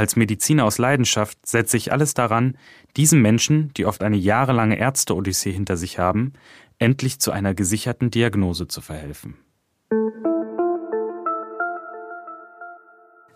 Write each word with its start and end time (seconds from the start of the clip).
Als 0.00 0.16
Mediziner 0.16 0.64
aus 0.64 0.78
Leidenschaft 0.78 1.44
setze 1.44 1.76
ich 1.76 1.92
alles 1.92 2.14
daran, 2.14 2.56
diesen 2.96 3.20
Menschen, 3.20 3.70
die 3.74 3.84
oft 3.84 4.02
eine 4.02 4.16
jahrelange 4.16 4.78
Ärzte-Odyssee 4.78 5.52
hinter 5.52 5.76
sich 5.76 5.98
haben, 5.98 6.32
endlich 6.78 7.20
zu 7.20 7.32
einer 7.32 7.52
gesicherten 7.52 8.10
Diagnose 8.10 8.66
zu 8.66 8.80
verhelfen. 8.80 9.36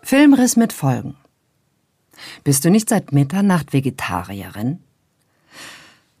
Filmriss 0.01 0.55
mit 0.55 0.73
Folgen. 0.73 1.15
Bist 2.43 2.65
du 2.65 2.71
nicht 2.71 2.89
seit 2.89 3.11
Mitternacht 3.11 3.71
Vegetarierin? 3.71 4.79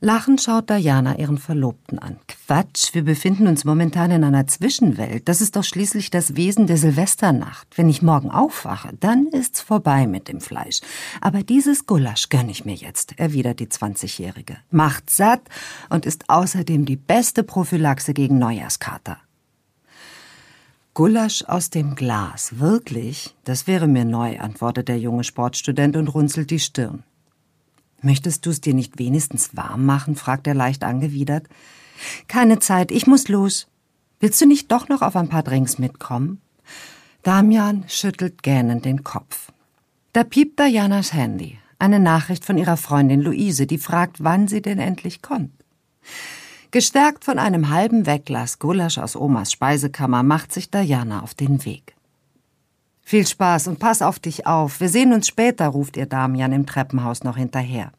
Lachend 0.01 0.41
schaut 0.41 0.69
Diana 0.69 1.17
ihren 1.17 1.37
Verlobten 1.37 1.99
an. 1.99 2.17
Quatsch, 2.27 2.93
wir 2.93 3.05
befinden 3.05 3.47
uns 3.47 3.63
momentan 3.63 4.11
in 4.11 4.25
einer 4.25 4.45
Zwischenwelt. 4.45 5.27
Das 5.29 5.39
ist 5.39 5.55
doch 5.55 5.63
schließlich 5.63 6.11
das 6.11 6.35
Wesen 6.35 6.67
der 6.67 6.77
Silvesternacht. 6.77 7.67
Wenn 7.77 7.87
ich 7.87 8.01
morgen 8.01 8.29
aufwache, 8.29 8.89
dann 8.99 9.27
ist's 9.27 9.61
vorbei 9.61 10.05
mit 10.05 10.27
dem 10.27 10.41
Fleisch. 10.41 10.81
Aber 11.21 11.43
dieses 11.43 11.85
Gulasch 11.85 12.27
gönn 12.27 12.49
ich 12.49 12.65
mir 12.65 12.75
jetzt, 12.75 13.17
erwidert 13.17 13.61
die 13.61 13.67
20-Jährige. 13.67 14.57
Macht 14.69 15.09
satt 15.09 15.41
und 15.89 16.05
ist 16.05 16.29
außerdem 16.29 16.85
die 16.85 16.97
beste 16.97 17.43
Prophylaxe 17.43 18.13
gegen 18.13 18.37
Neujahrskater. 18.37 19.17
Gulasch 20.93 21.43
aus 21.45 21.69
dem 21.69 21.95
Glas, 21.95 22.59
wirklich? 22.59 23.33
Das 23.45 23.65
wäre 23.65 23.87
mir 23.87 24.05
neu, 24.05 24.39
antwortet 24.39 24.89
der 24.89 24.99
junge 24.99 25.23
Sportstudent 25.23 25.95
und 25.95 26.09
runzelt 26.09 26.51
die 26.51 26.59
Stirn. 26.59 27.03
Möchtest 28.01 28.45
du 28.45 28.49
es 28.49 28.61
dir 28.61 28.73
nicht 28.73 28.99
wenigstens 28.99 29.55
warm 29.55 29.85
machen? 29.85 30.15
fragt 30.15 30.47
er 30.47 30.53
leicht 30.53 30.83
angewidert. 30.83 31.47
Keine 32.27 32.59
Zeit, 32.59 32.91
ich 32.91 33.07
muss 33.07 33.27
los. 33.27 33.67
Willst 34.19 34.41
du 34.41 34.45
nicht 34.45 34.71
doch 34.71 34.89
noch 34.89 35.01
auf 35.01 35.15
ein 35.15 35.29
paar 35.29 35.43
Drinks 35.43 35.77
mitkommen? 35.77 36.41
Damian 37.23 37.85
schüttelt 37.87 38.43
gähnend 38.43 38.85
den 38.85 39.03
Kopf. 39.03 39.51
Da 40.13 40.23
piept 40.23 40.59
Dianas 40.59 41.13
Handy. 41.13 41.57
Eine 41.79 41.99
Nachricht 41.99 42.45
von 42.45 42.57
ihrer 42.57 42.77
Freundin 42.77 43.21
Luise, 43.21 43.67
die 43.67 43.77
fragt, 43.77 44.23
wann 44.23 44.47
sie 44.47 44.61
denn 44.61 44.79
endlich 44.79 45.21
kommt. 45.21 45.51
Gestärkt 46.71 47.25
von 47.25 47.39
einem 47.39 47.69
halben 47.69 48.05
Wegglas 48.05 48.59
Gulasch 48.59 48.97
aus 48.97 49.15
Omas 49.15 49.51
Speisekammer 49.51 50.23
macht 50.23 50.53
sich 50.53 50.69
Diana 50.69 51.21
auf 51.21 51.33
den 51.33 51.65
Weg. 51.65 51.94
Viel 53.07 53.27
Spaß 53.27 53.67
und 53.67 53.77
pass 53.77 54.01
auf 54.01 54.17
dich 54.17 54.47
auf. 54.47 54.79
Wir 54.79 54.89
sehen 54.89 55.13
uns 55.13 55.27
später, 55.27 55.67
ruft 55.67 55.95
ihr 55.95 56.07
Damian 56.07 56.51
im 56.51 56.65
Treppenhaus 56.65 57.23
noch 57.23 57.37
hinterher. 57.37 57.91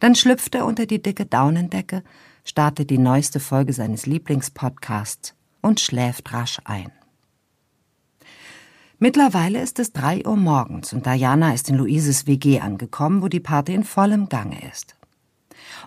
Dann 0.00 0.16
schlüpft 0.16 0.56
er 0.56 0.66
unter 0.66 0.84
die 0.84 1.00
dicke 1.00 1.26
Daunendecke, 1.26 2.02
startet 2.44 2.90
die 2.90 2.98
neueste 2.98 3.38
Folge 3.38 3.72
seines 3.72 4.06
Lieblingspodcasts 4.06 5.34
und 5.62 5.78
schläft 5.78 6.32
rasch 6.32 6.58
ein. 6.64 6.90
Mittlerweile 8.98 9.62
ist 9.62 9.78
es 9.78 9.92
drei 9.92 10.26
Uhr 10.26 10.36
morgens 10.36 10.92
und 10.92 11.06
Diana 11.06 11.54
ist 11.54 11.70
in 11.70 11.76
Luises 11.76 12.26
WG 12.26 12.58
angekommen, 12.58 13.22
wo 13.22 13.28
die 13.28 13.38
Party 13.38 13.74
in 13.74 13.84
vollem 13.84 14.28
Gange 14.28 14.58
ist. 14.68 14.96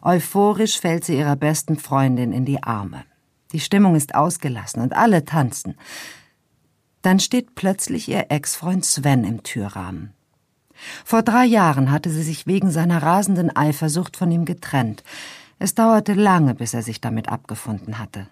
Euphorisch 0.02 0.80
fällt 0.80 1.03
sie 1.03 1.18
ihrer 1.18 1.36
besten 1.36 1.78
Freundin 1.78 2.31
in 2.31 2.46
die 2.46 2.64
Arme. 2.64 3.03
Die 3.52 3.59
Stimmung 3.59 3.96
ist 3.96 4.16
ausgelassen 4.16 4.81
und 4.81 4.94
alle 4.94 5.26
tanzen. 5.26 5.76
Dann 7.03 7.19
steht 7.19 7.53
plötzlich 7.53 8.09
ihr 8.09 8.25
Ex-Freund 8.30 8.84
Sven 8.84 9.24
im 9.25 9.44
Türrahmen. 9.44 10.14
Vor 11.06 11.22
drei 11.22 11.46
Jahren 11.46 11.91
hatte 11.91 12.09
sie 12.09 12.24
sich 12.24 12.47
wegen 12.47 12.72
seiner 12.72 13.03
rasenden 13.03 13.56
Eifersucht 13.56 14.18
von 14.18 14.31
ihm 14.31 14.46
getrennt. 14.46 15.03
Es 15.59 15.75
dauerte 15.75 16.14
lange, 16.14 16.56
bis 16.56 16.74
er 16.74 16.81
sich 16.81 17.02
damit 17.02 17.30
abgefunden 17.30 18.00
hatte. 18.00 18.28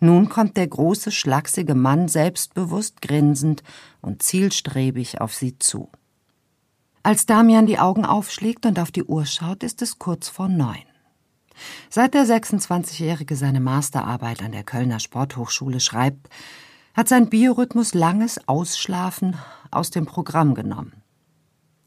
Nun 0.00 0.28
kommt 0.28 0.56
der 0.56 0.66
große, 0.66 1.10
schlachsige 1.10 1.74
Mann 1.74 2.08
selbstbewusst 2.08 3.00
grinsend 3.00 3.62
und 4.02 4.22
zielstrebig 4.22 5.20
auf 5.20 5.34
sie 5.34 5.58
zu. 5.58 5.88
Als 7.02 7.26
Damian 7.26 7.66
die 7.66 7.78
Augen 7.78 8.04
aufschlägt 8.04 8.66
und 8.66 8.78
auf 8.78 8.90
die 8.90 9.04
Uhr 9.04 9.24
schaut, 9.24 9.62
ist 9.62 9.82
es 9.82 9.98
kurz 9.98 10.28
vor 10.28 10.48
neun. 10.48 10.84
Seit 11.88 12.14
der 12.14 12.24
26-Jährige 12.24 13.36
seine 13.36 13.60
Masterarbeit 13.60 14.42
an 14.42 14.52
der 14.52 14.64
Kölner 14.64 15.00
Sporthochschule 15.00 15.80
schreibt, 15.80 16.28
hat 16.94 17.08
sein 17.08 17.28
Biorhythmus 17.28 17.92
langes 17.92 18.48
Ausschlafen 18.48 19.36
aus 19.70 19.90
dem 19.90 20.06
Programm 20.06 20.54
genommen. 20.54 20.92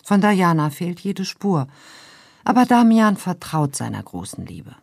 Von 0.04 0.22
Diana 0.22 0.70
fehlt 0.70 1.00
jede 1.00 1.26
Spur, 1.26 1.68
aber 2.44 2.66
Damian 2.66 3.18
vertraut 3.18 3.76
seiner 3.76 4.04
großen 4.04 4.46
Liebe. 4.46 4.76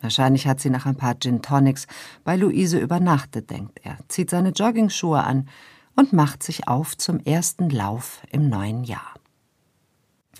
Wahrscheinlich 0.00 0.48
hat 0.48 0.60
sie 0.60 0.70
nach 0.70 0.84
ein 0.84 0.96
paar 0.96 1.18
Gin 1.18 1.42
Tonics 1.42 1.86
bei 2.24 2.36
Luise 2.36 2.78
übernachtet, 2.78 3.50
denkt 3.50 3.80
er, 3.84 3.98
zieht 4.08 4.30
seine 4.30 4.50
Joggingschuhe 4.50 5.22
an 5.22 5.48
und 5.94 6.12
macht 6.12 6.42
sich 6.42 6.66
auf 6.66 6.96
zum 6.96 7.20
ersten 7.20 7.70
Lauf 7.70 8.22
im 8.30 8.48
neuen 8.48 8.82
Jahr. 8.82 9.14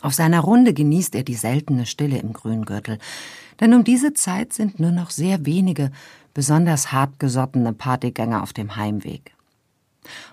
Auf 0.00 0.14
seiner 0.14 0.40
Runde 0.40 0.74
genießt 0.74 1.14
er 1.14 1.22
die 1.22 1.36
seltene 1.36 1.86
Stille 1.86 2.18
im 2.18 2.32
Grüngürtel, 2.32 2.98
denn 3.60 3.72
um 3.72 3.84
diese 3.84 4.14
Zeit 4.14 4.52
sind 4.52 4.80
nur 4.80 4.90
noch 4.90 5.10
sehr 5.10 5.46
wenige 5.46 5.92
besonders 6.34 6.92
hartgesottene 6.92 7.72
Partygänger 7.72 8.42
auf 8.42 8.52
dem 8.52 8.76
Heimweg. 8.76 9.34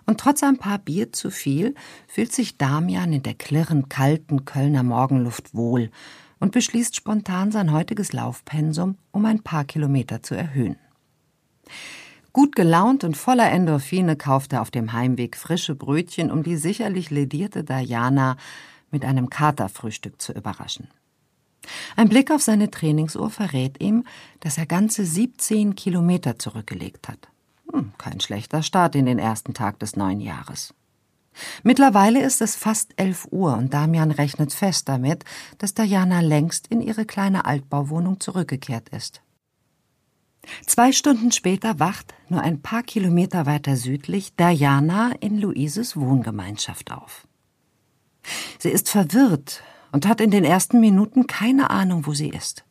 Und 0.06 0.20
trotz 0.20 0.42
ein 0.44 0.58
paar 0.58 0.80
Bier 0.80 1.14
zu 1.14 1.30
viel 1.30 1.76
fühlt 2.08 2.34
sich 2.34 2.58
Damian 2.58 3.14
in 3.14 3.24
der 3.24 3.36
klirrend 3.36 3.90
kalten 3.90 4.46
Kölner 4.46 4.84
Morgenluft 4.84 5.54
wohl 5.54 5.92
und 6.40 6.52
beschließt 6.52 6.96
spontan 6.96 7.52
sein 7.52 7.72
heutiges 7.72 8.14
Laufpensum 8.14 8.98
um 9.12 9.26
ein 9.26 9.42
paar 9.42 9.66
Kilometer 9.66 10.24
zu 10.24 10.36
erhöhen. 10.36 10.78
Gut 12.31 12.56
gelaunt 12.56 13.04
und 13.04 13.18
voller 13.18 13.52
Endorphine 13.52 14.16
kauft 14.16 14.54
er 14.54 14.62
auf 14.62 14.72
dem 14.72 14.94
Heimweg 14.94 15.36
frische 15.36 15.76
Brötchen, 15.76 16.31
um 16.31 16.44
die 16.44 16.58
sicherlich 16.58 17.10
ledierte 17.10 17.64
Diana 17.64 18.38
mit 18.92 19.04
einem 19.04 19.30
Katerfrühstück 19.30 20.22
zu 20.22 20.34
überraschen. 20.34 20.88
Ein 21.96 22.09
Blick 22.09 22.31
auf 22.31 22.41
seine 22.41 22.72
Trainingsuhr 22.72 23.30
verrät 23.30 23.81
ihm, 23.81 24.06
dass 24.40 24.57
er 24.57 24.66
ganze 24.66 25.06
17 25.06 25.75
Kilometer 25.75 26.40
zurückgelegt 26.40 27.07
hat. 27.07 27.30
Hm, 27.72 27.91
kein 27.97 28.19
schlechter 28.19 28.63
Start 28.63 28.96
in 28.96 29.06
den 29.06 29.19
ersten 29.19 29.53
Tag 29.53 29.80
des 29.80 29.96
neuen 29.96 30.22
Jahres. 30.22 30.74
Mittlerweile 31.63 32.22
ist 32.22 32.41
es 32.41 32.56
fast 32.56 32.94
elf 32.97 33.28
Uhr 33.31 33.56
und 33.56 33.74
Damian 33.74 34.12
rechnet 34.12 34.53
fest 34.53 34.90
damit, 34.90 35.24
dass 35.57 35.74
Diana 35.74 36.22
längst 36.22 36.68
in 36.68 36.81
ihre 36.81 37.06
kleine 37.06 37.46
Altbauwohnung 37.46 38.19
zurückgekehrt 38.19 38.90
ist. 38.90 39.22
Zwei 40.65 40.92
Stunden 40.92 41.31
später 41.31 41.80
wacht, 41.80 42.13
nur 42.30 42.42
ein 42.42 42.62
paar 42.62 42.83
Kilometer 42.83 43.45
weiter 43.45 43.75
südlich, 43.75 44.36
Diana 44.36 45.12
in 45.19 45.38
Luises 45.38 45.95
Wohngemeinschaft 45.95 46.92
auf. 46.92 47.27
Sie 48.57 48.69
ist 48.69 48.89
verwirrt 48.89 49.63
und 49.91 50.07
hat 50.07 50.21
in 50.21 50.31
den 50.31 50.44
ersten 50.44 50.80
Minuten 50.80 51.27
keine 51.27 51.69
Ahnung, 51.69 52.06
wo 52.06 52.13
sie 52.13 52.30
ist. 52.30 52.63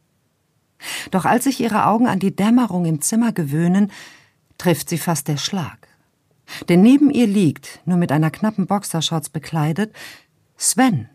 Doch 1.10 1.24
als 1.24 1.44
sich 1.44 1.60
ihre 1.60 1.86
Augen 1.86 2.06
an 2.06 2.18
die 2.18 2.34
Dämmerung 2.34 2.84
im 2.84 3.00
Zimmer 3.00 3.32
gewöhnen, 3.32 3.90
trifft 4.58 4.88
sie 4.88 4.98
fast 4.98 5.28
der 5.28 5.36
Schlag. 5.36 5.88
Denn 6.68 6.82
neben 6.82 7.10
ihr 7.10 7.26
liegt, 7.26 7.80
nur 7.84 7.96
mit 7.96 8.12
einer 8.12 8.30
knappen 8.30 8.66
Boxershorts 8.66 9.28
bekleidet, 9.28 9.94
Sven. 10.56 11.08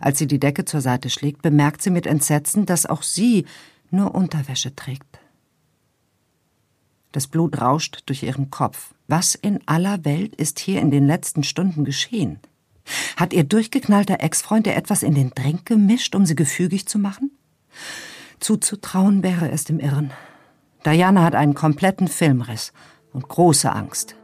Als 0.00 0.18
sie 0.18 0.26
die 0.26 0.40
Decke 0.40 0.64
zur 0.64 0.80
Seite 0.80 1.10
schlägt, 1.10 1.42
bemerkt 1.42 1.82
sie 1.82 1.90
mit 1.90 2.06
Entsetzen, 2.06 2.66
dass 2.66 2.86
auch 2.86 3.02
sie 3.02 3.46
nur 3.90 4.14
Unterwäsche 4.14 4.74
trägt. 4.74 5.18
Das 7.12 7.26
Blut 7.26 7.60
rauscht 7.60 8.02
durch 8.06 8.22
ihren 8.22 8.50
Kopf. 8.50 8.94
Was 9.06 9.34
in 9.34 9.60
aller 9.66 10.04
Welt 10.04 10.34
ist 10.34 10.58
hier 10.58 10.80
in 10.80 10.90
den 10.90 11.06
letzten 11.06 11.44
Stunden 11.44 11.84
geschehen? 11.84 12.40
Hat 13.16 13.32
ihr 13.32 13.44
durchgeknallter 13.44 14.20
Ex-Freund 14.20 14.66
ihr 14.66 14.76
etwas 14.76 15.02
in 15.02 15.14
den 15.14 15.30
Drink 15.30 15.66
gemischt, 15.66 16.14
um 16.14 16.26
sie 16.26 16.36
gefügig 16.36 16.86
zu 16.86 16.98
machen? 16.98 17.30
Zuzutrauen 18.40 19.22
wäre 19.22 19.50
es 19.50 19.64
dem 19.64 19.80
Irren. 19.80 20.12
Diana 20.84 21.24
hat 21.24 21.34
einen 21.34 21.54
kompletten 21.54 22.08
Filmriss 22.08 22.72
und 23.12 23.28
große 23.28 23.70
Angst. 23.72 24.14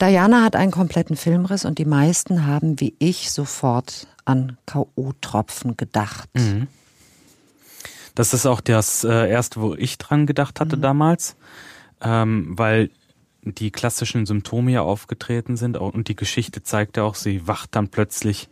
Diana 0.00 0.42
hat 0.42 0.56
einen 0.56 0.72
kompletten 0.72 1.16
Filmriss 1.16 1.64
und 1.64 1.78
die 1.78 1.84
meisten 1.84 2.46
haben 2.46 2.80
wie 2.80 2.94
ich 2.98 3.30
sofort 3.30 4.06
an 4.24 4.56
K.O.-Tropfen 4.66 5.76
gedacht. 5.76 6.28
Mhm. 6.34 6.68
Das 8.14 8.34
ist 8.34 8.46
auch 8.46 8.60
das 8.60 9.04
äh, 9.04 9.30
erste, 9.30 9.60
wo 9.60 9.74
ich 9.74 9.98
dran 9.98 10.26
gedacht 10.26 10.60
hatte 10.60 10.76
mhm. 10.76 10.82
damals, 10.82 11.36
ähm, 12.00 12.58
weil 12.58 12.90
die 13.42 13.70
klassischen 13.70 14.26
Symptome 14.26 14.72
ja 14.72 14.82
aufgetreten 14.82 15.56
sind 15.56 15.76
und 15.76 16.08
die 16.08 16.16
Geschichte 16.16 16.62
zeigt 16.62 16.96
ja 16.96 17.02
auch, 17.02 17.14
sie 17.14 17.46
wacht 17.46 17.74
dann 17.74 17.88
plötzlich 17.88 18.48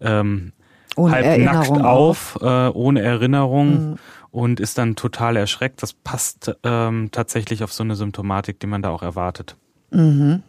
ähm, 0.00 0.52
ohne 0.96 1.12
halb 1.12 1.40
nackt 1.40 1.70
auf, 1.70 2.38
äh, 2.40 2.68
ohne 2.68 3.02
Erinnerung 3.02 3.90
mhm. 3.90 3.98
und 4.30 4.60
ist 4.60 4.78
dann 4.78 4.96
total 4.96 5.36
erschreckt. 5.36 5.82
Das 5.82 5.92
passt 5.92 6.56
ähm, 6.62 7.10
tatsächlich 7.12 7.64
auf 7.64 7.72
so 7.72 7.82
eine 7.82 7.96
Symptomatik, 7.96 8.60
die 8.60 8.66
man 8.66 8.82
da 8.82 8.90
auch 8.90 9.02
erwartet. 9.02 9.56
Mhm. 9.90 10.42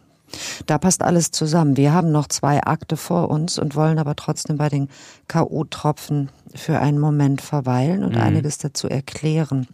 Da 0.66 0.78
passt 0.78 1.02
alles 1.02 1.30
zusammen. 1.30 1.76
Wir 1.76 1.92
haben 1.92 2.10
noch 2.10 2.26
zwei 2.26 2.60
Akte 2.62 2.96
vor 2.96 3.30
uns 3.30 3.58
und 3.60 3.76
wollen 3.76 3.98
aber 3.98 4.16
trotzdem 4.16 4.56
bei 4.56 4.68
den 4.68 4.88
K.O.-Tropfen 5.28 6.28
für 6.54 6.80
einen 6.80 6.98
Moment 6.98 7.40
verweilen 7.40 8.02
und 8.02 8.16
mhm. 8.16 8.20
einiges 8.20 8.58
dazu 8.58 8.88
erklären. 8.88 9.68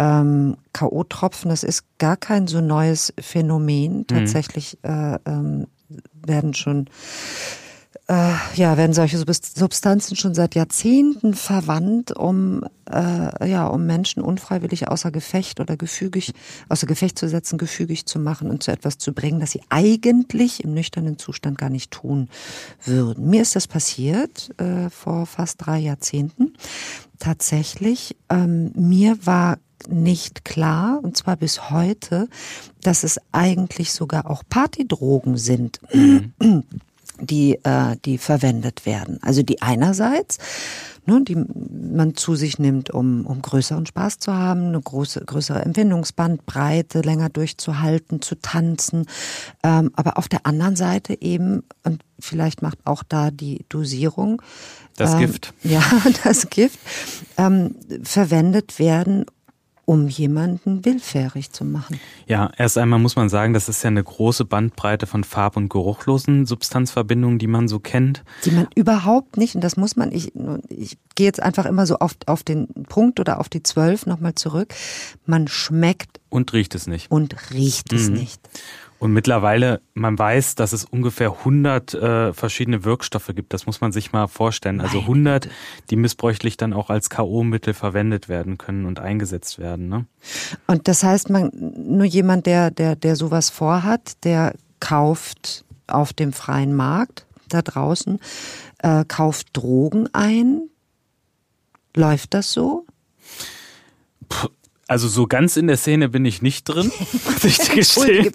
Ähm, 0.00 0.56
K.O.-Tropfen, 0.72 1.50
das 1.50 1.62
ist 1.62 1.84
gar 1.98 2.16
kein 2.16 2.46
so 2.46 2.62
neues 2.62 3.12
Phänomen. 3.20 3.98
Mhm. 3.98 4.06
Tatsächlich 4.06 4.78
äh, 4.82 5.18
ähm, 5.26 5.66
werden 6.26 6.54
schon 6.54 6.88
äh, 8.08 8.32
ja, 8.54 8.78
werden 8.78 8.94
solche 8.94 9.18
Substanzen 9.18 10.16
schon 10.16 10.34
seit 10.34 10.54
Jahrzehnten 10.54 11.34
verwandt, 11.34 12.10
um 12.16 12.64
äh, 12.90 13.48
ja, 13.48 13.66
um 13.66 13.84
Menschen 13.84 14.22
unfreiwillig 14.22 14.88
außer 14.88 15.10
Gefecht 15.10 15.60
oder 15.60 15.76
gefügig 15.76 16.32
außer 16.70 16.86
Gefecht 16.86 17.18
zu 17.18 17.28
setzen, 17.28 17.58
gefügig 17.58 18.06
zu 18.06 18.18
machen 18.18 18.50
und 18.50 18.62
zu 18.62 18.72
etwas 18.72 18.96
zu 18.96 19.12
bringen, 19.12 19.38
das 19.38 19.50
sie 19.50 19.60
eigentlich 19.68 20.64
im 20.64 20.72
nüchternen 20.72 21.18
Zustand 21.18 21.58
gar 21.58 21.70
nicht 21.70 21.90
tun 21.90 22.30
würden. 22.84 23.28
Mir 23.28 23.42
ist 23.42 23.54
das 23.54 23.68
passiert 23.68 24.50
äh, 24.58 24.88
vor 24.88 25.26
fast 25.26 25.64
drei 25.66 25.78
Jahrzehnten. 25.78 26.54
Tatsächlich, 27.18 28.16
ähm, 28.30 28.72
mir 28.74 29.24
war 29.24 29.58
nicht 29.88 30.44
klar, 30.44 31.00
und 31.02 31.16
zwar 31.16 31.36
bis 31.36 31.70
heute, 31.70 32.28
dass 32.82 33.04
es 33.04 33.18
eigentlich 33.32 33.92
sogar 33.92 34.30
auch 34.30 34.42
Partydrogen 34.48 35.36
sind. 35.36 35.80
Mhm 35.92 36.32
die, 37.20 37.58
äh, 37.64 37.96
die 38.04 38.18
verwendet 38.18 38.86
werden. 38.86 39.18
Also 39.22 39.42
die 39.42 39.62
einerseits, 39.62 40.38
ne, 41.06 41.22
die 41.22 41.36
man 41.36 42.14
zu 42.16 42.34
sich 42.34 42.58
nimmt, 42.58 42.90
um, 42.90 43.26
um 43.26 43.42
größeren 43.42 43.86
Spaß 43.86 44.18
zu 44.18 44.34
haben, 44.34 44.68
eine 44.68 44.80
große, 44.80 45.24
größere 45.24 45.62
Empfindungsbandbreite, 45.62 47.00
länger 47.00 47.28
durchzuhalten, 47.28 48.22
zu 48.22 48.36
tanzen. 48.36 49.06
Ähm, 49.62 49.90
aber 49.94 50.18
auf 50.18 50.28
der 50.28 50.46
anderen 50.46 50.76
Seite 50.76 51.20
eben, 51.20 51.62
und 51.84 52.02
vielleicht 52.18 52.62
macht 52.62 52.78
auch 52.84 53.02
da 53.02 53.30
die 53.30 53.64
Dosierung, 53.68 54.42
das 54.96 55.14
ähm, 55.14 55.20
Gift. 55.20 55.54
Ja, 55.62 55.82
das 56.24 56.50
Gift, 56.50 56.78
ähm, 57.36 57.74
verwendet 58.02 58.78
werden, 58.78 59.26
um 59.90 60.06
jemanden 60.06 60.84
willfährig 60.84 61.50
zu 61.50 61.64
machen. 61.64 61.98
Ja, 62.28 62.52
erst 62.56 62.78
einmal 62.78 63.00
muss 63.00 63.16
man 63.16 63.28
sagen, 63.28 63.54
das 63.54 63.68
ist 63.68 63.82
ja 63.82 63.88
eine 63.88 64.04
große 64.04 64.44
Bandbreite 64.44 65.08
von 65.08 65.24
farb- 65.24 65.56
und 65.56 65.68
geruchlosen 65.68 66.46
Substanzverbindungen, 66.46 67.40
die 67.40 67.48
man 67.48 67.66
so 67.66 67.80
kennt. 67.80 68.22
Die 68.44 68.52
man 68.52 68.68
überhaupt 68.76 69.36
nicht, 69.36 69.56
und 69.56 69.62
das 69.62 69.76
muss 69.76 69.96
man, 69.96 70.12
ich, 70.12 70.32
ich 70.68 70.96
gehe 71.16 71.26
jetzt 71.26 71.42
einfach 71.42 71.66
immer 71.66 71.86
so 71.86 71.98
auf, 71.98 72.12
auf 72.26 72.44
den 72.44 72.68
Punkt 72.88 73.18
oder 73.18 73.40
auf 73.40 73.48
die 73.48 73.64
zwölf 73.64 74.06
nochmal 74.06 74.36
zurück. 74.36 74.72
Man 75.26 75.48
schmeckt. 75.48 76.20
Und 76.28 76.52
riecht 76.52 76.76
es 76.76 76.86
nicht. 76.86 77.10
Und 77.10 77.50
riecht 77.50 77.92
es 77.92 78.10
mhm. 78.10 78.14
nicht. 78.14 78.40
Und 79.00 79.14
mittlerweile, 79.14 79.80
man 79.94 80.18
weiß, 80.18 80.56
dass 80.56 80.74
es 80.74 80.84
ungefähr 80.84 81.32
100 81.38 81.94
äh, 81.94 82.32
verschiedene 82.34 82.84
Wirkstoffe 82.84 83.30
gibt. 83.34 83.54
Das 83.54 83.64
muss 83.64 83.80
man 83.80 83.92
sich 83.92 84.12
mal 84.12 84.26
vorstellen. 84.26 84.82
Also 84.82 85.00
100, 85.00 85.48
die 85.88 85.96
missbräuchlich 85.96 86.58
dann 86.58 86.74
auch 86.74 86.90
als 86.90 87.08
K.O.-Mittel 87.08 87.72
verwendet 87.72 88.28
werden 88.28 88.58
können 88.58 88.84
und 88.84 89.00
eingesetzt 89.00 89.58
werden. 89.58 89.88
Ne? 89.88 90.04
Und 90.66 90.86
das 90.86 91.02
heißt, 91.02 91.30
man 91.30 91.50
nur 91.52 92.04
jemand, 92.04 92.44
der, 92.44 92.70
der, 92.70 92.94
der 92.94 93.16
sowas 93.16 93.48
vorhat, 93.48 94.22
der 94.24 94.52
kauft 94.80 95.64
auf 95.86 96.12
dem 96.12 96.34
freien 96.34 96.74
Markt 96.74 97.24
da 97.48 97.62
draußen, 97.62 98.20
äh, 98.80 99.06
kauft 99.08 99.48
Drogen 99.54 100.10
ein. 100.12 100.68
Läuft 101.96 102.34
das 102.34 102.52
so? 102.52 102.84
Puh 104.28 104.48
also 104.90 105.06
so 105.06 105.28
ganz 105.28 105.56
in 105.56 105.68
der 105.68 105.76
Szene 105.76 106.08
bin 106.08 106.24
ich 106.24 106.42
nicht 106.42 106.64
drin, 106.64 106.90
muss 107.24 107.44
ich 107.44 107.58
dir 107.58 107.76
gestehen. 107.76 108.32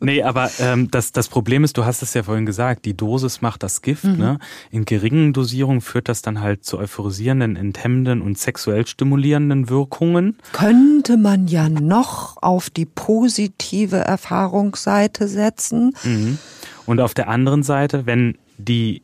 nee, 0.00 0.22
aber 0.22 0.50
ähm, 0.58 0.90
das, 0.90 1.12
das 1.12 1.28
Problem 1.28 1.62
ist, 1.62 1.76
du 1.76 1.84
hast 1.84 2.00
es 2.00 2.14
ja 2.14 2.22
vorhin 2.22 2.46
gesagt, 2.46 2.86
die 2.86 2.96
Dosis 2.96 3.42
macht 3.42 3.62
das 3.62 3.82
Gift. 3.82 4.04
Mhm. 4.04 4.16
Ne? 4.16 4.38
In 4.70 4.86
geringen 4.86 5.34
Dosierungen 5.34 5.82
führt 5.82 6.08
das 6.08 6.22
dann 6.22 6.40
halt 6.40 6.64
zu 6.64 6.78
euphorisierenden, 6.78 7.56
enthemmenden 7.56 8.22
und 8.22 8.38
sexuell 8.38 8.86
stimulierenden 8.86 9.68
Wirkungen. 9.68 10.38
Könnte 10.52 11.18
man 11.18 11.48
ja 11.48 11.68
noch 11.68 12.38
auf 12.42 12.70
die 12.70 12.86
positive 12.86 13.98
Erfahrungsseite 13.98 15.28
setzen. 15.28 15.94
Mhm. 16.02 16.38
Und 16.86 17.00
auf 17.00 17.12
der 17.12 17.28
anderen 17.28 17.62
Seite, 17.62 18.06
wenn 18.06 18.38
die 18.56 19.02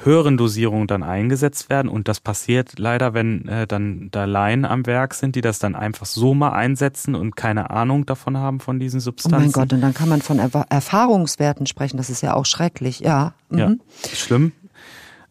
höheren 0.00 0.36
Dosierungen 0.36 0.86
dann 0.86 1.02
eingesetzt 1.02 1.68
werden 1.68 1.88
und 1.88 2.08
das 2.08 2.20
passiert 2.20 2.78
leider, 2.78 3.12
wenn 3.14 3.46
äh, 3.46 3.66
dann 3.66 4.08
da 4.10 4.24
Laien 4.24 4.64
am 4.64 4.86
Werk 4.86 5.14
sind, 5.14 5.36
die 5.36 5.42
das 5.42 5.58
dann 5.58 5.74
einfach 5.74 6.06
so 6.06 6.34
mal 6.34 6.52
einsetzen 6.52 7.14
und 7.14 7.36
keine 7.36 7.70
Ahnung 7.70 8.06
davon 8.06 8.38
haben 8.38 8.60
von 8.60 8.80
diesen 8.80 9.00
Substanzen. 9.00 9.36
Oh 9.36 9.40
mein 9.40 9.52
Gott, 9.52 9.72
und 9.72 9.82
dann 9.82 9.92
kann 9.92 10.08
man 10.08 10.22
von 10.22 10.38
er 10.38 10.50
Erfahrungswerten 10.70 11.66
sprechen, 11.66 11.98
das 11.98 12.08
ist 12.08 12.22
ja 12.22 12.34
auch 12.34 12.46
schrecklich, 12.46 13.00
ja. 13.00 13.34
Mhm. 13.50 13.58
Ja, 13.58 13.74
schlimm. 14.14 14.52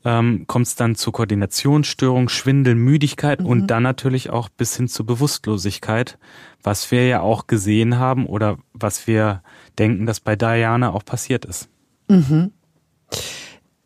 Ähm, 0.04 0.46
kommt 0.48 0.66
es 0.66 0.75
dann 0.75 0.96
zu 0.96 1.12
Koordinationsstörung, 1.12 2.28
Schwindel, 2.28 2.74
Müdigkeit 2.74 3.42
mhm. 3.42 3.46
und 3.46 3.68
dann 3.68 3.84
natürlich 3.84 4.31
auch 4.31 4.50
bis 4.50 4.75
hin 4.75 4.88
zur 4.88 5.06
Bewusstlosigkeit, 5.06 6.18
was 6.63 6.90
wir 6.90 7.08
ja 7.08 7.22
auch 7.22 7.46
gesehen 7.46 7.98
haben 8.00 8.25
oder 8.25 8.58
was 8.74 9.06
wir 9.06 9.44
denken, 9.78 10.08
dass 10.08 10.19
bei 10.19 10.36
Diana 10.36 10.92
auch 10.92 11.06
passiert 11.06 11.46
ist. 11.46 11.69
Mhm 12.08 12.52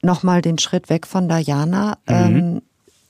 nochmal 0.05 0.41
den 0.41 0.57
Schritt 0.57 0.89
weg 0.89 1.05
von 1.07 1.27
Diana. 1.27 1.97
Mhm. 2.07 2.13
Ähm, 2.13 2.61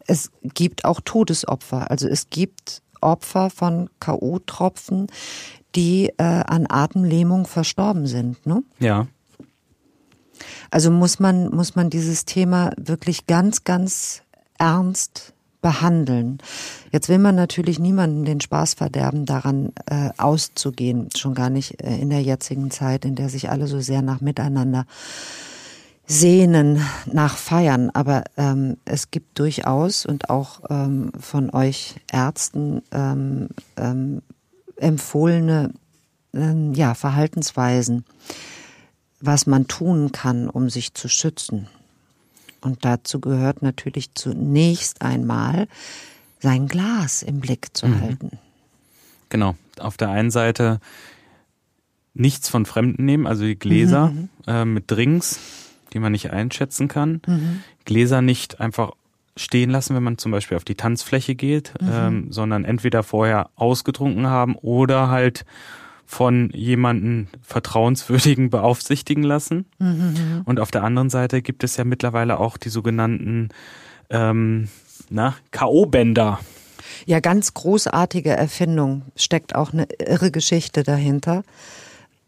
es 0.07 0.31
gibt 0.43 0.85
auch 0.85 1.01
Todesopfer. 1.03 1.89
Also 1.91 2.07
es 2.07 2.29
gibt 2.29 2.81
Opfer 3.01 3.49
von 3.49 3.89
K.O.-Tropfen, 3.99 5.07
die 5.75 6.09
äh, 6.17 6.23
an 6.23 6.65
Atemlähmung 6.69 7.45
verstorben 7.45 8.07
sind. 8.07 8.45
Ne? 8.45 8.63
Ja. 8.79 9.07
Also 10.71 10.91
muss 10.91 11.19
man, 11.19 11.49
muss 11.53 11.75
man 11.75 11.89
dieses 11.89 12.25
Thema 12.25 12.71
wirklich 12.77 13.27
ganz, 13.27 13.63
ganz 13.63 14.21
ernst 14.57 15.33
behandeln. 15.61 16.37
Jetzt 16.91 17.09
will 17.09 17.17
man 17.17 17.35
natürlich 17.35 17.79
niemanden 17.79 18.23
den 18.23 18.39
Spaß 18.39 18.75
verderben, 18.75 19.25
daran 19.25 19.73
äh, 19.87 20.09
auszugehen, 20.17 21.09
schon 21.15 21.33
gar 21.33 21.49
nicht 21.49 21.81
äh, 21.81 21.97
in 21.97 22.11
der 22.11 22.21
jetzigen 22.21 22.69
Zeit, 22.69 23.03
in 23.03 23.15
der 23.15 23.29
sich 23.29 23.49
alle 23.49 23.67
so 23.67 23.79
sehr 23.79 24.01
nach 24.01 24.21
Miteinander 24.21 24.85
sehnen 26.07 26.81
nach 27.11 27.35
Feiern, 27.37 27.89
aber 27.91 28.23
ähm, 28.37 28.77
es 28.85 29.09
gibt 29.11 29.39
durchaus 29.39 30.05
und 30.05 30.29
auch 30.29 30.61
ähm, 30.69 31.11
von 31.19 31.49
euch 31.49 31.95
Ärzten 32.11 32.83
ähm, 32.91 33.49
ähm, 33.75 34.21
empfohlene 34.77 35.73
ähm, 36.33 36.73
ja, 36.73 36.93
Verhaltensweisen, 36.93 38.05
was 39.19 39.47
man 39.47 39.67
tun 39.67 40.11
kann, 40.11 40.49
um 40.49 40.69
sich 40.69 40.93
zu 40.93 41.07
schützen. 41.07 41.67
Und 42.61 42.85
dazu 42.85 43.19
gehört 43.19 43.61
natürlich 43.61 44.13
zunächst 44.13 45.01
einmal 45.01 45.67
sein 46.39 46.67
Glas 46.67 47.23
im 47.23 47.39
Blick 47.39 47.75
zu 47.75 47.87
mhm. 47.87 48.01
halten. 48.01 48.31
Genau. 49.29 49.55
Auf 49.79 49.97
der 49.97 50.09
einen 50.09 50.31
Seite 50.31 50.79
nichts 52.13 52.47
von 52.47 52.65
Fremden 52.65 53.05
nehmen, 53.05 53.27
also 53.27 53.43
die 53.43 53.57
Gläser 53.57 54.11
mhm. 54.11 54.29
äh, 54.45 54.65
mit 54.65 54.89
Drinks 54.89 55.39
die 55.95 55.99
man 55.99 56.11
nicht 56.11 56.29
einschätzen 56.31 56.87
kann. 56.87 57.21
Mhm. 57.25 57.63
Gläser 57.85 58.21
nicht 58.21 58.59
einfach 58.59 58.91
stehen 59.37 59.69
lassen, 59.69 59.95
wenn 59.95 60.03
man 60.03 60.17
zum 60.17 60.31
Beispiel 60.31 60.57
auf 60.57 60.65
die 60.65 60.75
Tanzfläche 60.75 61.35
geht, 61.35 61.73
mhm. 61.81 61.89
ähm, 61.91 62.27
sondern 62.31 62.65
entweder 62.65 63.01
vorher 63.01 63.49
ausgetrunken 63.55 64.27
haben 64.27 64.55
oder 64.55 65.09
halt 65.09 65.45
von 66.05 66.51
jemanden 66.51 67.29
vertrauenswürdigen 67.41 68.49
beaufsichtigen 68.49 69.23
lassen. 69.23 69.65
Mhm. 69.79 70.41
Und 70.45 70.59
auf 70.59 70.69
der 70.69 70.83
anderen 70.83 71.09
Seite 71.09 71.41
gibt 71.41 71.63
es 71.63 71.77
ja 71.77 71.83
mittlerweile 71.83 72.39
auch 72.39 72.57
die 72.57 72.69
sogenannten 72.69 73.49
ähm, 74.09 74.67
K.O.-Bänder. 75.51 76.39
Ja, 77.05 77.19
ganz 77.21 77.53
großartige 77.53 78.31
Erfindung. 78.31 79.03
Steckt 79.15 79.55
auch 79.55 79.73
eine 79.73 79.87
irre 79.99 80.29
Geschichte 80.29 80.83
dahinter. 80.83 81.43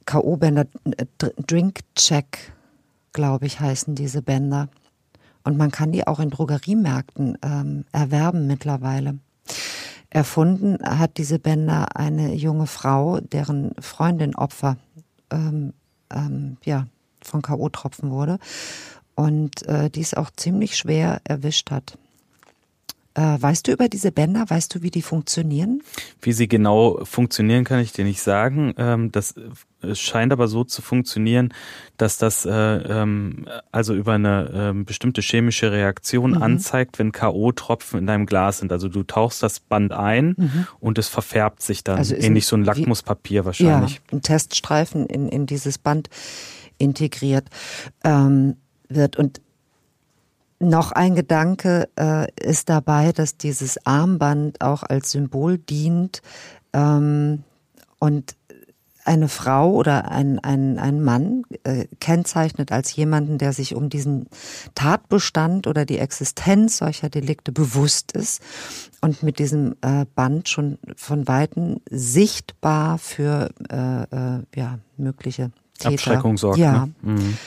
K.O.-Bänder, 0.06 0.68
äh, 0.98 1.06
Drink 1.46 1.82
Check 1.96 2.54
glaube 3.18 3.48
ich, 3.48 3.60
heißen 3.60 3.96
diese 3.96 4.22
Bänder. 4.22 4.70
Und 5.44 5.58
man 5.58 5.72
kann 5.72 5.92
die 5.92 6.06
auch 6.06 6.20
in 6.20 6.30
Drogeriemärkten 6.30 7.38
ähm, 7.42 7.86
erwerben 7.92 8.46
mittlerweile. 8.46 9.18
Erfunden 10.12 10.78
hat 10.84 11.18
diese 11.18 11.40
Bänder 11.40 11.96
eine 11.96 12.36
junge 12.36 12.68
Frau, 12.68 13.20
deren 13.20 13.74
Freundin 13.80 14.36
Opfer 14.36 14.78
ähm, 15.32 15.74
ähm, 16.14 16.58
ja, 16.64 16.86
von 17.24 17.42
K.O.-Tropfen 17.42 18.12
wurde 18.12 18.38
und 19.16 19.64
äh, 19.64 19.90
die 19.90 20.02
es 20.02 20.14
auch 20.14 20.30
ziemlich 20.30 20.78
schwer 20.78 21.20
erwischt 21.24 21.72
hat. 21.72 21.98
Äh, 23.18 23.42
weißt 23.42 23.68
du 23.68 23.72
über 23.72 23.90
diese 23.90 24.12
Bänder? 24.12 24.46
Weißt 24.48 24.76
du, 24.76 24.84
wie 24.84 24.92
die 24.92 25.02
funktionieren? 25.02 25.82
Wie 26.22 26.34
sie 26.34 26.48
genau 26.48 27.04
funktionieren, 27.04 27.64
kann 27.64 27.80
ich 27.80 27.92
dir 27.92 28.06
nicht 28.06 28.22
sagen. 28.22 28.76
Ähm, 28.78 29.12
das 29.12 29.34
äh, 29.82 29.96
scheint 29.96 30.32
aber 30.32 30.48
so 30.48 30.64
zu 30.64 30.84
funktionieren, 30.84 31.52
dass 31.98 32.20
das 32.20 32.46
äh, 32.46 32.52
ähm, 32.52 33.48
also 33.72 33.96
über 33.96 34.14
eine 34.14 34.52
ähm, 34.54 34.86
bestimmte 34.86 35.22
chemische 35.22 35.72
Reaktion 35.72 36.32
mhm. 36.32 36.44
anzeigt, 36.44 37.00
wenn 37.00 37.12
K.O.-Tropfen 37.12 37.98
in 37.98 38.06
deinem 38.06 38.28
Glas 38.28 38.60
sind. 38.60 38.72
Also 38.72 38.88
du 38.88 39.02
tauchst 39.02 39.42
das 39.42 39.62
Band 39.62 39.94
ein 39.94 40.36
mhm. 40.38 40.68
und 40.80 41.00
es 41.00 41.08
verfärbt 41.08 41.64
sich 41.64 41.84
dann. 41.84 41.98
Also 41.98 42.14
Ähnlich 42.14 42.46
ein, 42.46 42.48
so 42.48 42.56
ein 42.58 42.66
Lackmuspapier 42.66 43.46
wahrscheinlich. 43.46 43.96
Ja, 43.96 44.02
ein 44.12 44.22
Teststreifen 44.22 45.08
in, 45.08 45.28
in 45.28 45.48
dieses 45.48 45.80
Band 45.80 46.12
integriert 46.78 47.50
ähm, 48.04 48.58
wird. 48.90 49.18
Und 49.18 49.42
noch 50.60 50.92
ein 50.92 51.16
Gedanke 51.16 51.90
äh, 52.00 52.28
ist 52.42 52.70
dabei, 52.70 53.12
dass 53.12 53.38
dieses 53.38 53.86
Armband 53.86 54.62
auch 54.62 54.84
als 54.84 55.12
Symbol 55.12 55.58
dient 55.58 56.22
ähm, 56.74 57.44
und 58.00 58.36
eine 59.08 59.30
Frau 59.30 59.72
oder 59.72 60.12
ein, 60.12 60.40
ein, 60.40 60.78
ein 60.78 61.02
Mann 61.02 61.44
äh, 61.64 61.86
kennzeichnet 62.00 62.74
als 62.74 62.94
jemanden, 62.94 63.38
der 63.38 63.54
sich 63.54 63.74
um 63.74 63.90
diesen 63.90 64.28
Tatbestand 64.76 65.66
oder 65.66 65.86
die 65.86 65.98
Existenz 65.98 66.78
solcher 66.78 67.10
Delikte 67.10 67.54
bewusst 67.54 68.12
ist 68.12 68.42
und 69.00 69.24
mit 69.24 69.40
diesem 69.40 69.76
äh, 69.82 70.06
Band 70.14 70.50
schon 70.50 70.78
von 70.98 71.28
Weitem 71.28 71.78
sichtbar 71.90 72.98
für 72.98 73.50
äh, 73.72 74.04
äh, 74.04 74.44
ja, 74.56 74.80
mögliche 74.98 75.52
Täter, 75.80 75.94
Abschreckung 75.94 76.38
sorgt. 76.38 76.58
Ja, 76.58 76.88
ne? 76.88 76.94
mhm. 77.14 77.38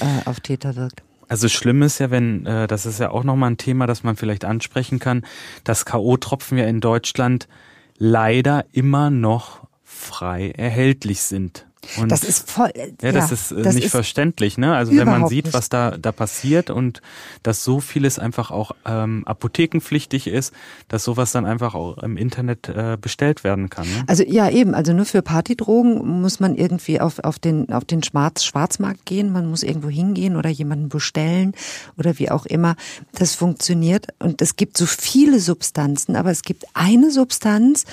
äh, 0.00 0.28
auf 0.28 0.40
Täter 0.40 0.76
wirkt. 0.76 1.02
Also 1.32 1.48
schlimm 1.48 1.80
ist 1.80 1.98
ja, 1.98 2.10
wenn, 2.10 2.44
äh, 2.44 2.66
das 2.66 2.84
ist 2.84 3.00
ja 3.00 3.10
auch 3.10 3.24
nochmal 3.24 3.52
ein 3.52 3.56
Thema, 3.56 3.86
das 3.86 4.02
man 4.02 4.16
vielleicht 4.16 4.44
ansprechen 4.44 4.98
kann, 4.98 5.24
dass 5.64 5.86
K.O.-Tropfen 5.86 6.58
ja 6.58 6.66
in 6.66 6.82
Deutschland 6.82 7.48
leider 7.96 8.66
immer 8.72 9.08
noch 9.08 9.66
frei 9.82 10.50
erhältlich 10.50 11.22
sind. 11.22 11.66
Und 11.98 12.12
das 12.12 12.22
ist 12.22 12.48
voll. 12.48 12.70
Ja, 12.76 12.84
ja 13.02 13.12
das 13.12 13.32
ist 13.32 13.52
äh, 13.52 13.62
das 13.62 13.74
nicht 13.74 13.86
ist 13.86 13.90
verständlich, 13.90 14.56
ne? 14.56 14.74
Also 14.74 14.92
wenn 14.96 15.06
man 15.06 15.26
sieht, 15.26 15.46
nicht. 15.46 15.54
was 15.54 15.68
da 15.68 15.96
da 15.98 16.12
passiert 16.12 16.70
und 16.70 17.02
dass 17.42 17.64
so 17.64 17.80
vieles 17.80 18.18
einfach 18.18 18.50
auch 18.50 18.72
ähm, 18.86 19.24
apothekenpflichtig 19.26 20.28
ist, 20.28 20.54
dass 20.88 21.04
sowas 21.04 21.32
dann 21.32 21.44
einfach 21.44 21.74
auch 21.74 21.98
im 21.98 22.16
Internet 22.16 22.68
äh, 22.68 22.96
bestellt 23.00 23.42
werden 23.42 23.68
kann. 23.68 23.86
Ne? 23.86 24.04
Also 24.06 24.22
ja 24.22 24.48
eben, 24.48 24.74
also 24.74 24.92
nur 24.92 25.06
für 25.06 25.22
Partydrogen 25.22 26.20
muss 26.20 26.38
man 26.38 26.54
irgendwie 26.54 27.00
auf 27.00 27.18
auf 27.18 27.38
den 27.38 27.72
auf 27.72 27.84
den 27.84 28.02
Schwarz 28.02 28.44
Schwarzmarkt 28.44 29.04
gehen, 29.04 29.32
man 29.32 29.46
muss 29.46 29.62
irgendwo 29.62 29.88
hingehen 29.88 30.36
oder 30.36 30.50
jemanden 30.50 30.88
bestellen 30.88 31.52
oder 31.98 32.18
wie 32.18 32.30
auch 32.30 32.46
immer. 32.46 32.76
Das 33.12 33.34
funktioniert 33.34 34.06
und 34.20 34.40
es 34.40 34.56
gibt 34.56 34.78
so 34.78 34.86
viele 34.86 35.40
Substanzen, 35.40 36.14
aber 36.14 36.30
es 36.30 36.42
gibt 36.42 36.64
eine 36.74 37.10
Substanz, 37.10 37.84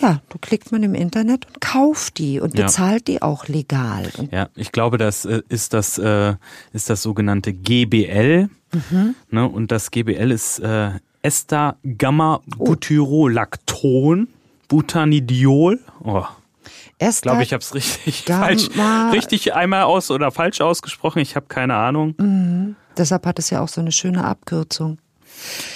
ja, 0.00 0.20
du 0.28 0.38
klickt 0.38 0.72
man 0.72 0.82
im 0.82 0.94
Internet 0.94 1.46
und 1.46 1.60
kauft 1.60 2.18
die 2.18 2.40
und 2.40 2.54
bezahlt 2.54 3.08
ja. 3.08 3.14
die 3.14 3.22
auch 3.22 3.48
legal. 3.48 4.10
Und 4.16 4.32
ja, 4.32 4.48
ich 4.56 4.72
glaube, 4.72 4.98
das 4.98 5.24
äh, 5.24 5.42
ist 5.48 5.74
das 5.74 5.98
äh, 5.98 6.34
ist 6.72 6.90
das 6.90 7.02
sogenannte 7.02 7.52
GBL. 7.52 8.48
Mhm. 8.72 9.14
Ne, 9.30 9.48
und 9.48 9.72
das 9.72 9.90
GBL 9.90 10.30
ist 10.30 10.60
äh, 10.60 10.92
Ester 11.22 11.76
Gamma 11.98 12.40
Butyrolacton 12.46 14.28
Butanidiol. 14.68 15.80
Oh. 16.02 16.24
Ich 16.98 17.20
glaube, 17.22 17.42
ich 17.42 17.52
habe 17.52 17.62
es 17.62 17.74
richtig 17.74 18.24
falsch, 18.26 18.68
richtig 19.12 19.54
einmal 19.54 19.84
aus 19.84 20.10
oder 20.10 20.30
falsch 20.30 20.60
ausgesprochen. 20.60 21.20
Ich 21.20 21.34
habe 21.34 21.46
keine 21.48 21.74
Ahnung. 21.74 22.14
Mhm. 22.18 22.76
Deshalb 22.96 23.26
hat 23.26 23.38
es 23.38 23.48
ja 23.50 23.62
auch 23.62 23.68
so 23.68 23.80
eine 23.80 23.92
schöne 23.92 24.22
Abkürzung. 24.24 24.98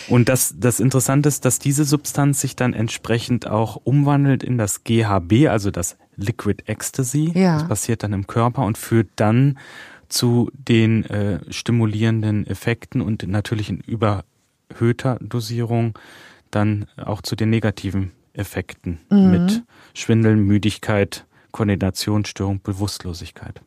Und 0.09 0.29
das, 0.29 0.55
das 0.59 0.81
Interessante 0.81 1.29
ist, 1.29 1.45
dass 1.45 1.59
diese 1.59 1.85
Substanz 1.85 2.41
sich 2.41 2.57
dann 2.57 2.75
entsprechend 2.75 3.47
auch 3.47 3.77
umwandelt 3.85 4.43
in 4.43 4.59
das 4.59 4.85
GHB, 4.85 5.49
also 5.49 5.71
das 5.71 5.97
Liquid 6.17 6.63
Ecstasy. 6.67 7.33
Ja. 7.35 7.59
Das 7.59 7.69
passiert 7.69 8.03
dann 8.03 8.13
im 8.13 8.27
Körper 8.27 8.65
und 8.65 8.79
führt 8.79 9.09
dann 9.17 9.59
zu 10.09 10.51
den 10.55 11.05
äh, 11.05 11.41
stimulierenden 11.51 12.47
Effekten 12.47 13.01
und 13.01 13.27
natürlich 13.27 13.71
in 13.71 13.81
überhöhter 13.81 15.19
Dosierung 15.21 15.99
dann 16.51 16.87
auch 16.97 17.23
zu 17.23 17.35
den 17.35 17.51
negativen 17.51 18.13
Effekten 18.33 19.01
mhm. 19.11 19.31
mit 19.31 19.63
Schwindeln, 19.95 20.41
Müdigkeit, 20.41 21.27
Koordinationsstörung, 21.53 22.61
Bewusstlosigkeit. 22.63 23.61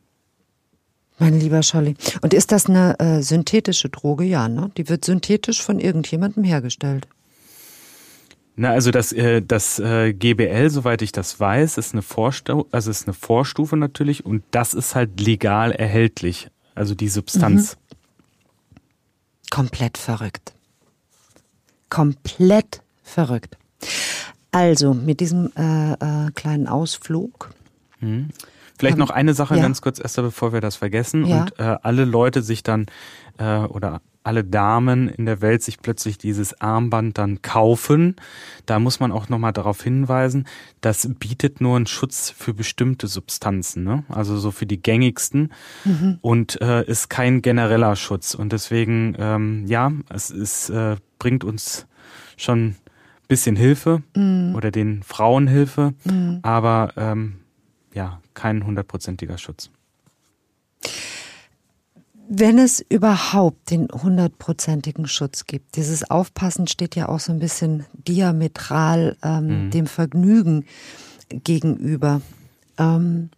Mein 1.18 1.38
lieber 1.38 1.62
Scholli. 1.62 1.96
Und 2.22 2.32
ist 2.32 2.52
das 2.52 2.66
eine 2.66 2.98
äh, 3.00 3.22
synthetische 3.22 3.88
Droge? 3.88 4.24
Ja, 4.24 4.48
ne? 4.48 4.70
Die 4.76 4.88
wird 4.88 5.04
synthetisch 5.04 5.62
von 5.62 5.80
irgendjemandem 5.80 6.44
hergestellt. 6.44 7.08
Na, 8.60 8.70
also 8.70 8.90
das, 8.90 9.12
äh, 9.12 9.40
das 9.40 9.78
äh, 9.78 10.12
GBL, 10.12 10.70
soweit 10.70 11.02
ich 11.02 11.12
das 11.12 11.38
weiß, 11.38 11.78
ist 11.78 11.92
eine 11.92 12.02
Vorstufe, 12.02 12.66
also 12.72 12.90
ist 12.90 13.06
eine 13.06 13.14
Vorstufe 13.14 13.76
natürlich 13.76 14.26
und 14.26 14.42
das 14.50 14.74
ist 14.74 14.96
halt 14.96 15.20
legal 15.20 15.70
erhältlich. 15.70 16.50
Also 16.74 16.94
die 16.94 17.08
Substanz. 17.08 17.76
Mhm. 17.76 18.78
Komplett 19.50 19.96
verrückt. 19.96 20.52
Komplett 21.88 22.82
verrückt. 23.02 23.56
Also 24.50 24.94
mit 24.94 25.20
diesem 25.20 25.52
äh, 25.56 25.92
äh, 25.92 26.30
kleinen 26.32 26.66
Ausflug. 26.66 27.50
Mhm. 28.00 28.30
Vielleicht 28.78 28.98
noch 28.98 29.10
eine 29.10 29.34
Sache 29.34 29.56
ja. 29.56 29.62
ganz 29.62 29.82
kurz, 29.82 29.98
Esther, 29.98 30.22
bevor 30.22 30.52
wir 30.52 30.60
das 30.60 30.76
vergessen 30.76 31.26
ja. 31.26 31.40
und 31.40 31.58
äh, 31.58 31.76
alle 31.82 32.04
Leute 32.04 32.42
sich 32.42 32.62
dann 32.62 32.86
äh, 33.38 33.58
oder 33.58 34.00
alle 34.28 34.44
Damen 34.44 35.08
in 35.08 35.24
der 35.24 35.40
Welt 35.40 35.62
sich 35.62 35.80
plötzlich 35.80 36.18
dieses 36.18 36.60
Armband 36.60 37.16
dann 37.16 37.40
kaufen. 37.40 38.16
Da 38.66 38.78
muss 38.78 39.00
man 39.00 39.10
auch 39.10 39.30
nochmal 39.30 39.54
darauf 39.54 39.82
hinweisen, 39.82 40.46
das 40.82 41.08
bietet 41.18 41.62
nur 41.62 41.76
einen 41.76 41.86
Schutz 41.86 42.30
für 42.36 42.52
bestimmte 42.52 43.06
Substanzen, 43.06 43.84
ne? 43.84 44.04
also 44.08 44.36
so 44.36 44.50
für 44.50 44.66
die 44.66 44.82
gängigsten 44.82 45.52
mhm. 45.84 46.18
und 46.20 46.60
äh, 46.60 46.84
ist 46.84 47.08
kein 47.08 47.40
genereller 47.40 47.96
Schutz. 47.96 48.34
Und 48.34 48.52
deswegen, 48.52 49.16
ähm, 49.18 49.64
ja, 49.66 49.92
es 50.10 50.30
ist, 50.30 50.68
äh, 50.68 50.96
bringt 51.18 51.42
uns 51.42 51.86
schon 52.36 52.76
bisschen 53.28 53.56
Hilfe 53.56 54.02
mhm. 54.14 54.54
oder 54.54 54.70
den 54.70 55.02
Frauen 55.02 55.46
Hilfe, 55.46 55.94
mhm. 56.04 56.40
aber 56.42 56.92
ähm, 56.96 57.36
ja, 57.94 58.20
kein 58.34 58.64
hundertprozentiger 58.64 59.38
Schutz. 59.38 59.70
Wenn 62.30 62.58
es 62.58 62.84
überhaupt 62.88 63.70
den 63.70 63.88
hundertprozentigen 63.88 65.06
Schutz 65.06 65.46
gibt, 65.46 65.76
dieses 65.76 66.10
Aufpassen 66.10 66.66
steht 66.66 66.94
ja 66.94 67.08
auch 67.08 67.20
so 67.20 67.32
ein 67.32 67.38
bisschen 67.38 67.86
diametral 67.92 69.16
ähm, 69.22 69.66
mhm. 69.66 69.70
dem 69.70 69.86
Vergnügen 69.86 70.66
gegenüber. 71.30 72.20
Ähm, 72.76 73.30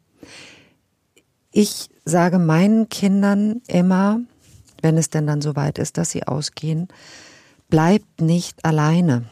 ich 1.53 1.89
sage 2.05 2.39
meinen 2.41 2.89
Kindern 2.89 3.63
immer, 3.69 4.21
wenn 4.83 4.97
es 4.97 5.11
denn 5.11 5.27
dann 5.27 5.41
soweit 5.41 5.79
ist, 5.79 5.97
dass 5.97 6.11
sie 6.11 6.27
ausgehen, 6.27 6.89
bleibt 7.69 8.21
nicht 8.21 8.65
alleine, 8.65 9.25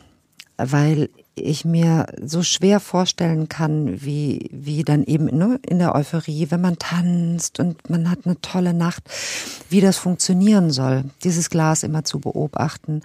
weil 0.56 1.10
ich 1.40 1.64
mir 1.64 2.06
so 2.22 2.42
schwer 2.42 2.80
vorstellen 2.80 3.48
kann, 3.48 4.02
wie, 4.02 4.48
wie 4.52 4.84
dann 4.84 5.04
eben 5.04 5.26
ne, 5.26 5.60
in 5.66 5.78
der 5.78 5.94
Euphorie, 5.94 6.50
wenn 6.50 6.60
man 6.60 6.78
tanzt 6.78 7.60
und 7.60 7.88
man 7.90 8.10
hat 8.10 8.20
eine 8.24 8.40
tolle 8.40 8.74
Nacht, 8.74 9.04
wie 9.68 9.80
das 9.80 9.96
funktionieren 9.96 10.70
soll, 10.70 11.04
dieses 11.24 11.50
Glas 11.50 11.82
immer 11.82 12.04
zu 12.04 12.20
beobachten 12.20 13.02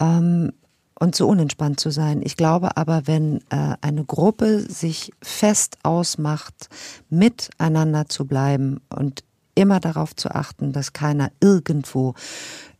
ähm, 0.00 0.52
und 0.98 1.14
so 1.14 1.28
unentspannt 1.28 1.80
zu 1.80 1.90
sein. 1.90 2.22
Ich 2.22 2.36
glaube 2.36 2.76
aber, 2.76 3.06
wenn 3.06 3.38
äh, 3.50 3.74
eine 3.80 4.04
Gruppe 4.04 4.60
sich 4.60 5.12
fest 5.22 5.78
ausmacht, 5.82 6.68
miteinander 7.08 8.08
zu 8.08 8.26
bleiben 8.26 8.80
und 8.88 9.22
immer 9.54 9.80
darauf 9.80 10.14
zu 10.14 10.30
achten, 10.30 10.72
dass 10.72 10.92
keiner 10.92 11.30
irgendwo 11.40 12.14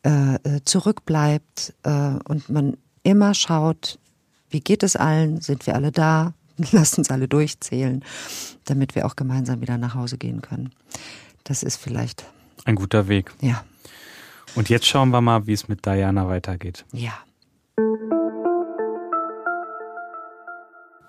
äh, 0.04 0.34
äh 0.34 0.60
zurückbleibt 0.64 1.74
äh, 1.82 2.14
und 2.28 2.48
man 2.50 2.76
immer 3.02 3.34
schaut, 3.34 3.98
wie 4.50 4.60
geht 4.60 4.82
es 4.82 4.96
allen? 4.96 5.40
Sind 5.40 5.66
wir 5.66 5.74
alle 5.74 5.92
da? 5.92 6.34
Lasst 6.72 6.98
uns 6.98 7.10
alle 7.10 7.28
durchzählen, 7.28 8.04
damit 8.64 8.94
wir 8.94 9.06
auch 9.06 9.16
gemeinsam 9.16 9.60
wieder 9.60 9.78
nach 9.78 9.94
Hause 9.94 10.18
gehen 10.18 10.42
können. 10.42 10.72
Das 11.44 11.62
ist 11.62 11.76
vielleicht 11.76 12.24
ein 12.64 12.74
guter 12.74 13.08
Weg. 13.08 13.32
Ja. 13.40 13.64
Und 14.54 14.68
jetzt 14.68 14.86
schauen 14.86 15.10
wir 15.10 15.20
mal, 15.20 15.46
wie 15.46 15.52
es 15.52 15.68
mit 15.68 15.86
Diana 15.86 16.28
weitergeht. 16.28 16.84
Ja. 16.92 17.12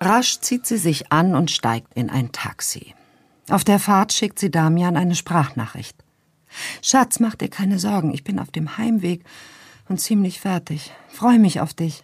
Rasch 0.01 0.39
zieht 0.39 0.65
sie 0.65 0.77
sich 0.77 1.11
an 1.11 1.35
und 1.35 1.51
steigt 1.51 1.93
in 1.93 2.09
ein 2.09 2.31
Taxi. 2.31 2.93
Auf 3.49 3.63
der 3.63 3.79
Fahrt 3.79 4.13
schickt 4.13 4.39
sie 4.39 4.51
Damian 4.51 4.95
eine 4.95 5.15
Sprachnachricht. 5.15 5.97
Schatz, 6.81 7.19
mach 7.19 7.35
dir 7.35 7.49
keine 7.49 7.79
Sorgen, 7.79 8.13
ich 8.13 8.23
bin 8.23 8.39
auf 8.39 8.51
dem 8.51 8.77
Heimweg 8.77 9.23
und 9.89 9.99
ziemlich 9.99 10.39
fertig. 10.39 10.91
Freue 11.09 11.39
mich 11.39 11.59
auf 11.59 11.73
dich. 11.73 12.03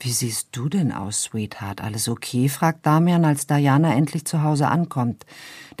Wie 0.00 0.12
siehst 0.12 0.48
du 0.52 0.68
denn 0.68 0.92
aus, 0.92 1.22
Sweetheart? 1.22 1.80
Alles 1.80 2.08
okay? 2.08 2.48
fragt 2.48 2.86
Damian, 2.86 3.24
als 3.24 3.48
Diana 3.48 3.94
endlich 3.94 4.24
zu 4.24 4.42
Hause 4.42 4.68
ankommt. 4.68 5.26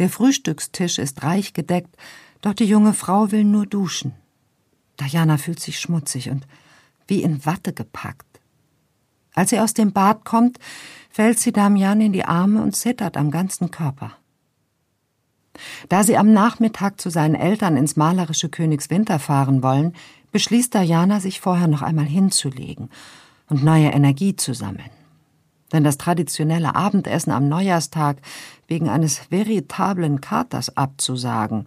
Der 0.00 0.08
Frühstückstisch 0.08 0.98
ist 0.98 1.22
reich 1.22 1.52
gedeckt, 1.52 1.96
doch 2.40 2.52
die 2.52 2.64
junge 2.64 2.94
Frau 2.94 3.30
will 3.30 3.44
nur 3.44 3.66
duschen. 3.66 4.14
Diana 4.98 5.36
fühlt 5.38 5.60
sich 5.60 5.78
schmutzig 5.78 6.30
und 6.30 6.46
wie 7.06 7.22
in 7.22 7.46
Watte 7.46 7.72
gepackt. 7.72 8.26
Als 9.34 9.50
sie 9.50 9.60
aus 9.60 9.72
dem 9.72 9.92
Bad 9.92 10.24
kommt, 10.24 10.58
fällt 11.10 11.38
sie 11.38 11.52
Damian 11.52 12.00
in 12.00 12.12
die 12.12 12.24
Arme 12.24 12.60
und 12.60 12.74
zittert 12.74 13.16
am 13.16 13.30
ganzen 13.30 13.70
Körper. 13.70 14.16
Da 15.88 16.02
sie 16.02 16.16
am 16.16 16.32
Nachmittag 16.32 17.00
zu 17.00 17.10
seinen 17.10 17.36
Eltern 17.36 17.76
ins 17.76 17.94
malerische 17.94 18.48
Königswinter 18.48 19.20
fahren 19.20 19.62
wollen, 19.62 19.94
beschließt 20.32 20.74
Diana, 20.74 21.20
sich 21.20 21.40
vorher 21.40 21.68
noch 21.68 21.82
einmal 21.82 22.04
hinzulegen 22.04 22.90
und 23.48 23.64
neue 23.64 23.88
Energie 23.88 24.36
zu 24.36 24.54
sammeln. 24.54 24.90
Denn 25.72 25.84
das 25.84 25.98
traditionelle 25.98 26.74
Abendessen 26.74 27.30
am 27.30 27.48
Neujahrstag 27.48 28.18
wegen 28.66 28.88
eines 28.88 29.30
veritablen 29.30 30.20
Katers 30.20 30.76
abzusagen, 30.76 31.66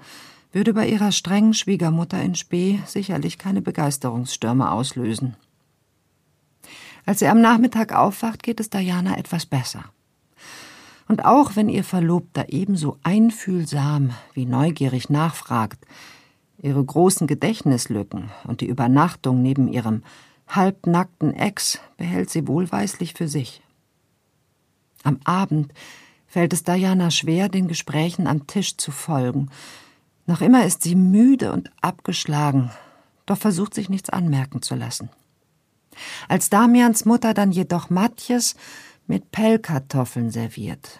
würde 0.51 0.73
bei 0.73 0.87
ihrer 0.87 1.11
strengen 1.11 1.53
Schwiegermutter 1.53 2.21
in 2.21 2.35
Spee 2.35 2.79
sicherlich 2.85 3.37
keine 3.37 3.61
Begeisterungsstürme 3.61 4.71
auslösen. 4.71 5.35
Als 7.05 7.19
sie 7.19 7.27
am 7.27 7.41
Nachmittag 7.41 7.93
aufwacht, 7.93 8.43
geht 8.43 8.59
es 8.59 8.69
Diana 8.69 9.17
etwas 9.17 9.45
besser. 9.45 9.85
Und 11.07 11.25
auch 11.25 11.55
wenn 11.55 11.67
ihr 11.67 11.83
Verlobter 11.83 12.45
ebenso 12.49 12.97
einfühlsam 13.03 14.11
wie 14.33 14.45
neugierig 14.45 15.09
nachfragt, 15.09 15.85
ihre 16.61 16.83
großen 16.83 17.27
Gedächtnislücken 17.27 18.29
und 18.45 18.61
die 18.61 18.67
Übernachtung 18.67 19.41
neben 19.41 19.67
ihrem 19.67 20.03
halbnackten 20.55 21.33
Ex 21.33 21.79
behält 21.97 22.29
sie 22.29 22.47
wohlweislich 22.47 23.13
für 23.13 23.27
sich. 23.27 23.61
Am 25.03 25.19
Abend 25.23 25.73
fällt 26.27 26.53
es 26.53 26.63
Diana 26.63 27.11
schwer, 27.11 27.49
den 27.49 27.67
Gesprächen 27.67 28.27
am 28.27 28.47
Tisch 28.47 28.77
zu 28.77 28.91
folgen. 28.91 29.49
Noch 30.25 30.41
immer 30.41 30.65
ist 30.65 30.83
sie 30.83 30.95
müde 30.95 31.51
und 31.51 31.71
abgeschlagen, 31.81 32.71
doch 33.25 33.37
versucht 33.37 33.73
sich 33.73 33.89
nichts 33.89 34.09
anmerken 34.09 34.61
zu 34.61 34.75
lassen. 34.75 35.09
Als 36.27 36.49
Damians 36.49 37.05
Mutter 37.05 37.33
dann 37.33 37.51
jedoch 37.51 37.89
Matjes 37.89 38.55
mit 39.07 39.31
Pellkartoffeln 39.31 40.31
serviert, 40.31 40.99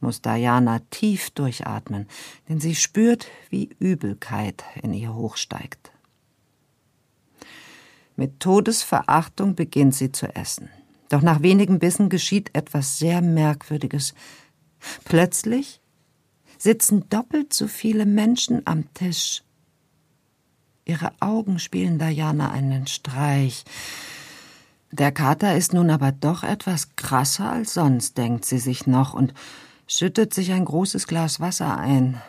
muss 0.00 0.22
Diana 0.22 0.80
tief 0.90 1.30
durchatmen, 1.30 2.08
denn 2.48 2.60
sie 2.60 2.74
spürt, 2.74 3.28
wie 3.50 3.70
Übelkeit 3.78 4.64
in 4.82 4.92
ihr 4.92 5.14
hochsteigt. 5.14 5.93
Mit 8.16 8.40
Todesverachtung 8.40 9.54
beginnt 9.54 9.94
sie 9.94 10.12
zu 10.12 10.34
essen. 10.34 10.68
Doch 11.08 11.22
nach 11.22 11.42
wenigen 11.42 11.78
Bissen 11.78 12.08
geschieht 12.08 12.50
etwas 12.54 12.98
sehr 12.98 13.20
Merkwürdiges. 13.20 14.14
Plötzlich 15.04 15.80
sitzen 16.58 17.08
doppelt 17.08 17.52
so 17.52 17.66
viele 17.66 18.06
Menschen 18.06 18.62
am 18.66 18.92
Tisch. 18.94 19.42
Ihre 20.84 21.12
Augen 21.20 21.58
spielen 21.58 21.98
Diana 21.98 22.50
einen 22.50 22.86
Streich. 22.86 23.64
Der 24.92 25.12
Kater 25.12 25.56
ist 25.56 25.72
nun 25.72 25.90
aber 25.90 26.12
doch 26.12 26.42
etwas 26.42 26.94
krasser 26.94 27.50
als 27.50 27.74
sonst, 27.74 28.16
denkt 28.16 28.44
sie 28.44 28.58
sich 28.58 28.86
noch 28.86 29.14
und 29.14 29.34
schüttet 29.86 30.32
sich 30.32 30.52
ein 30.52 30.64
großes 30.64 31.06
Glas 31.06 31.40
Wasser 31.40 31.76
ein. 31.76 32.20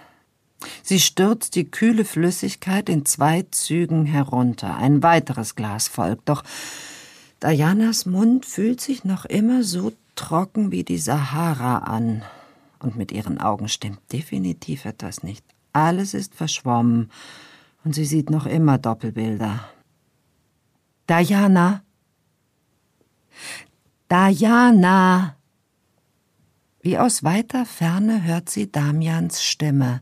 Sie 0.84 1.00
stürzt 1.00 1.56
die 1.56 1.70
kühle 1.70 2.06
Flüssigkeit 2.06 2.90
in 2.90 3.06
zwei 3.06 3.46
Zügen 3.52 4.06
herunter. 4.06 4.76
Ein 4.78 5.04
weiteres 5.04 5.56
Glas 5.56 5.88
folgt, 5.88 6.30
doch 6.30 6.44
Dianas 7.44 8.06
Mund 8.06 8.46
fühlt 8.46 8.82
sich 8.82 9.04
noch 9.04 9.26
immer 9.26 9.64
so 9.64 9.92
trocken 10.16 10.72
wie 10.72 10.84
die 10.84 10.98
Sahara 10.98 11.80
an. 11.80 12.24
Und 12.80 12.96
mit 12.96 13.12
ihren 13.12 13.40
Augen 13.40 13.68
stimmt 13.68 14.00
definitiv 14.12 14.86
etwas 14.86 15.24
nicht. 15.24 15.44
Alles 15.74 16.14
ist 16.14 16.36
verschwommen 16.36 17.12
und 17.84 17.94
sie 17.94 18.06
sieht 18.06 18.30
noch 18.30 18.46
immer 18.46 18.78
Doppelbilder. 18.78 19.70
Diana, 21.10 21.84
Diana! 24.10 25.36
Wie 26.82 26.98
aus 26.98 27.24
weiter 27.24 27.66
Ferne 27.66 28.24
hört 28.24 28.50
sie 28.50 28.72
Damians 28.72 29.44
Stimme. 29.44 30.02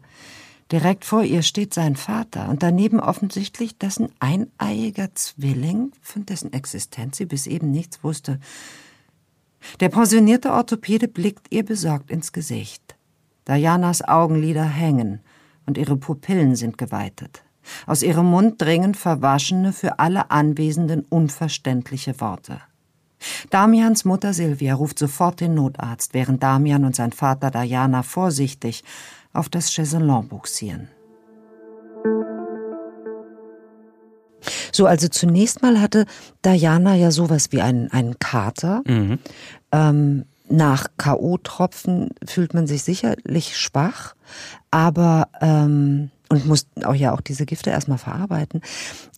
Direkt 0.73 1.05
vor 1.05 1.21
ihr 1.21 1.43
steht 1.43 1.71
sein 1.71 1.95
Vater 1.95 2.49
und 2.49 2.63
daneben 2.63 2.99
offensichtlich 2.99 3.77
dessen 3.77 4.09
eineiiger 4.17 5.13
Zwilling, 5.13 5.91
von 6.01 6.25
dessen 6.25 6.51
Existenz 6.51 7.17
sie 7.17 7.27
bis 7.27 7.45
eben 7.45 7.69
nichts 7.69 8.03
wusste. 8.03 8.39
Der 9.81 9.89
pensionierte 9.89 10.51
Orthopäde 10.51 11.07
blickt 11.07 11.45
ihr 11.51 11.63
besorgt 11.63 12.09
ins 12.09 12.31
Gesicht. 12.31 12.95
Dianas 13.47 14.01
Augenlider 14.01 14.63
hängen 14.63 15.19
und 15.67 15.77
ihre 15.77 15.95
Pupillen 15.95 16.55
sind 16.55 16.79
geweitet. 16.79 17.43
Aus 17.85 18.01
ihrem 18.01 18.25
Mund 18.25 18.59
dringen 18.59 18.95
verwaschene, 18.95 19.73
für 19.73 19.99
alle 19.99 20.31
Anwesenden 20.31 21.05
unverständliche 21.07 22.19
Worte. 22.19 22.59
Damians 23.51 24.05
Mutter 24.05 24.33
Silvia 24.33 24.73
ruft 24.73 24.97
sofort 24.97 25.39
den 25.39 25.53
Notarzt, 25.53 26.15
während 26.15 26.41
Damian 26.41 26.83
und 26.83 26.95
sein 26.95 27.11
Vater 27.11 27.51
Diana 27.51 28.01
vorsichtig 28.01 28.83
auf 29.33 29.49
das 29.49 29.71
Chaiselon 29.71 30.27
buxieren. 30.27 30.87
So, 34.71 34.87
also 34.87 35.07
zunächst 35.07 35.61
mal 35.61 35.79
hatte 35.79 36.05
Diana 36.43 36.95
ja 36.95 37.11
sowas 37.11 37.51
wie 37.51 37.61
einen, 37.61 37.91
einen 37.91 38.17
Kater. 38.19 38.81
Mhm. 38.85 39.19
Ähm, 39.71 40.25
nach 40.49 40.87
K.O.-Tropfen 40.97 42.09
fühlt 42.25 42.53
man 42.53 42.67
sich 42.67 42.83
sicherlich 42.83 43.57
schwach, 43.57 44.15
aber 44.71 45.29
ähm, 45.41 46.11
und 46.29 46.47
muss 46.47 46.67
auch 46.83 46.95
ja 46.95 47.13
auch 47.13 47.21
diese 47.21 47.45
Gifte 47.45 47.69
erstmal 47.69 47.99
verarbeiten. 47.99 48.61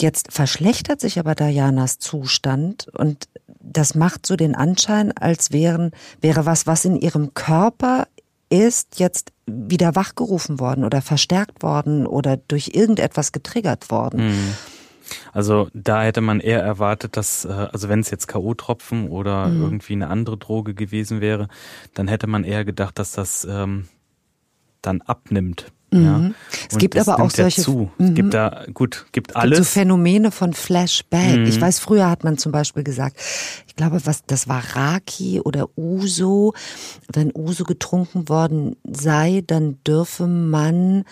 Jetzt 0.02 0.32
verschlechtert 0.32 1.00
sich 1.00 1.18
aber 1.18 1.34
Dianas 1.34 1.98
Zustand 1.98 2.88
und 2.90 3.28
das 3.48 3.96
macht 3.96 4.26
so 4.26 4.36
den 4.36 4.56
Anschein, 4.56 5.12
als 5.14 5.52
wären, 5.52 5.92
wäre 6.22 6.46
was, 6.46 6.68
was 6.68 6.86
in 6.86 6.98
ihrem 6.98 7.34
Körper 7.34 8.08
ist, 8.56 9.00
jetzt 9.00 9.32
wieder 9.46 9.96
wachgerufen 9.96 10.60
worden 10.60 10.84
oder 10.84 11.02
verstärkt 11.02 11.64
worden 11.64 12.08
oder 12.08 12.38
durch 12.38 12.72
irgendetwas 12.74 13.32
getriggert 13.32 13.92
worden. 13.92 14.28
Mhm. 14.28 14.54
Also 15.34 15.70
da 15.74 16.02
hätte 16.02 16.22
man 16.22 16.40
eher 16.40 16.62
erwartet, 16.62 17.16
dass, 17.18 17.46
äh, 17.46 17.50
also 17.50 17.90
wenn 17.90 18.00
es 18.00 18.10
jetzt 18.10 18.28
K.O.-Tropfen 18.28 19.10
oder 19.10 19.48
mhm. 19.48 19.64
irgendwie 19.64 19.94
eine 19.94 20.08
andere 20.08 20.38
Droge 20.38 20.74
gewesen 20.74 21.22
wäre, 21.22 21.48
dann 21.94 22.08
hätte 22.08 22.28
man 22.28 22.44
eher 22.44 22.66
gedacht, 22.66 22.98
dass 22.98 23.12
das 23.12 23.46
ähm, 23.50 23.88
dann 24.82 25.02
abnimmt. 25.02 25.72
Ja. 26.04 26.18
Mhm. 26.18 26.36
Es 26.70 26.78
gibt 26.78 26.98
aber 26.98 27.20
auch 27.20 27.32
solche. 27.32 27.62
Zu. 27.62 27.92
Es 27.98 28.14
gibt 28.14 28.28
mhm. 28.28 28.32
da, 28.32 28.66
gut, 28.74 29.06
gibt 29.12 29.36
alles. 29.36 29.60
Gibt 29.60 29.68
so 29.68 29.80
Phänomene 29.80 30.32
von 30.32 30.54
Flashback. 30.54 31.38
Mhm. 31.38 31.46
Ich 31.46 31.60
weiß, 31.60 31.80
früher 31.80 32.10
hat 32.10 32.24
man 32.24 32.38
zum 32.38 32.52
Beispiel 32.52 32.84
gesagt, 32.84 33.18
ich 33.68 33.76
glaube, 33.76 34.06
was, 34.06 34.26
das 34.26 34.48
war 34.48 34.64
Raki 34.74 35.42
oder 35.42 35.70
Uso. 35.78 36.54
Wenn 37.12 37.32
Uso 37.36 37.64
getrunken 37.64 38.30
worden 38.30 38.76
sei, 38.84 39.44
dann 39.46 39.80
dürfe 39.86 40.28
man 40.28 41.06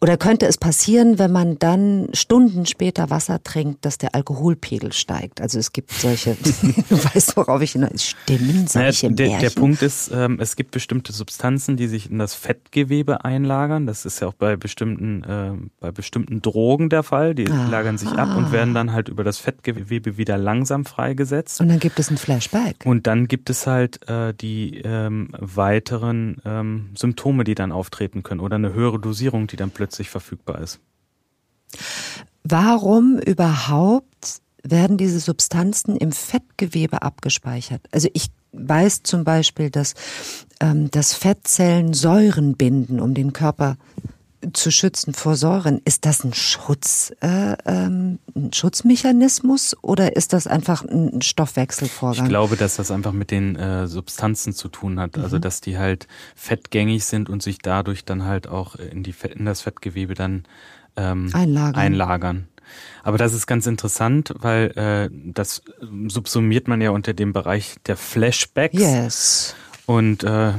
oder 0.00 0.16
könnte 0.16 0.46
es 0.46 0.58
passieren, 0.58 1.18
wenn 1.18 1.32
man 1.32 1.58
dann 1.58 2.08
Stunden 2.12 2.66
später 2.66 3.10
Wasser 3.10 3.42
trinkt, 3.42 3.84
dass 3.84 3.98
der 3.98 4.14
Alkoholpegel 4.14 4.92
steigt? 4.92 5.40
Also 5.40 5.58
es 5.58 5.72
gibt 5.72 5.90
solche, 5.90 6.36
du 6.88 7.04
weißt, 7.04 7.36
worauf 7.36 7.60
ich 7.62 7.72
hinaus, 7.72 8.04
stimmen 8.04 8.68
solche 8.68 9.10
naja, 9.10 9.16
der, 9.16 9.38
der 9.40 9.50
Punkt 9.50 9.82
ist, 9.82 10.10
ähm, 10.14 10.38
es 10.40 10.54
gibt 10.54 10.70
bestimmte 10.70 11.12
Substanzen, 11.12 11.76
die 11.76 11.88
sich 11.88 12.10
in 12.10 12.18
das 12.18 12.34
Fettgewebe 12.34 13.24
einlagern. 13.24 13.86
Das 13.86 14.04
ist 14.04 14.20
ja 14.20 14.28
auch 14.28 14.34
bei 14.34 14.56
bestimmten, 14.56 15.24
äh, 15.24 15.52
bei 15.80 15.90
bestimmten 15.90 16.42
Drogen 16.42 16.90
der 16.90 17.02
Fall. 17.02 17.34
Die 17.34 17.50
Aha. 17.50 17.68
lagern 17.68 17.98
sich 17.98 18.10
ab 18.10 18.36
und 18.36 18.52
werden 18.52 18.74
dann 18.74 18.92
halt 18.92 19.08
über 19.08 19.24
das 19.24 19.38
Fettgewebe 19.38 20.16
wieder 20.16 20.38
langsam 20.38 20.84
freigesetzt. 20.84 21.60
Und 21.60 21.68
dann 21.68 21.80
gibt 21.80 21.98
es 21.98 22.10
ein 22.10 22.18
Flashback. 22.18 22.84
Und 22.84 23.08
dann 23.08 23.26
gibt 23.26 23.50
es 23.50 23.66
halt 23.66 24.08
äh, 24.08 24.32
die 24.32 24.80
ähm, 24.84 25.30
weiteren 25.38 26.40
ähm, 26.44 26.90
Symptome, 26.94 27.42
die 27.42 27.56
dann 27.56 27.72
auftreten 27.72 28.22
können 28.22 28.40
oder 28.40 28.56
eine 28.56 28.72
höhere 28.72 29.00
Dosierung, 29.00 29.48
die 29.48 29.56
dann 29.56 29.70
plötzlich 29.70 29.87
plötzlich 29.88 30.10
verfügbar 30.10 30.60
ist. 30.60 30.80
Warum 32.44 33.18
überhaupt 33.18 34.42
werden 34.62 34.98
diese 34.98 35.18
Substanzen 35.18 35.96
im 35.96 36.12
Fettgewebe 36.12 37.00
abgespeichert? 37.00 37.80
Also 37.90 38.08
ich 38.12 38.28
weiß 38.52 39.02
zum 39.02 39.24
Beispiel, 39.24 39.70
dass, 39.70 39.94
ähm, 40.60 40.90
dass 40.90 41.14
Fettzellen 41.14 41.94
Säuren 41.94 42.54
binden, 42.54 43.00
um 43.00 43.14
den 43.14 43.32
Körper 43.32 43.76
zu 44.52 44.70
schützen 44.70 45.14
vor 45.14 45.36
Säuren. 45.36 45.80
Ist 45.84 46.06
das 46.06 46.24
ein 46.24 46.34
Schutz, 46.34 47.12
äh, 47.20 47.56
ähm, 47.66 48.18
ein 48.34 48.52
Schutzmechanismus 48.52 49.76
oder 49.82 50.16
ist 50.16 50.32
das 50.32 50.46
einfach 50.46 50.84
ein 50.84 51.22
Stoffwechselvorgang? 51.22 52.24
Ich 52.24 52.28
glaube, 52.28 52.56
dass 52.56 52.76
das 52.76 52.90
einfach 52.90 53.12
mit 53.12 53.30
den 53.30 53.56
äh, 53.56 53.86
Substanzen 53.86 54.52
zu 54.52 54.68
tun 54.68 55.00
hat. 55.00 55.16
Also, 55.16 55.18
mhm. 55.18 55.24
Also 55.24 55.38
dass 55.38 55.60
die 55.60 55.78
halt 55.78 56.06
fettgängig 56.34 57.04
sind 57.04 57.28
und 57.28 57.42
sich 57.42 57.58
dadurch 57.58 58.04
dann 58.04 58.24
halt 58.24 58.48
auch 58.48 58.76
in 58.76 59.02
die 59.02 59.14
in 59.34 59.44
das 59.44 59.62
Fettgewebe 59.62 60.14
dann 60.14 60.44
ähm, 60.96 61.30
einlagern. 61.32 61.74
einlagern. 61.74 62.48
Aber 63.02 63.18
das 63.18 63.32
ist 63.32 63.46
ganz 63.46 63.66
interessant, 63.66 64.34
weil 64.38 64.70
äh, 64.76 65.32
das 65.32 65.62
subsumiert 66.08 66.68
man 66.68 66.80
ja 66.80 66.90
unter 66.90 67.14
dem 67.14 67.32
Bereich 67.32 67.76
der 67.86 67.96
Flashbacks. 67.96 68.78
Yes. 68.78 69.54
Und 69.86 70.22
äh, 70.24 70.52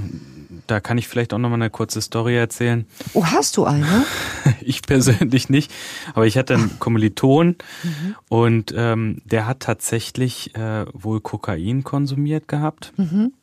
da 0.68 0.80
kann 0.80 0.98
ich 0.98 1.08
vielleicht 1.08 1.34
auch 1.34 1.38
noch 1.38 1.50
mal 1.50 1.56
eine 1.56 1.70
kurze 1.70 2.02
Story 2.02 2.36
erzählen. 2.36 2.86
Oh, 3.14 3.26
hast 3.26 3.58
du 3.58 3.66
eine? 3.66 4.06
ich 4.62 4.82
persönlich 4.82 5.50
nicht, 5.50 5.72
aber 6.14 6.26
ich 6.26 6.38
hatte 6.38 6.56
einen 6.56 6.80
Kommiliton 6.80 7.56
mhm. 7.84 8.16
und 8.30 8.74
ähm, 8.76 9.22
der 9.26 9.46
hat 9.46 9.60
tatsächlich 9.62 10.56
äh, 10.56 10.86
wohl 10.94 11.22
Kokain 11.22 11.84
konsumiert 11.84 12.48
gehabt. 12.48 12.94
Mhm. 12.98 13.34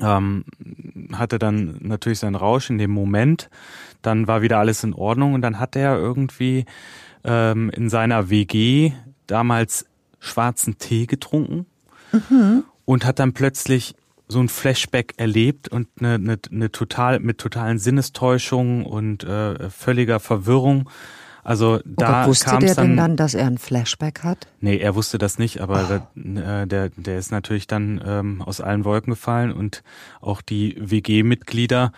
Ähm, 0.00 0.44
hatte 1.12 1.38
dann 1.38 1.78
natürlich 1.80 2.18
seinen 2.18 2.34
Rausch 2.34 2.70
in 2.70 2.78
dem 2.78 2.90
Moment. 2.90 3.50
Dann 4.02 4.26
war 4.26 4.42
wieder 4.42 4.58
alles 4.58 4.84
in 4.84 4.94
Ordnung 4.94 5.34
und 5.34 5.42
dann 5.42 5.58
hat 5.58 5.76
er 5.76 5.96
irgendwie 5.96 6.64
ähm, 7.24 7.70
in 7.70 7.88
seiner 7.88 8.30
WG 8.30 8.92
damals 9.26 9.86
schwarzen 10.18 10.78
Tee 10.78 11.06
getrunken 11.06 11.66
mhm. 12.12 12.64
und 12.84 13.04
hat 13.04 13.18
dann 13.18 13.32
plötzlich 13.32 13.94
so 14.28 14.40
ein 14.40 14.48
Flashback 14.48 15.14
erlebt 15.18 15.68
und 15.68 15.88
eine, 15.98 16.14
eine, 16.14 16.38
eine 16.50 16.72
total 16.72 17.20
mit 17.20 17.38
totalen 17.38 17.78
Sinnestäuschungen 17.78 18.84
und 18.84 19.24
äh, 19.24 19.70
völliger 19.70 20.20
Verwirrung. 20.20 20.88
Also 21.44 21.78
da 21.84 22.24
oh 22.24 22.28
wusste 22.28 22.58
der 22.58 22.74
dann, 22.74 22.88
denn 22.88 22.96
dann, 22.96 23.16
dass 23.16 23.34
er 23.34 23.46
ein 23.46 23.58
Flashback 23.58 24.24
hat? 24.24 24.48
Nee, 24.60 24.78
er 24.78 24.96
wusste 24.96 25.16
das 25.16 25.38
nicht, 25.38 25.60
aber 25.60 25.84
Oh. 25.84 26.00
der, 26.16 26.62
äh, 26.62 26.66
der, 26.66 26.88
der 26.88 27.18
ist 27.18 27.30
natürlich 27.30 27.68
dann 27.68 28.02
ähm, 28.04 28.42
aus 28.42 28.60
allen 28.60 28.84
Wolken 28.84 29.12
gefallen 29.12 29.52
und 29.52 29.84
auch 30.20 30.42
die 30.42 30.76
WG-Mitglieder 30.80 31.92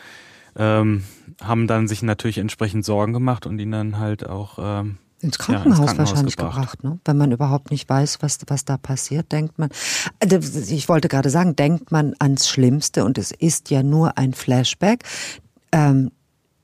ähm, 0.55 1.05
haben 1.43 1.67
dann 1.67 1.89
sich 1.89 2.03
natürlich 2.03 2.37
entsprechend 2.37 2.85
Sorgen 2.85 3.15
gemacht 3.15 3.47
und 3.47 3.59
ihn 3.59 3.71
dann 3.71 3.99
halt 3.99 4.29
auch 4.29 4.59
ähm, 4.61 4.99
Ins 5.21 5.37
ja, 5.39 5.45
Krankenhaus, 5.45 5.79
Krankenhaus 5.79 5.99
wahrscheinlich 5.99 6.37
gebracht. 6.37 6.79
gebracht, 6.79 6.85
ne? 6.85 7.01
Wenn 7.05 7.17
man 7.17 7.33
überhaupt 7.33 7.71
nicht 7.71 7.89
weiß, 7.89 8.19
was, 8.21 8.39
was 8.47 8.65
da 8.65 8.77
passiert, 8.77 9.33
denkt 9.33 9.59
man. 9.59 9.71
Also, 10.21 10.39
Ich 10.61 10.89
wollte 10.89 11.09
gerade 11.09 11.31
sagen, 11.31 11.57
denkt 11.57 11.91
man 11.91 12.15
ans 12.19 12.49
Schlimmste 12.49 13.05
und 13.05 13.19
es 13.19 13.33
ist 13.33 13.71
ja 13.71 13.83
nur 13.83 14.17
ein 14.17 14.33
Flashback. 14.33 15.03
Ähm, 15.73 16.13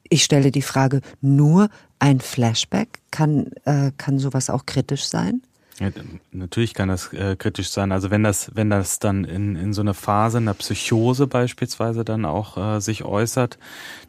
ich 0.09 0.23
stelle 0.23 0.53
die 0.53 0.63
Frage, 0.63 1.01
nur 1.21 1.69
ein 1.99 2.21
Flashback? 2.21 3.01
Kann, 3.11 3.51
äh, 3.65 3.91
kann 3.97 4.19
sowas 4.19 4.51
auch 4.51 4.67
kritisch 4.67 5.07
sein? 5.07 5.43
Ja, 5.81 5.89
natürlich 6.31 6.73
kann 6.75 6.89
das 6.89 7.13
äh, 7.13 7.35
kritisch 7.37 7.71
sein. 7.71 7.91
Also 7.91 8.11
wenn 8.13 8.23
das, 8.23 8.53
wenn 8.55 8.71
das 8.71 9.01
dann 9.01 9.25
in, 9.25 9.57
in 9.57 9.73
so 9.73 9.81
einer 9.81 9.95
Phase, 9.95 10.39
einer 10.39 10.55
Psychose 10.55 11.27
beispielsweise 11.27 12.05
dann 12.05 12.25
auch 12.25 12.57
äh, 12.57 12.81
sich 12.81 13.05
äußert, 13.05 13.59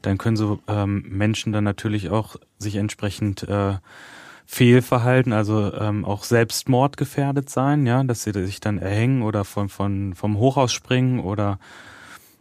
dann 0.04 0.20
können 0.20 0.38
so 0.38 0.60
ähm, 0.68 1.06
Menschen 1.10 1.54
dann 1.54 1.64
natürlich 1.64 2.12
auch 2.12 2.36
sich 2.60 2.76
entsprechend 2.76 3.44
äh, 3.44 3.76
fehlverhalten, 4.46 5.34
also 5.34 5.74
ähm, 5.74 6.06
auch 6.06 6.24
selbstmordgefährdet 6.24 7.50
sein, 7.50 7.86
ja, 7.86 8.04
dass 8.04 8.24
sie 8.24 8.32
sich 8.32 8.60
dann 8.60 8.78
erhängen 8.78 9.22
oder 9.24 9.44
von, 9.44 9.70
von 9.70 10.14
vom 10.14 10.38
Hochhaus 10.38 10.72
springen 10.72 11.20
oder 11.20 11.60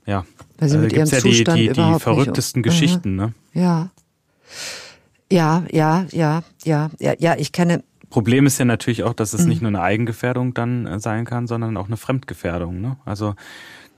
ja, 0.06 0.24
Weil 0.58 0.68
sie 0.68 0.76
Also 0.76 0.78
mit 0.78 0.92
gibt's 0.92 1.12
ihrem 1.12 1.22
ja 1.22 1.30
die, 1.30 1.36
Zustand 1.38 1.58
die, 1.60 1.68
die 1.72 1.80
nicht- 1.92 2.02
verrücktesten 2.02 2.60
Mhm. 2.60 2.62
Geschichten, 2.64 3.16
ne? 3.16 3.32
Ja. 3.54 3.90
Ja, 5.32 5.64
ja, 5.72 6.06
ja, 6.12 6.42
ja, 6.64 6.90
ja, 7.00 7.14
ja, 7.18 7.34
ich 7.36 7.52
kenne, 7.52 7.82
Problem 8.10 8.46
ist 8.46 8.58
ja 8.58 8.64
natürlich 8.64 9.02
auch, 9.02 9.14
dass 9.14 9.32
es 9.32 9.42
Mhm. 9.42 9.48
nicht 9.48 9.62
nur 9.62 9.68
eine 9.70 9.80
Eigengefährdung 9.80 10.54
dann 10.54 10.86
äh, 10.86 11.00
sein 11.00 11.24
kann, 11.24 11.46
sondern 11.46 11.76
auch 11.76 11.86
eine 11.86 11.96
Fremdgefährdung. 11.96 12.80
Ne? 12.80 12.96
Also 13.04 13.34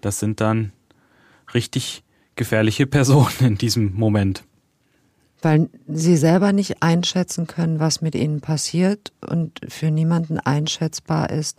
das 0.01 0.21
sind 0.21 0.41
dann 0.41 0.73
richtig 1.53 2.03
gefährliche 2.37 2.87
Personen 2.87 3.29
in 3.41 3.59
diesem 3.59 3.95
Moment. 3.95 4.45
Weil 5.43 5.69
sie 5.87 6.17
selber 6.17 6.53
nicht 6.53 6.83
einschätzen 6.83 7.47
können, 7.47 7.79
was 7.81 8.01
mit 8.01 8.15
ihnen 8.15 8.41
passiert 8.41 9.13
und 9.29 9.61
für 9.69 9.91
niemanden 9.91 10.39
einschätzbar 10.39 11.31
ist. 11.31 11.59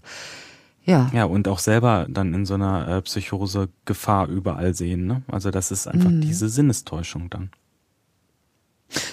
Ja, 0.84 1.10
Ja, 1.13 1.26
und 1.26 1.48
auch 1.50 1.60
selber 1.60 2.06
dann 2.10 2.34
in 2.34 2.46
so 2.46 2.54
einer 2.54 2.88
äh, 2.88 3.02
Psychose 3.02 3.70
Gefahr 3.86 4.28
überall 4.30 4.74
sehen. 4.74 5.06
Ne? 5.06 5.22
Also 5.28 5.52
das 5.52 5.72
ist 5.72 5.88
einfach 5.88 6.10
Mhm. 6.10 6.22
diese 6.22 6.48
Sinnestäuschung 6.50 7.30
dann. 7.30 7.50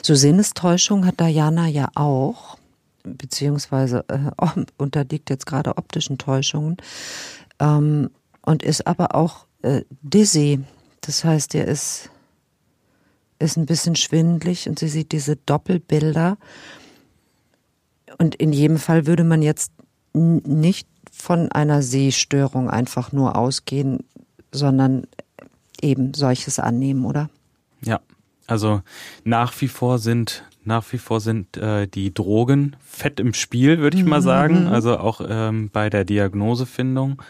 so 0.03 0.15
Sinnestäuschung 0.15 1.05
hat 1.05 1.19
Diana 1.21 1.67
ja 1.67 1.89
auch, 1.97 2.59
beziehungsweise 3.03 4.05
äh, 4.09 4.31
unterliegt 4.79 5.31
jetzt 5.31 5.47
gerade 5.47 5.77
optischen 5.77 6.17
Täuschungen 6.17 6.77
ähm, 7.59 8.11
und 8.43 8.63
ist 8.63 8.87
aber 8.87 9.15
auch 9.15 9.47
äh, 9.63 9.83
dizzy. 10.03 10.61
Das 11.01 11.25
heißt, 11.25 11.55
er 11.57 11.67
ist, 11.67 12.09
ist 13.39 13.57
ein 13.57 13.67
bisschen 13.67 13.97
schwindlig 13.97 14.69
und 14.69 14.79
sie 14.79 14.89
sieht 14.89 15.13
diese 15.13 15.37
Doppelbilder. 15.37 16.39
Und 18.19 18.35
in 18.37 18.53
jedem 18.53 18.79
Fall 18.79 19.07
würde 19.07 19.25
man 19.25 19.43
jetzt 19.43 19.73
nicht 20.13 20.89
von 21.13 21.51
einer 21.53 21.83
Sehstörung 21.83 22.71
einfach 22.71 23.13
nur 23.13 23.37
ausgehen, 23.37 24.05
sondern 24.53 25.07
eben 25.81 26.15
solches 26.15 26.59
annehmen, 26.59 27.05
oder? 27.05 27.29
Ja, 27.83 28.01
also 28.47 28.83
nach 29.25 29.61
wie 29.61 29.69
vor 29.69 29.99
sind 29.99 30.45
nach 30.67 30.93
wie 30.93 30.99
vor 30.99 31.21
sind 31.21 31.59
äh, 31.59 31.87
die 31.87 32.15
Drogen 32.15 32.77
fett 32.81 33.21
im 33.21 33.35
Spiel, 33.35 33.81
würde 33.81 33.99
ich 33.99 34.05
mal 34.05 34.23
sagen. 34.23 34.67
Also 34.67 34.99
auch 34.99 35.21
ähm, 35.27 35.69
bei 35.71 35.91
der 35.91 36.07
Diagnosefindung. 36.07 37.21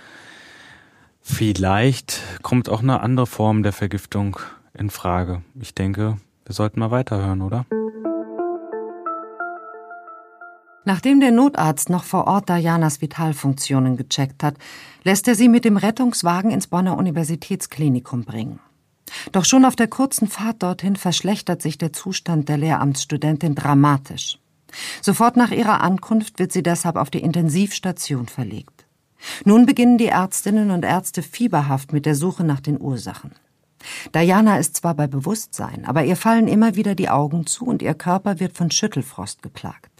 Vielleicht 1.20 2.20
kommt 2.42 2.68
auch 2.68 2.80
eine 2.80 3.00
andere 3.00 3.26
Form 3.26 3.64
der 3.64 3.72
Vergiftung 3.72 4.38
in 4.78 4.90
Frage. 4.90 5.42
Ich 5.60 5.74
denke, 5.74 6.18
wir 6.44 6.54
sollten 6.54 6.80
mal 6.80 6.90
weiterhören, 6.90 7.42
oder? 7.42 7.66
Nachdem 10.86 11.20
der 11.20 11.30
Notarzt 11.30 11.88
noch 11.88 12.04
vor 12.04 12.26
Ort 12.26 12.50
Dianas 12.50 13.00
Vitalfunktionen 13.00 13.96
gecheckt 13.96 14.42
hat, 14.42 14.56
lässt 15.02 15.26
er 15.26 15.34
sie 15.34 15.48
mit 15.48 15.64
dem 15.64 15.78
Rettungswagen 15.78 16.50
ins 16.50 16.66
Bonner 16.66 16.98
Universitätsklinikum 16.98 18.24
bringen. 18.24 18.60
Doch 19.32 19.44
schon 19.44 19.64
auf 19.64 19.76
der 19.76 19.88
kurzen 19.88 20.28
Fahrt 20.28 20.62
dorthin 20.62 20.96
verschlechtert 20.96 21.62
sich 21.62 21.78
der 21.78 21.92
Zustand 21.92 22.48
der 22.48 22.58
Lehramtsstudentin 22.58 23.54
dramatisch. 23.54 24.38
Sofort 25.00 25.36
nach 25.36 25.52
ihrer 25.52 25.80
Ankunft 25.80 26.38
wird 26.38 26.52
sie 26.52 26.62
deshalb 26.62 26.96
auf 26.96 27.10
die 27.10 27.22
Intensivstation 27.22 28.26
verlegt. 28.26 28.86
Nun 29.44 29.64
beginnen 29.64 29.96
die 29.96 30.06
Ärztinnen 30.06 30.70
und 30.70 30.84
Ärzte 30.84 31.22
fieberhaft 31.22 31.92
mit 31.92 32.04
der 32.04 32.14
Suche 32.14 32.44
nach 32.44 32.60
den 32.60 32.78
Ursachen. 32.78 33.32
Diana 34.14 34.58
ist 34.58 34.76
zwar 34.76 34.94
bei 34.94 35.06
Bewusstsein, 35.06 35.84
aber 35.84 36.04
ihr 36.04 36.16
fallen 36.16 36.48
immer 36.48 36.76
wieder 36.76 36.94
die 36.94 37.10
Augen 37.10 37.46
zu 37.46 37.66
und 37.66 37.82
ihr 37.82 37.94
Körper 37.94 38.40
wird 38.40 38.56
von 38.56 38.70
Schüttelfrost 38.70 39.42
geplagt. 39.42 39.90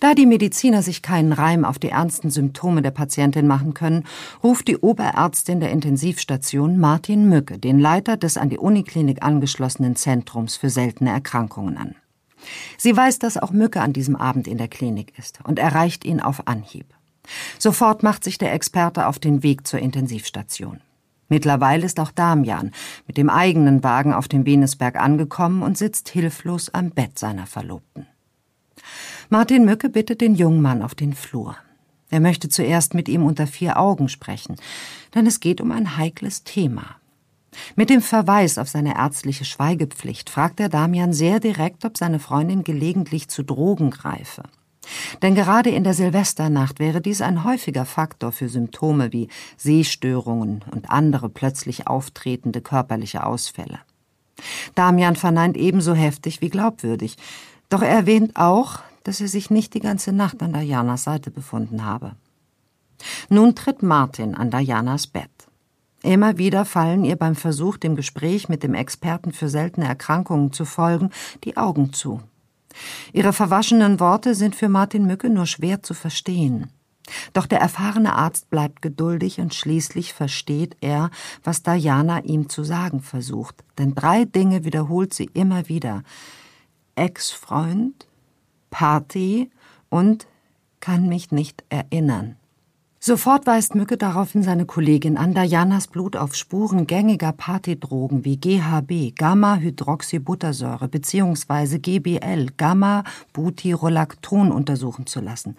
Da 0.00 0.14
die 0.14 0.26
Mediziner 0.26 0.82
sich 0.82 1.02
keinen 1.02 1.32
Reim 1.32 1.64
auf 1.64 1.78
die 1.78 1.90
ernsten 1.90 2.30
Symptome 2.30 2.82
der 2.82 2.90
Patientin 2.90 3.46
machen 3.46 3.74
können, 3.74 4.04
ruft 4.42 4.68
die 4.68 4.76
Oberärztin 4.76 5.60
der 5.60 5.70
Intensivstation 5.70 6.78
Martin 6.78 7.28
Mücke 7.28 7.58
den 7.58 7.78
Leiter 7.78 8.16
des 8.16 8.36
an 8.36 8.48
die 8.48 8.58
Uniklinik 8.58 9.22
angeschlossenen 9.22 9.96
Zentrums 9.96 10.56
für 10.56 10.70
seltene 10.70 11.10
Erkrankungen 11.10 11.76
an. 11.76 11.94
Sie 12.76 12.96
weiß, 12.96 13.18
dass 13.18 13.36
auch 13.36 13.50
Mücke 13.50 13.80
an 13.80 13.92
diesem 13.92 14.16
Abend 14.16 14.46
in 14.46 14.58
der 14.58 14.68
Klinik 14.68 15.12
ist 15.18 15.40
und 15.44 15.58
erreicht 15.58 16.04
ihn 16.04 16.20
auf 16.20 16.46
Anhieb. 16.46 16.86
Sofort 17.58 18.02
macht 18.02 18.24
sich 18.24 18.38
der 18.38 18.52
Experte 18.52 19.06
auf 19.06 19.18
den 19.18 19.42
Weg 19.42 19.66
zur 19.66 19.80
Intensivstation. 19.80 20.80
Mittlerweile 21.28 21.84
ist 21.84 22.00
auch 22.00 22.10
Damian 22.10 22.72
mit 23.06 23.16
dem 23.16 23.28
eigenen 23.28 23.84
Wagen 23.84 24.14
auf 24.14 24.28
dem 24.28 24.46
Venusberg 24.46 24.96
angekommen 24.96 25.62
und 25.62 25.76
sitzt 25.76 26.08
hilflos 26.08 26.72
am 26.72 26.90
Bett 26.90 27.18
seiner 27.18 27.46
Verlobten. 27.46 28.06
Martin 29.28 29.64
Mücke 29.64 29.90
bittet 29.90 30.20
den 30.20 30.34
jungen 30.34 30.62
Mann 30.62 30.82
auf 30.82 30.94
den 30.94 31.12
Flur. 31.12 31.56
Er 32.10 32.20
möchte 32.20 32.48
zuerst 32.48 32.94
mit 32.94 33.08
ihm 33.08 33.24
unter 33.24 33.46
vier 33.46 33.78
Augen 33.78 34.08
sprechen, 34.08 34.56
denn 35.14 35.26
es 35.26 35.40
geht 35.40 35.60
um 35.60 35.70
ein 35.70 35.98
heikles 35.98 36.44
Thema. 36.44 36.96
Mit 37.76 37.90
dem 37.90 38.00
Verweis 38.00 38.56
auf 38.56 38.68
seine 38.68 38.96
ärztliche 38.96 39.44
Schweigepflicht 39.44 40.30
fragt 40.30 40.60
er 40.60 40.68
Damian 40.68 41.12
sehr 41.12 41.40
direkt, 41.40 41.84
ob 41.84 41.98
seine 41.98 42.18
Freundin 42.18 42.64
gelegentlich 42.64 43.28
zu 43.28 43.42
Drogen 43.42 43.90
greife. 43.90 44.44
Denn 45.22 45.34
gerade 45.34 45.70
in 45.70 45.84
der 45.84 45.94
Silvesternacht 45.94 46.78
wäre 46.78 47.00
dies 47.00 47.20
ein 47.20 47.44
häufiger 47.44 47.84
Faktor 47.84 48.32
für 48.32 48.48
Symptome 48.48 49.12
wie 49.12 49.28
Sehstörungen 49.56 50.64
und 50.70 50.90
andere 50.90 51.28
plötzlich 51.28 51.86
auftretende 51.86 52.60
körperliche 52.60 53.24
Ausfälle. 53.24 53.80
Damian 54.74 55.16
verneint 55.16 55.56
ebenso 55.56 55.94
heftig 55.94 56.40
wie 56.40 56.48
glaubwürdig, 56.48 57.16
doch 57.68 57.82
er 57.82 57.90
erwähnt 57.90 58.36
auch, 58.36 58.80
dass 59.04 59.20
er 59.20 59.28
sich 59.28 59.50
nicht 59.50 59.74
die 59.74 59.80
ganze 59.80 60.12
Nacht 60.12 60.42
an 60.42 60.52
Dianas 60.52 61.04
Seite 61.04 61.30
befunden 61.30 61.84
habe. 61.84 62.12
Nun 63.28 63.54
tritt 63.54 63.82
Martin 63.82 64.34
an 64.34 64.50
Dianas 64.50 65.06
Bett. 65.06 65.30
Immer 66.02 66.38
wieder 66.38 66.64
fallen 66.64 67.04
ihr 67.04 67.16
beim 67.16 67.34
Versuch, 67.34 67.76
dem 67.76 67.96
Gespräch 67.96 68.48
mit 68.48 68.62
dem 68.62 68.74
Experten 68.74 69.32
für 69.32 69.48
seltene 69.48 69.86
Erkrankungen 69.86 70.52
zu 70.52 70.64
folgen, 70.64 71.10
die 71.44 71.56
Augen 71.56 71.92
zu. 71.92 72.20
Ihre 73.12 73.32
verwaschenen 73.32 74.00
Worte 74.00 74.34
sind 74.34 74.54
für 74.54 74.68
Martin 74.68 75.06
Mücke 75.06 75.30
nur 75.30 75.46
schwer 75.46 75.82
zu 75.82 75.94
verstehen. 75.94 76.70
Doch 77.32 77.46
der 77.46 77.60
erfahrene 77.60 78.14
Arzt 78.14 78.50
bleibt 78.50 78.82
geduldig 78.82 79.40
und 79.40 79.54
schließlich 79.54 80.12
versteht 80.12 80.76
er, 80.80 81.10
was 81.42 81.62
Diana 81.62 82.20
ihm 82.24 82.48
zu 82.48 82.64
sagen 82.64 83.00
versucht. 83.00 83.64
Denn 83.78 83.94
drei 83.94 84.24
Dinge 84.24 84.64
wiederholt 84.64 85.14
sie 85.14 85.30
immer 85.32 85.68
wieder. 85.68 86.02
Ex-Freund, 86.96 88.06
Party 88.70 89.50
und 89.88 90.26
kann 90.80 91.08
mich 91.08 91.30
nicht 91.30 91.64
erinnern. 91.70 92.36
Sofort 93.08 93.46
weist 93.46 93.74
Mücke 93.74 93.96
daraufhin 93.96 94.42
seine 94.42 94.66
Kollegin 94.66 95.16
an, 95.16 95.32
Dianas 95.32 95.86
Blut 95.86 96.14
auf 96.14 96.34
Spuren 96.34 96.86
gängiger 96.86 97.32
Partydrogen 97.32 98.26
wie 98.26 98.36
GHB, 98.36 99.16
Gamma-Hydroxybuttersäure 99.16 100.88
bzw. 100.88 101.78
GBL, 101.78 102.48
Gamma-Butyrolacton 102.58 104.52
untersuchen 104.52 105.06
zu 105.06 105.20
lassen. 105.20 105.56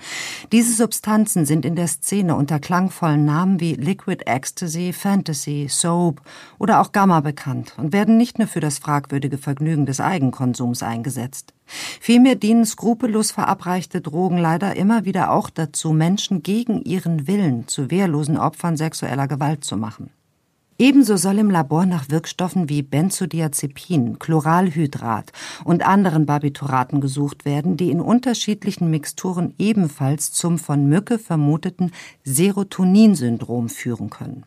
Diese 0.52 0.76
Substanzen 0.76 1.48
sind 1.48 1.66
in 1.66 1.76
der 1.76 1.88
Szene 1.88 2.36
unter 2.36 2.60
klangvollen 2.60 3.26
Namen 3.26 3.60
wie 3.60 3.74
Liquid 3.74 4.28
Ecstasy, 4.28 4.94
Fantasy, 4.94 5.66
Soap 5.72 6.22
oder 6.60 6.80
auch 6.82 6.92
Gamma 6.92 7.20
bekannt 7.22 7.74
und 7.78 7.94
werden 7.94 8.16
nicht 8.16 8.38
nur 8.38 8.48
für 8.48 8.60
das 8.60 8.78
fragwürdige 8.78 9.40
Vergnügen 9.40 9.88
des 9.88 10.00
Eigenkonsums 10.00 10.84
eingesetzt. 10.84 11.56
Vielmehr 12.00 12.36
dienen 12.36 12.66
skrupellos 12.66 13.32
verabreichte 13.32 14.02
Drogen 14.02 14.38
leider 14.38 14.76
immer 14.76 15.06
wieder 15.06 15.32
auch 15.32 15.50
dazu, 15.50 15.92
Menschen 15.92 16.44
gegen 16.44 16.82
ihren 16.82 17.28
Willen 17.28 17.68
zu 17.68 17.92
wehrlosen 17.92 18.38
Opfern 18.38 18.78
sexueller 18.78 19.28
Gewalt 19.28 19.64
zu 19.64 19.78
machen. 19.78 20.10
Ebenso 20.82 21.18
soll 21.18 21.40
im 21.40 21.50
Labor 21.50 21.86
nach 21.86 22.10
Wirkstoffen 22.10 22.70
wie 22.70 22.82
Benzodiazepin, 22.82 24.18
Chloralhydrat 24.18 25.34
und 25.66 25.86
anderen 25.86 26.26
Barbituraten 26.26 27.02
gesucht 27.02 27.44
werden, 27.44 27.76
die 27.76 27.92
in 27.92 28.00
unterschiedlichen 28.00 28.90
Mixturen 28.90 29.54
ebenfalls 29.58 30.32
zum 30.32 30.58
von 30.58 30.88
Mücke 30.88 31.20
vermuteten 31.20 31.92
Serotoninsyndrom 32.24 33.68
führen 33.68 34.10
können. 34.10 34.46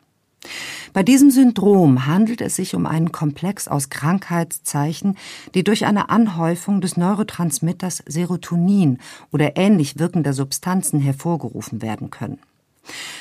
Bei 0.93 1.03
diesem 1.03 1.31
Syndrom 1.31 2.07
handelt 2.07 2.41
es 2.41 2.57
sich 2.57 2.75
um 2.75 2.87
einen 2.87 3.13
Komplex 3.13 3.69
aus 3.69 3.89
Krankheitszeichen, 3.89 5.17
die 5.55 5.65
durch 5.65 5.87
eine 5.87 6.11
Anhäufung 6.11 6.81
des 6.81 6.97
Neurotransmitters 6.97 8.03
Serotonin 8.07 8.99
oder 9.31 9.57
ähnlich 9.57 9.99
wirkender 9.99 10.33
Substanzen 10.33 11.01
hervorgerufen 11.01 11.81
werden 11.81 12.11
können. 12.11 12.39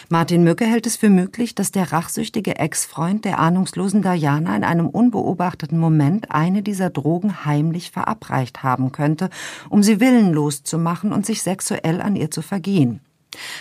Martin 0.10 0.44
Mücke 0.44 0.66
hält 0.66 0.88
es 0.88 0.98
für 0.98 1.10
möglich, 1.10 1.56
dass 1.56 1.72
der 1.72 1.92
rachsüchtige 1.92 2.58
Ex-Freund 2.58 3.26
der 3.26 3.40
ahnungslosen 3.40 4.02
Diana 4.02 4.56
in 4.56 4.64
einem 4.64 4.88
unbeobachteten 4.88 5.78
Moment 5.78 6.32
eine 6.32 6.64
dieser 6.64 6.90
Drogen 6.90 7.46
heimlich 7.46 7.92
verabreicht 7.92 8.64
haben 8.64 8.92
könnte, 8.92 9.30
um 9.70 9.84
sie 9.84 10.00
willenlos 10.00 10.64
zu 10.64 10.78
machen 10.78 11.14
und 11.14 11.26
sich 11.26 11.44
sexuell 11.44 12.02
an 12.02 12.16
ihr 12.16 12.32
zu 12.32 12.42
vergehen. 12.42 13.02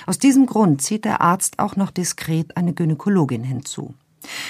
Aus 0.07 0.19
diesem 0.19 0.47
Grund 0.47 0.83
zieht 0.83 1.05
der 1.05 1.21
Arzt 1.21 1.59
auch 1.59 1.77
noch 1.77 1.91
diskret 1.91 2.57
eine 2.57 2.73
Gynäkologin 2.73 3.45
hinzu. 3.45 3.95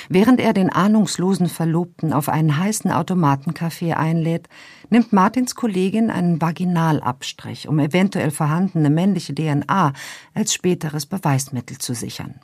Während 0.09 0.41
er 0.41 0.53
den 0.53 0.71
ahnungslosen 0.71 1.49
Verlobten 1.49 2.13
auf 2.13 2.29
einen 2.29 2.57
heißen 2.57 2.91
Automatenkaffee 2.91 3.93
einlädt, 3.93 4.49
nimmt 4.89 5.13
Martins 5.13 5.55
Kollegin 5.55 6.11
einen 6.11 6.41
Vaginalabstrich, 6.41 7.69
um 7.69 7.79
eventuell 7.79 8.31
vorhandene 8.31 8.91
männliche 8.91 9.35
DNA 9.35 9.93
als 10.35 10.53
späteres 10.55 11.07
Beweismittel 11.07 11.79
zu 11.79 11.95
sichern. 11.95 12.41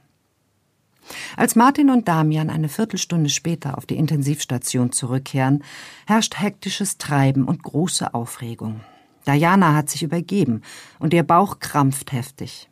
Als 1.36 1.54
Martin 1.54 1.90
und 1.90 2.08
Damian 2.08 2.50
eine 2.50 2.68
Viertelstunde 2.68 3.30
später 3.30 3.78
auf 3.78 3.86
die 3.86 3.96
Intensivstation 3.96 4.92
zurückkehren, 4.92 5.62
herrscht 6.06 6.38
hektisches 6.38 6.98
Treiben 6.98 7.44
und 7.44 7.62
große 7.62 8.12
Aufregung. 8.12 8.80
Diana 9.26 9.74
hat 9.74 9.90
sich 9.90 10.02
übergeben 10.02 10.62
und 10.98 11.12
ihr 11.12 11.22
Bauch 11.22 11.58
krampft 11.58 12.12
heftig. 12.12 12.68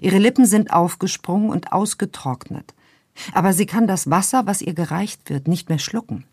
Ihre 0.00 0.18
Lippen 0.18 0.46
sind 0.46 0.72
aufgesprungen 0.72 1.50
und 1.50 1.72
ausgetrocknet. 1.72 2.74
Aber 3.32 3.52
sie 3.52 3.66
kann 3.66 3.86
das 3.86 4.08
Wasser, 4.10 4.46
was 4.46 4.62
ihr 4.62 4.74
gereicht 4.74 5.28
wird, 5.30 5.48
nicht 5.48 5.68
mehr 5.68 5.78
schlucken. 5.78 6.24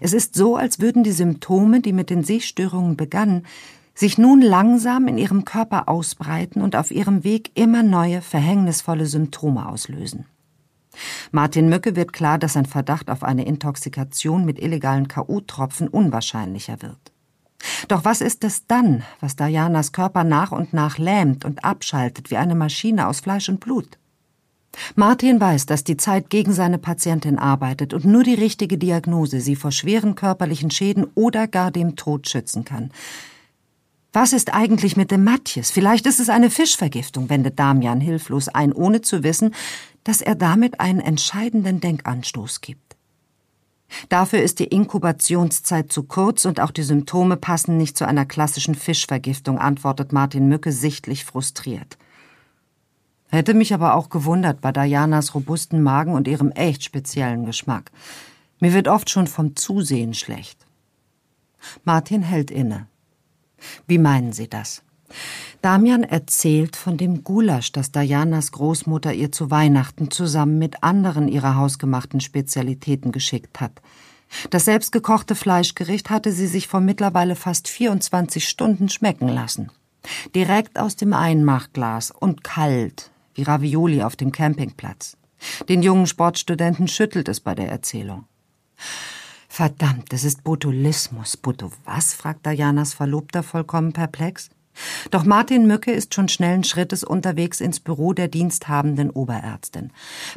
Es 0.00 0.12
ist 0.12 0.34
so, 0.34 0.56
als 0.56 0.80
würden 0.80 1.02
die 1.02 1.12
Symptome, 1.12 1.80
die 1.80 1.92
mit 1.92 2.10
den 2.10 2.24
Sehstörungen 2.24 2.96
begannen, 2.96 3.44
sich 3.94 4.18
nun 4.18 4.40
langsam 4.40 5.06
in 5.06 5.18
ihrem 5.18 5.44
Körper 5.44 5.88
ausbreiten 5.88 6.62
und 6.62 6.74
auf 6.74 6.90
ihrem 6.90 7.22
Weg 7.22 7.52
immer 7.54 7.82
neue, 7.82 8.22
verhängnisvolle 8.22 9.06
Symptome 9.06 9.68
auslösen. 9.68 10.26
Martin 11.32 11.68
Mücke 11.68 11.96
wird 11.96 12.12
klar, 12.12 12.38
dass 12.38 12.56
ein 12.56 12.66
Verdacht 12.66 13.10
auf 13.10 13.22
eine 13.22 13.44
Intoxikation 13.44 14.44
mit 14.44 14.60
illegalen 14.60 15.08
Ku-Tropfen 15.08 15.88
unwahrscheinlicher 15.88 16.82
wird. 16.82 17.13
Doch 17.88 18.04
was 18.04 18.20
ist 18.20 18.44
es 18.44 18.66
dann, 18.66 19.02
was 19.20 19.36
Dianas 19.36 19.92
Körper 19.92 20.24
nach 20.24 20.52
und 20.52 20.72
nach 20.72 20.98
lähmt 20.98 21.44
und 21.44 21.64
abschaltet 21.64 22.30
wie 22.30 22.36
eine 22.36 22.54
Maschine 22.54 23.08
aus 23.08 23.20
Fleisch 23.20 23.48
und 23.48 23.60
Blut? 23.60 23.98
Martin 24.96 25.40
weiß, 25.40 25.66
dass 25.66 25.84
die 25.84 25.96
Zeit 25.96 26.30
gegen 26.30 26.52
seine 26.52 26.78
Patientin 26.78 27.38
arbeitet 27.38 27.94
und 27.94 28.04
nur 28.04 28.24
die 28.24 28.34
richtige 28.34 28.78
Diagnose 28.78 29.40
sie 29.40 29.56
vor 29.56 29.72
schweren 29.72 30.14
körperlichen 30.14 30.70
Schäden 30.70 31.06
oder 31.14 31.46
gar 31.46 31.70
dem 31.70 31.96
Tod 31.96 32.28
schützen 32.28 32.64
kann. 32.64 32.90
Was 34.12 34.32
ist 34.32 34.54
eigentlich 34.54 34.96
mit 34.96 35.10
dem 35.10 35.24
Matthias? 35.24 35.70
Vielleicht 35.70 36.06
ist 36.06 36.20
es 36.20 36.28
eine 36.28 36.50
Fischvergiftung, 36.50 37.28
wendet 37.30 37.58
Damian 37.58 38.00
hilflos 38.00 38.48
ein, 38.48 38.72
ohne 38.72 39.00
zu 39.00 39.24
wissen, 39.24 39.54
dass 40.04 40.20
er 40.20 40.34
damit 40.36 40.78
einen 40.78 41.00
entscheidenden 41.00 41.80
Denkanstoß 41.80 42.60
gibt. 42.60 42.93
Dafür 44.08 44.42
ist 44.42 44.58
die 44.58 44.66
Inkubationszeit 44.66 45.92
zu 45.92 46.02
kurz 46.04 46.44
und 46.44 46.60
auch 46.60 46.70
die 46.70 46.82
Symptome 46.82 47.36
passen 47.36 47.76
nicht 47.76 47.96
zu 47.96 48.06
einer 48.06 48.26
klassischen 48.26 48.74
Fischvergiftung, 48.74 49.58
antwortet 49.58 50.12
Martin 50.12 50.48
Mücke 50.48 50.72
sichtlich 50.72 51.24
frustriert. 51.24 51.96
Hätte 53.30 53.54
mich 53.54 53.74
aber 53.74 53.94
auch 53.94 54.10
gewundert 54.10 54.60
bei 54.60 54.72
Dianas 54.72 55.34
robusten 55.34 55.82
Magen 55.82 56.12
und 56.12 56.28
ihrem 56.28 56.50
echt 56.52 56.84
speziellen 56.84 57.46
Geschmack. 57.46 57.90
Mir 58.60 58.72
wird 58.72 58.88
oft 58.88 59.10
schon 59.10 59.26
vom 59.26 59.56
Zusehen 59.56 60.14
schlecht. 60.14 60.66
Martin 61.84 62.22
hält 62.22 62.50
inne. 62.50 62.86
Wie 63.86 63.98
meinen 63.98 64.32
Sie 64.32 64.48
das? 64.48 64.82
Damian 65.64 66.02
erzählt 66.02 66.76
von 66.76 66.98
dem 66.98 67.24
Gulasch, 67.24 67.72
das 67.72 67.90
Dianas 67.90 68.52
Großmutter 68.52 69.14
ihr 69.14 69.32
zu 69.32 69.50
Weihnachten 69.50 70.10
zusammen 70.10 70.58
mit 70.58 70.82
anderen 70.82 71.26
ihrer 71.26 71.56
hausgemachten 71.56 72.20
Spezialitäten 72.20 73.12
geschickt 73.12 73.62
hat. 73.62 73.80
Das 74.50 74.66
selbstgekochte 74.66 75.34
Fleischgericht 75.34 76.10
hatte 76.10 76.32
sie 76.32 76.48
sich 76.48 76.68
vor 76.68 76.80
mittlerweile 76.80 77.34
fast 77.34 77.68
24 77.68 78.46
Stunden 78.46 78.90
schmecken 78.90 79.26
lassen. 79.26 79.72
Direkt 80.34 80.78
aus 80.78 80.96
dem 80.96 81.14
Einmachglas 81.14 82.10
und 82.10 82.44
kalt, 82.44 83.10
wie 83.32 83.44
Ravioli 83.44 84.02
auf 84.02 84.16
dem 84.16 84.32
Campingplatz. 84.32 85.16
Den 85.70 85.82
jungen 85.82 86.06
Sportstudenten 86.06 86.88
schüttelt 86.88 87.26
es 87.30 87.40
bei 87.40 87.54
der 87.54 87.70
Erzählung. 87.70 88.26
Verdammt, 89.48 90.12
das 90.12 90.24
ist 90.24 90.44
Botulismus. 90.44 91.38
Boto 91.38 91.72
was? 91.86 92.12
fragt 92.12 92.44
Dianas 92.44 92.92
Verlobter 92.92 93.42
vollkommen 93.42 93.94
perplex. 93.94 94.50
Doch 95.10 95.24
Martin 95.24 95.66
Mücke 95.66 95.92
ist 95.92 96.14
schon 96.14 96.28
schnellen 96.28 96.64
Schrittes 96.64 97.04
unterwegs 97.04 97.60
ins 97.60 97.80
Büro 97.80 98.12
der 98.12 98.28
diensthabenden 98.28 99.10
Oberärztin. 99.10 99.92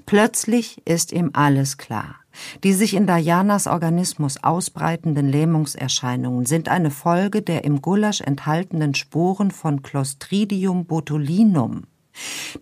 Plötzlich 0.05 0.81
ist 0.85 1.11
ihm 1.11 1.31
alles 1.33 1.77
klar. 1.77 2.15
Die 2.63 2.73
sich 2.73 2.93
in 2.93 3.07
Dianas 3.07 3.67
Organismus 3.67 4.43
ausbreitenden 4.43 5.27
Lähmungserscheinungen 5.27 6.45
sind 6.45 6.69
eine 6.69 6.91
Folge 6.91 7.41
der 7.41 7.63
im 7.63 7.81
Gulasch 7.81 8.21
enthaltenen 8.21 8.93
Sporen 8.93 9.51
von 9.51 9.81
Clostridium 9.81 10.85
botulinum. 10.85 11.83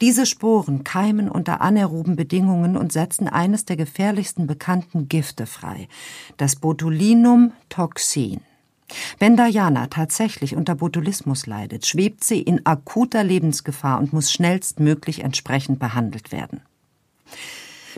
Diese 0.02 0.26
Sporen 0.26 0.84
keimen 0.84 1.30
unter 1.30 1.62
anaeroben 1.62 2.16
Bedingungen 2.16 2.76
und 2.76 2.92
setzen 2.92 3.28
eines 3.28 3.66
der 3.66 3.78
gefährlichsten 3.78 4.48
bekannten 4.48 5.08
Gifte 5.08 5.46
frei, 5.46 5.88
das 6.38 6.58
Botulinum-Toxin. 6.58 8.42
Wenn 9.20 9.36
Diana 9.36 9.88
tatsächlich 9.88 10.56
unter 10.56 10.76
Botulismus 10.76 11.48
leidet, 11.48 11.86
schwebt 11.86 12.24
sie 12.24 12.42
in 12.42 12.66
akuter 12.66 13.24
Lebensgefahr 13.24 14.00
und 14.00 14.14
muss 14.14 14.32
schnellstmöglich 14.32 15.24
entsprechend 15.24 15.80
behandelt 15.80 16.32
werden. 16.32 16.62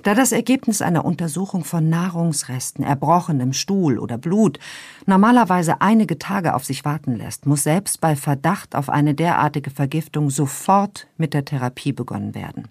Da 0.03 0.13
das 0.13 0.31
Ergebnis 0.31 0.81
einer 0.81 1.05
Untersuchung 1.05 1.63
von 1.63 1.89
Nahrungsresten, 1.89 2.85
erbrochenem 2.85 3.53
Stuhl 3.53 3.97
oder 3.97 4.17
Blut 4.17 4.59
normalerweise 5.05 5.81
einige 5.81 6.19
Tage 6.19 6.53
auf 6.53 6.63
sich 6.63 6.85
warten 6.85 7.15
lässt, 7.15 7.45
muss 7.45 7.63
selbst 7.63 7.99
bei 7.99 8.15
Verdacht 8.15 8.75
auf 8.75 8.89
eine 8.89 9.15
derartige 9.15 9.71
Vergiftung 9.71 10.29
sofort 10.29 11.07
mit 11.17 11.33
der 11.33 11.45
Therapie 11.45 11.93
begonnen 11.93 12.35
werden. 12.35 12.67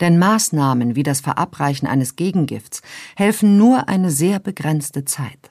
Denn 0.00 0.18
Maßnahmen 0.18 0.96
wie 0.96 1.02
das 1.02 1.20
Verabreichen 1.20 1.88
eines 1.88 2.16
Gegengifts 2.16 2.82
helfen 3.16 3.56
nur 3.56 3.88
eine 3.88 4.10
sehr 4.10 4.38
begrenzte 4.38 5.04
Zeit. 5.04 5.50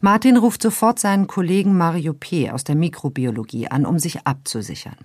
Martin 0.00 0.36
ruft 0.36 0.62
sofort 0.62 0.98
seinen 0.98 1.26
Kollegen 1.26 1.76
Mario 1.76 2.14
P. 2.14 2.50
aus 2.50 2.64
der 2.64 2.74
Mikrobiologie 2.74 3.68
an, 3.68 3.86
um 3.86 3.98
sich 3.98 4.26
abzusichern. 4.26 4.96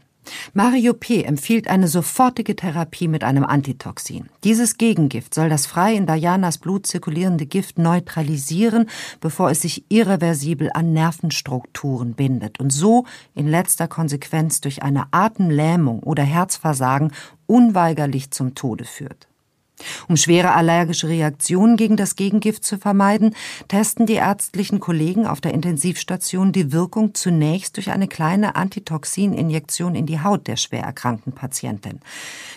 Mario 0.54 0.94
P. 0.94 1.24
empfiehlt 1.24 1.68
eine 1.68 1.88
sofortige 1.88 2.56
Therapie 2.56 3.08
mit 3.08 3.24
einem 3.24 3.44
Antitoxin. 3.44 4.30
Dieses 4.44 4.78
Gegengift 4.78 5.34
soll 5.34 5.50
das 5.50 5.66
frei 5.66 5.96
in 5.96 6.06
Dianas 6.06 6.58
Blut 6.58 6.88
zirkulierende 6.88 7.46
Gift 7.46 7.78
neutralisieren, 7.78 8.90
bevor 9.20 9.52
es 9.52 9.62
sich 9.62 9.86
irreversibel 9.90 10.70
an 10.74 10.94
Nervenstrukturen 10.94 12.14
bindet 12.14 12.60
und 12.60 12.72
so 12.72 13.06
in 13.36 13.48
letzter 13.48 13.88
Konsequenz 13.88 14.62
durch 14.62 14.84
eine 14.84 15.08
Atemlähmung 15.12 16.00
oder 16.00 16.24
Herzversagen 16.24 17.12
unweigerlich 17.46 18.32
zum 18.32 18.56
Tode 18.56 18.86
führt. 18.86 19.28
Um 20.08 20.18
schwere 20.18 20.54
allergische 20.54 21.08
Reaktionen 21.08 21.78
gegen 21.78 21.98
das 21.98 22.16
Gegengift 22.16 22.64
zu 22.64 22.78
vermeiden, 22.78 23.36
testen 23.68 24.06
die 24.06 24.14
ärztlichen 24.14 24.80
Kollegen 24.80 25.28
auf 25.28 25.42
der 25.42 25.54
Intensivstation 25.54 26.52
die 26.52 26.72
Wirkung 26.72 27.14
zunächst 27.14 27.78
durch 27.78 27.92
eine 27.92 28.08
kleine 28.08 28.56
Antitoxininjektion 28.56 29.96
in 29.96 30.06
die 30.06 30.22
Haut 30.22 30.48
der 30.48 30.58
schwer 30.58 30.84
erkrankten 30.84 31.34
Patientin. 31.34 32.00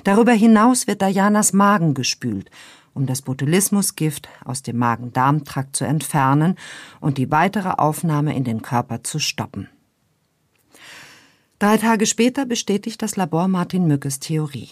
Darüber 0.05 0.33
hinaus 0.33 0.87
wird 0.87 1.03
Dianas 1.03 1.53
Magen 1.53 1.95
gespült, 1.95 2.51
um 2.95 3.07
das 3.07 3.23
Botulismusgift 3.23 4.29
aus 4.45 4.63
dem 4.63 4.79
Magen-Darm-Trakt 4.79 5.77
zu 5.77 5.85
entfernen 5.85 6.57
und 7.01 7.19
die 7.19 7.31
weitere 7.31 7.71
Aufnahme 7.71 8.35
in 8.35 8.45
den 8.45 8.63
Körper 8.63 9.05
zu 9.05 9.19
stoppen. 9.19 9.69
Drei 11.59 11.79
Tage 11.79 12.05
später 12.07 12.45
bestätigt 12.45 13.01
das 13.01 13.17
Labor 13.17 13.49
Martin 13.49 13.87
Mückes 13.87 14.21
Theorie. 14.21 14.71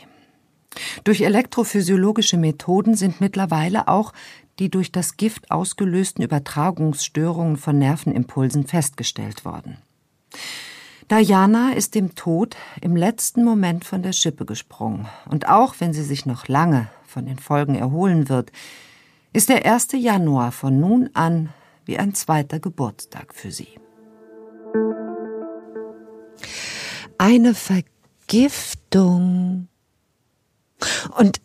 Durch 1.04 1.20
elektrophysiologische 1.20 2.36
Methoden 2.36 2.94
sind 2.94 3.20
mittlerweile 3.20 3.88
auch 3.88 4.12
die 4.58 4.70
durch 4.70 4.92
das 4.92 5.16
Gift 5.16 5.50
ausgelösten 5.50 6.24
Übertragungsstörungen 6.24 7.56
von 7.56 7.78
Nervenimpulsen 7.78 8.66
festgestellt 8.66 9.44
worden. 9.44 9.78
Diana 11.10 11.72
ist 11.72 11.94
dem 11.94 12.14
Tod 12.14 12.56
im 12.80 12.96
letzten 12.96 13.44
Moment 13.44 13.84
von 13.84 14.02
der 14.02 14.12
Schippe 14.12 14.46
gesprungen, 14.46 15.06
und 15.28 15.48
auch 15.48 15.74
wenn 15.78 15.92
sie 15.92 16.04
sich 16.04 16.24
noch 16.24 16.48
lange 16.48 16.88
von 17.06 17.26
den 17.26 17.38
Folgen 17.38 17.74
erholen 17.74 18.28
wird, 18.28 18.52
ist 19.32 19.48
der 19.48 19.66
1. 19.66 19.88
Januar 19.92 20.52
von 20.52 20.80
nun 20.80 21.10
an 21.12 21.50
wie 21.84 21.98
ein 21.98 22.14
zweiter 22.14 22.60
Geburtstag 22.60 23.34
für 23.34 23.50
sie. 23.50 23.68
Eine 27.18 27.54
Vergiftung 27.54 29.68
und 31.18 31.40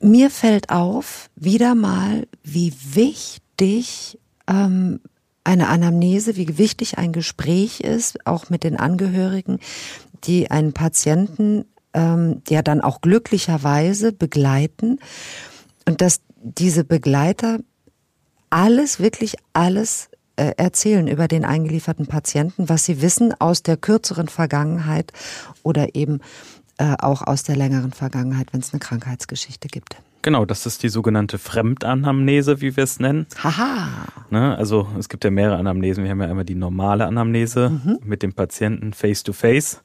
mir 0.00 0.30
fällt 0.30 0.70
auf, 0.70 1.28
wieder 1.36 1.74
mal, 1.74 2.26
wie 2.42 2.72
wichtig 2.92 4.18
ähm, 4.46 5.00
eine 5.44 5.68
Anamnese, 5.68 6.36
wie 6.36 6.58
wichtig 6.58 6.98
ein 6.98 7.12
Gespräch 7.12 7.80
ist, 7.80 8.26
auch 8.26 8.50
mit 8.50 8.64
den 8.64 8.78
Angehörigen, 8.78 9.58
die 10.24 10.50
einen 10.50 10.72
Patienten 10.72 11.64
ähm, 11.92 12.42
ja 12.48 12.62
dann 12.62 12.80
auch 12.80 13.00
glücklicherweise 13.00 14.12
begleiten. 14.12 14.98
Und 15.86 16.00
dass 16.00 16.20
diese 16.42 16.84
Begleiter 16.84 17.58
alles, 18.48 19.00
wirklich 19.00 19.36
alles 19.52 20.08
äh, 20.36 20.52
erzählen 20.56 21.06
über 21.06 21.28
den 21.28 21.44
eingelieferten 21.44 22.06
Patienten, 22.06 22.68
was 22.68 22.84
sie 22.84 23.02
wissen 23.02 23.34
aus 23.38 23.62
der 23.62 23.76
kürzeren 23.76 24.28
Vergangenheit 24.28 25.12
oder 25.62 25.94
eben 25.94 26.20
äh, 26.80 26.96
auch 26.98 27.20
aus 27.26 27.42
der 27.42 27.56
längeren 27.56 27.92
Vergangenheit, 27.92 28.54
wenn 28.54 28.60
es 28.60 28.72
eine 28.72 28.80
Krankheitsgeschichte 28.80 29.68
gibt. 29.68 29.96
Genau, 30.22 30.46
das 30.46 30.64
ist 30.64 30.82
die 30.82 30.88
sogenannte 30.88 31.38
Fremdanamnese, 31.38 32.62
wie 32.62 32.74
wir 32.74 32.84
es 32.84 33.00
nennen. 33.00 33.26
Haha. 33.42 34.06
Ne, 34.30 34.56
also 34.56 34.88
es 34.98 35.10
gibt 35.10 35.24
ja 35.24 35.30
mehrere 35.30 35.58
Anamnesen. 35.58 36.04
Wir 36.04 36.10
haben 36.10 36.22
ja 36.22 36.28
einmal 36.28 36.46
die 36.46 36.54
normale 36.54 37.04
Anamnese 37.06 37.68
mhm. 37.68 37.98
mit 38.02 38.22
dem 38.22 38.32
Patienten 38.32 38.94
face 38.94 39.22
to 39.22 39.34
face. 39.34 39.82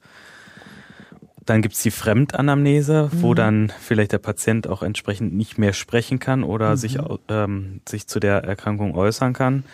Dann 1.44 1.60
gibt's 1.60 1.82
die 1.82 1.90
Fremdanamnese, 1.90 3.10
mhm. 3.12 3.22
wo 3.22 3.34
dann 3.34 3.72
vielleicht 3.78 4.12
der 4.12 4.18
Patient 4.18 4.66
auch 4.66 4.82
entsprechend 4.82 5.34
nicht 5.34 5.58
mehr 5.58 5.74
sprechen 5.74 6.18
kann 6.18 6.44
oder 6.44 6.70
mhm. 6.70 6.76
sich, 6.76 6.98
ähm, 7.28 7.80
sich 7.86 8.06
zu 8.06 8.20
der 8.20 8.42
Erkrankung 8.42 8.94
äußern 8.94 9.34
kann. 9.34 9.64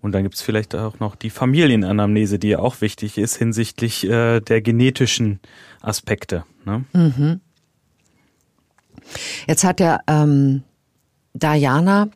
Und 0.00 0.12
dann 0.12 0.22
gibt's 0.22 0.40
vielleicht 0.40 0.74
auch 0.74 1.00
noch 1.00 1.16
die 1.16 1.30
Familienanamnese, 1.30 2.38
die 2.38 2.50
ja 2.50 2.60
auch 2.60 2.80
wichtig 2.80 3.18
ist 3.18 3.36
hinsichtlich 3.36 4.08
äh, 4.08 4.40
der 4.40 4.62
genetischen 4.62 5.40
Aspekte. 5.86 6.44
Ne? 6.64 6.84
Mhm. 6.92 7.40
Jetzt 9.46 9.64
hat 9.64 9.80
ja 9.80 10.00
ähm, 10.06 10.62
Diana 11.34 12.08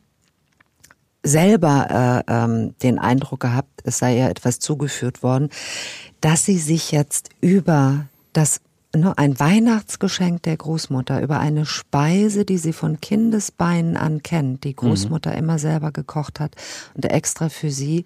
selber 1.23 2.23
äh, 2.27 2.33
ähm, 2.33 2.75
den 2.79 2.99
Eindruck 2.99 3.39
gehabt, 3.39 3.81
es 3.83 3.99
sei 3.99 4.17
ihr 4.17 4.29
etwas 4.29 4.59
zugeführt 4.59 5.23
worden, 5.23 5.49
dass 6.19 6.45
sie 6.45 6.57
sich 6.57 6.91
jetzt 6.91 7.29
über 7.39 8.07
das 8.33 8.61
ne, 8.95 9.17
ein 9.17 9.39
Weihnachtsgeschenk 9.39 10.43
der 10.43 10.57
Großmutter, 10.57 11.21
über 11.21 11.39
eine 11.39 11.65
Speise, 11.65 12.45
die 12.45 12.57
sie 12.57 12.73
von 12.73 12.99
Kindesbeinen 12.99 13.97
an 13.97 14.23
kennt, 14.23 14.63
die 14.63 14.75
Großmutter 14.75 15.31
mhm. 15.31 15.37
immer 15.37 15.59
selber 15.59 15.91
gekocht 15.91 16.39
hat 16.39 16.55
und 16.93 17.05
extra 17.05 17.49
für 17.49 17.71
sie 17.71 18.05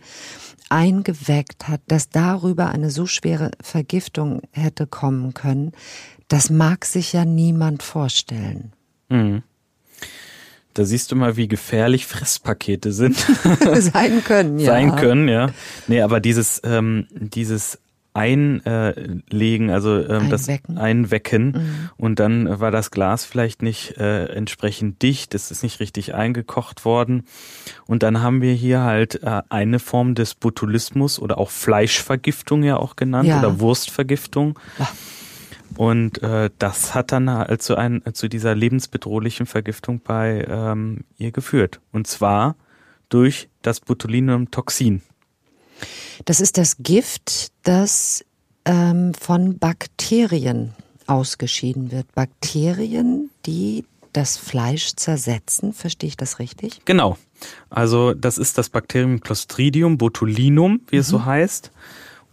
eingeweckt 0.70 1.68
hat, 1.68 1.82
dass 1.88 2.10
darüber 2.10 2.70
eine 2.70 2.90
so 2.90 3.06
schwere 3.06 3.52
Vergiftung 3.62 4.42
hätte 4.52 4.88
kommen 4.88 5.34
können, 5.34 5.72
das 6.28 6.50
mag 6.50 6.86
sich 6.86 7.14
ja 7.14 7.26
niemand 7.26 7.84
vorstellen. 7.84 8.74
Mhm. 9.10 9.44
Da 10.74 10.84
siehst 10.84 11.12
du 11.12 11.16
mal, 11.16 11.38
wie 11.38 11.48
gefährlich 11.48 12.06
Fresspakete 12.06 12.92
sind. 12.92 13.16
Sein 13.76 14.24
können, 14.26 14.60
ja. 14.60 14.66
Sein 14.66 14.96
können, 14.98 15.30
ja. 15.30 15.52
Nee, 15.88 16.02
aber 16.02 16.20
dieses, 16.20 16.62
ähm, 16.66 17.08
dieses 17.12 17.80
einlegen, 18.16 19.70
also 19.70 20.08
ähm, 20.08 20.30
das 20.30 20.48
Einwecken. 20.76 21.46
Mhm. 21.46 21.90
Und 21.98 22.20
dann 22.20 22.60
war 22.62 22.72
das 22.72 22.90
Glas 22.90 23.26
vielleicht 23.26 23.62
nicht 23.62 23.98
äh, 23.98 24.28
entsprechend 24.28 25.02
dicht, 25.02 25.36
es 25.36 25.52
ist 25.52 25.64
nicht 25.64 25.82
richtig 25.82 26.16
eingekocht 26.16 26.86
worden. 26.86 27.24
Und 27.86 28.04
dann 28.04 28.22
haben 28.22 28.42
wir 28.42 28.54
hier 28.54 28.82
halt 28.82 29.22
äh, 29.22 29.42
eine 29.50 29.80
Form 29.80 30.16
des 30.16 30.34
Botulismus 30.34 31.20
oder 31.20 31.38
auch 31.38 31.50
Fleischvergiftung 31.50 32.64
ja 32.64 32.78
auch 32.78 32.96
genannt 32.96 33.28
ja. 33.28 33.40
oder 33.40 33.60
Wurstvergiftung. 33.60 34.58
Ja. 34.80 34.88
Und 35.76 36.24
äh, 36.24 36.50
das 36.58 36.96
hat 36.96 37.12
dann 37.12 37.30
halt 37.30 37.62
zu, 37.62 37.76
ein, 37.76 38.02
zu 38.14 38.30
dieser 38.30 38.56
lebensbedrohlichen 38.56 39.46
Vergiftung 39.46 40.00
bei 40.00 40.46
ähm, 40.48 41.02
ihr 41.18 41.32
geführt. 41.32 41.82
Und 41.92 42.08
zwar 42.08 42.56
durch 43.10 43.50
das 43.62 43.82
Botulinumtoxin. 43.82 45.02
Das 46.26 46.40
ist 46.40 46.58
das 46.58 46.78
Gift, 46.80 47.52
das 47.64 48.24
ähm, 48.66 49.14
von 49.14 49.58
Bakterien 49.58 50.74
ausgeschieden 51.08 51.92
wird. 51.92 52.14
Bakterien, 52.16 53.30
die 53.46 53.86
das 54.14 54.38
Fleisch 54.38 54.96
zersetzen. 54.96 55.74
Verstehe 55.74 56.08
ich 56.08 56.18
das 56.18 56.40
richtig? 56.40 56.82
Genau. 56.86 57.18
Also 57.70 58.14
das 58.14 58.38
ist 58.38 58.58
das 58.58 58.70
Bakterium 58.70 59.20
Clostridium 59.20 59.98
botulinum, 59.98 60.82
wie 60.88 60.96
mhm. 60.96 61.02
es 61.02 61.08
so 61.08 61.20
mhm. 61.20 61.26
heißt. 61.26 61.72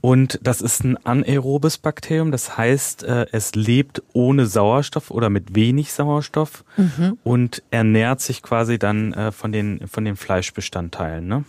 Und 0.01 0.41
das 0.43 0.61
ist 0.61 0.83
ein 0.83 0.97
anaerobes 1.07 1.79
Bakterium, 1.79 2.33
das 2.33 2.57
heißt, 2.57 3.05
äh, 3.05 3.27
es 3.31 3.55
lebt 3.55 4.03
ohne 4.13 4.47
Sauerstoff 4.47 5.13
oder 5.13 5.31
mit 5.31 5.55
wenig 5.55 5.93
Sauerstoff 5.93 6.65
mhm. 6.77 7.19
und 7.23 7.63
ernährt 7.71 8.21
sich 8.21 8.43
quasi 8.43 8.81
dann 8.81 9.13
äh, 9.13 9.31
von 9.31 9.53
den, 9.53 9.87
von 9.87 10.05
den 10.05 10.17
Fleischbestandteilen. 10.17 11.29
Ne? 11.29 11.45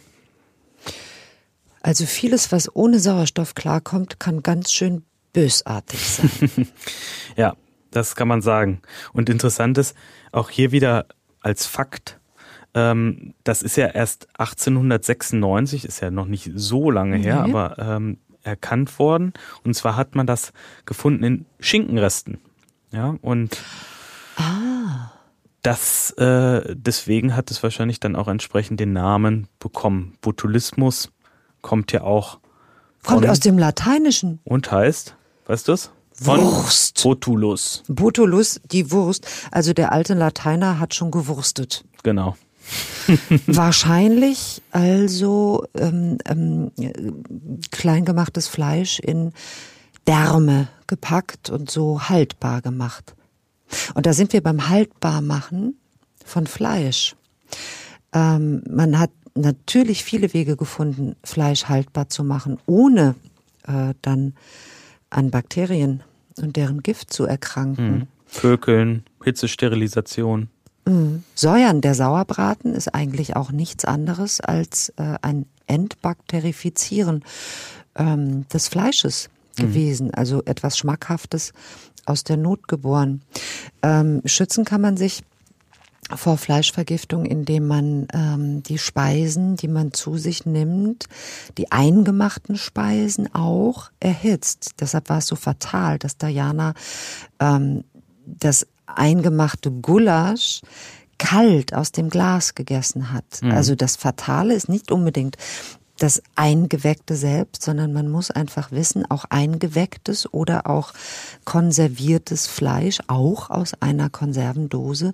Also 1.84 2.06
vieles, 2.06 2.52
was 2.54 2.74
ohne 2.76 2.98
Sauerstoff 2.98 3.56
klarkommt, 3.56 4.20
kann 4.20 4.42
ganz 4.42 4.72
schön 4.72 5.04
bösartig 5.34 6.00
sein. 6.00 6.68
ja, 7.36 7.56
das 7.92 8.16
kann 8.16 8.30
man 8.30 8.42
sagen. 8.42 8.82
Und 9.12 9.30
interessant 9.30 9.78
ist, 9.78 9.96
auch 10.32 10.50
hier 10.50 10.72
wieder 10.72 11.06
als 11.42 11.66
Fakt, 11.66 12.22
ähm, 12.74 13.34
das 13.44 13.62
ist 13.62 13.76
ja 13.76 13.88
erst 13.88 14.30
1896, 14.40 15.84
ist 15.84 16.00
ja 16.00 16.10
noch 16.10 16.26
nicht 16.26 16.52
so 16.56 16.90
lange 16.90 17.18
her, 17.18 17.44
nee. 17.44 17.52
aber 17.52 17.78
ähm, 17.78 18.18
erkannt 18.44 18.98
worden. 18.98 19.34
Und 19.66 19.76
zwar 19.76 19.98
hat 19.98 20.16
man 20.16 20.26
das 20.26 20.54
gefunden 20.86 21.24
in 21.24 21.46
Schinkenresten. 21.60 22.40
Ja, 22.92 23.18
und 23.22 23.62
ah. 24.38 25.12
das 25.64 26.12
äh, 26.12 26.76
deswegen 26.76 27.36
hat 27.36 27.52
es 27.52 27.62
wahrscheinlich 27.62 28.00
dann 28.00 28.16
auch 28.16 28.30
entsprechend 28.30 28.80
den 28.80 28.94
Namen 28.94 29.48
bekommen. 29.60 30.16
Botulismus 30.22 31.12
kommt 31.64 31.92
ja 31.92 32.04
auch 32.04 32.38
kommt 33.02 33.28
aus 33.28 33.40
dem 33.40 33.58
Lateinischen 33.58 34.40
und 34.44 34.72
heißt, 34.72 35.16
weißt 35.48 35.68
du's? 35.68 35.90
Von 36.14 36.40
Wurst. 36.42 37.02
Botulus. 37.02 37.84
Botulus, 37.88 38.62
die 38.72 38.92
Wurst. 38.92 39.28
Also 39.52 39.74
der 39.74 39.92
alte 39.92 40.14
Lateiner 40.14 40.80
hat 40.80 40.94
schon 40.94 41.10
gewurstet. 41.10 41.84
Genau. 42.04 42.38
Wahrscheinlich 43.48 44.62
also 44.72 45.66
ähm, 45.74 46.20
ähm, 46.26 46.72
kleingemachtes 47.72 48.48
Fleisch 48.48 49.00
in 49.00 49.34
Därme 50.08 50.68
gepackt 50.86 51.50
und 51.50 51.72
so 51.72 52.10
haltbar 52.10 52.62
gemacht. 52.62 53.16
Und 53.96 54.06
da 54.06 54.14
sind 54.14 54.34
wir 54.34 54.44
beim 54.44 54.70
Haltbarmachen 54.70 55.78
von 56.24 56.46
Fleisch. 56.46 57.16
Ähm, 58.14 58.64
man 58.70 59.00
hat 59.00 59.10
natürlich 59.36 60.04
viele 60.04 60.34
Wege 60.34 60.56
gefunden, 60.56 61.16
Fleisch 61.24 61.66
haltbar 61.66 62.10
zu 62.10 62.24
machen, 62.24 62.58
ohne 62.66 63.16
äh, 63.68 63.94
dann 64.02 64.34
an 65.10 65.32
Bakterien 65.32 66.04
und 66.38 66.56
deren 66.56 66.82
Gift 66.82 67.14
zu 67.14 67.26
erkranken. 67.26 67.92
Mhm. 67.92 68.08
Kökeln, 68.40 69.04
Hitzesterilisation. 69.24 70.50
Mhm. 70.86 71.24
Säuern, 71.36 71.82
der 71.82 71.96
Sauerbraten 71.96 72.74
ist 72.74 72.94
eigentlich 72.94 73.36
auch 73.36 73.52
nichts 73.52 73.86
anderes 73.86 74.42
als 74.42 74.90
äh, 74.98 75.16
ein 75.22 75.46
Entbakterifizieren 75.68 77.24
ähm, 77.96 78.48
des 78.50 78.68
Fleisches 78.68 79.30
mhm. 79.58 79.62
gewesen, 79.62 80.14
also 80.14 80.44
etwas 80.46 80.78
Schmackhaftes 80.78 81.54
aus 82.06 82.24
der 82.24 82.38
Not 82.38 82.68
geboren. 82.68 83.22
Ähm, 83.82 84.22
schützen 84.26 84.66
kann 84.66 84.82
man 84.82 84.98
sich 84.98 85.22
vor 86.16 86.38
Fleischvergiftung, 86.38 87.26
indem 87.26 87.68
man 87.68 88.08
ähm, 88.14 88.64
die 88.64 88.78
Speisen, 88.78 89.56
die 89.56 89.68
man 89.68 89.94
zu 89.94 90.18
sich 90.18 90.46
nimmt, 90.46 91.06
die 91.58 91.72
eingemachten 91.72 92.58
Speisen 92.58 93.34
auch 93.34 93.92
erhitzt. 94.00 94.72
Deshalb 94.80 95.10
war 95.10 95.20
es 95.20 95.28
so 95.28 95.36
fatal, 95.36 96.00
dass 96.00 96.18
Diana 96.18 96.74
ähm, 97.40 97.84
das 98.26 98.68
eingemachte 98.86 99.72
Gulasch 99.72 100.62
kalt 101.18 101.74
aus 101.74 101.92
dem 101.92 102.10
Glas 102.10 102.56
gegessen 102.56 103.12
hat. 103.12 103.42
Mhm. 103.42 103.52
Also 103.52 103.76
das 103.76 103.96
Fatale 103.96 104.54
ist 104.54 104.70
nicht 104.70 104.92
unbedingt 104.92 105.38
das 106.04 106.22
Eingeweckte 106.36 107.16
selbst, 107.16 107.64
sondern 107.64 107.94
man 107.94 108.10
muss 108.10 108.30
einfach 108.30 108.74
wissen, 108.74 109.10
auch 109.10 109.24
eingewecktes 109.30 110.34
oder 110.34 110.68
auch 110.68 110.92
konserviertes 111.46 112.46
Fleisch, 112.46 113.00
auch 113.08 113.50
aus 113.50 113.74
einer 113.82 114.10
Konservendose, 114.10 115.14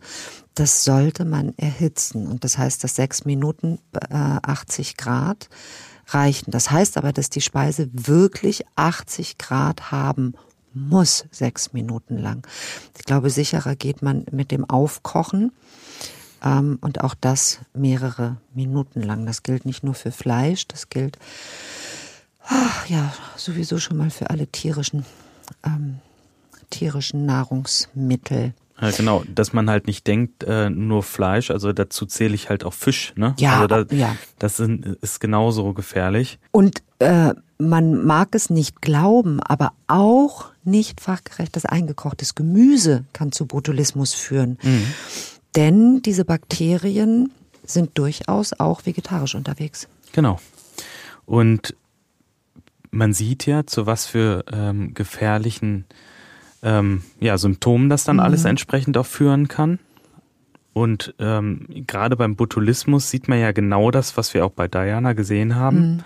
das 0.55 0.83
sollte 0.83 1.25
man 1.25 1.53
erhitzen. 1.57 2.25
Und 2.25 2.43
das 2.43 2.57
heißt, 2.57 2.83
dass 2.83 2.95
sechs 2.95 3.23
Minuten 3.23 3.77
äh, 4.09 4.15
80 4.15 4.97
Grad 4.97 5.47
reichen. 6.07 6.49
Das 6.49 6.71
heißt 6.71 6.97
aber, 6.97 7.13
dass 7.13 7.29
die 7.29 7.41
Speise 7.41 7.87
wirklich 7.93 8.65
80 8.75 9.37
Grad 9.37 9.91
haben 9.91 10.33
muss, 10.73 11.25
sechs 11.29 11.71
Minuten 11.71 12.17
lang. 12.17 12.47
Ich 12.97 13.05
glaube, 13.05 13.29
sicherer 13.29 13.75
geht 13.75 14.01
man 14.01 14.25
mit 14.31 14.49
dem 14.49 14.67
Aufkochen. 14.67 15.51
Ähm, 16.43 16.77
und 16.81 17.01
auch 17.01 17.15
das 17.19 17.59
mehrere 17.73 18.37
Minuten 18.53 19.01
lang. 19.01 19.25
Das 19.25 19.43
gilt 19.43 19.65
nicht 19.65 19.83
nur 19.83 19.93
für 19.93 20.11
Fleisch, 20.11 20.67
das 20.67 20.89
gilt 20.89 21.17
ach, 22.49 22.87
ja 22.89 23.13
sowieso 23.35 23.79
schon 23.79 23.97
mal 23.97 24.09
für 24.09 24.29
alle 24.29 24.47
tierischen, 24.47 25.05
ähm, 25.65 25.99
tierischen 26.69 27.25
Nahrungsmittel. 27.25 28.53
Ja, 28.81 28.91
genau, 28.91 29.23
dass 29.27 29.51
man 29.51 29.69
halt 29.69 29.87
nicht 29.87 30.07
denkt, 30.07 30.43
äh, 30.45 30.69
nur 30.69 31.03
Fleisch, 31.03 31.51
also 31.51 31.73
dazu 31.73 32.05
zähle 32.05 32.33
ich 32.33 32.49
halt 32.49 32.63
auch 32.63 32.73
Fisch, 32.73 33.13
ne? 33.17 33.35
Ja, 33.37 33.55
also 33.55 33.67
da, 33.67 33.95
ja. 33.95 34.15
Das 34.39 34.55
sind, 34.55 34.85
ist 35.01 35.19
genauso 35.19 35.73
gefährlich. 35.73 36.39
Und 36.51 36.81
äh, 36.99 37.33
man 37.57 38.05
mag 38.05 38.29
es 38.35 38.49
nicht 38.49 38.81
glauben, 38.81 39.41
aber 39.41 39.73
auch 39.87 40.45
nicht 40.63 41.01
fachgerechtes 41.01 41.65
eingekochtes 41.65 42.35
Gemüse 42.35 43.03
kann 43.11 43.33
zu 43.33 43.45
Botulismus 43.45 44.13
führen. 44.13 44.57
Mhm. 44.63 44.87
Denn 45.55 46.01
diese 46.01 46.25
Bakterien 46.25 47.31
sind 47.63 47.97
durchaus 47.97 48.53
auch 48.59 48.85
vegetarisch 48.85 49.35
unterwegs. 49.35 49.87
Genau. 50.11 50.39
Und 51.25 51.75
man 52.91 53.13
sieht 53.13 53.45
ja, 53.45 53.65
zu 53.65 53.85
was 53.85 54.05
für 54.05 54.43
ähm, 54.51 54.93
gefährlichen 54.93 55.85
ähm, 56.63 57.03
ja, 57.19 57.37
Symptomen 57.37 57.89
das 57.89 58.03
dann 58.03 58.17
mhm. 58.17 58.21
alles 58.21 58.45
entsprechend 58.45 58.97
auch 58.97 59.05
führen 59.05 59.47
kann. 59.47 59.79
Und 60.73 61.13
ähm, 61.19 61.65
gerade 61.87 62.15
beim 62.15 62.35
Botulismus 62.35 63.09
sieht 63.09 63.27
man 63.27 63.39
ja 63.39 63.51
genau 63.51 63.91
das, 63.91 64.17
was 64.17 64.33
wir 64.33 64.45
auch 64.45 64.51
bei 64.51 64.67
Diana 64.67 65.13
gesehen 65.13 65.55
haben. 65.55 65.77
Mhm. 65.77 66.03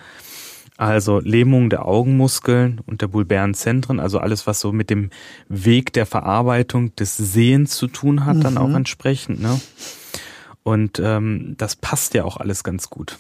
Also 0.78 1.20
Lähmung 1.20 1.70
der 1.70 1.86
Augenmuskeln 1.86 2.82
und 2.86 3.02
der 3.02 3.08
bulbären 3.08 3.54
Zentren, 3.54 4.00
also 4.00 4.18
alles, 4.18 4.48
was 4.48 4.60
so 4.60 4.72
mit 4.72 4.90
dem 4.90 5.12
Weg 5.48 5.94
der 5.94 6.06
Verarbeitung 6.06 6.96
des 6.96 7.16
Sehens 7.16 7.76
zu 7.76 7.88
tun 7.88 8.26
hat, 8.26 8.38
mhm. 8.38 8.42
dann 8.42 8.58
auch 8.58 8.70
mhm. 8.70 8.78
entsprechend. 8.78 9.40
Ne? 9.40 9.60
Und 10.64 11.00
ähm, 11.00 11.56
das 11.58 11.76
passt 11.76 12.14
ja 12.16 12.24
auch 12.24 12.38
alles 12.38 12.64
ganz 12.64 12.90
gut. 12.90 13.20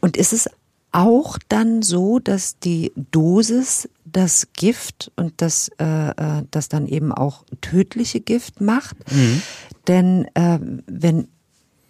Und 0.00 0.16
ist 0.16 0.32
es 0.32 0.48
auch 0.92 1.38
dann 1.48 1.82
so, 1.82 2.20
dass 2.20 2.58
die 2.58 2.92
Dosis 3.10 3.88
das 4.06 4.48
Gift 4.54 5.12
und 5.16 5.34
das, 5.42 5.70
äh, 5.78 6.08
äh 6.08 6.42
das 6.50 6.68
dann 6.68 6.86
eben 6.86 7.12
auch 7.12 7.44
tödliche 7.60 8.20
Gift 8.20 8.62
macht? 8.62 8.96
Mhm. 9.12 9.42
Denn 9.88 10.26
äh, 10.34 10.58
wenn 10.86 11.28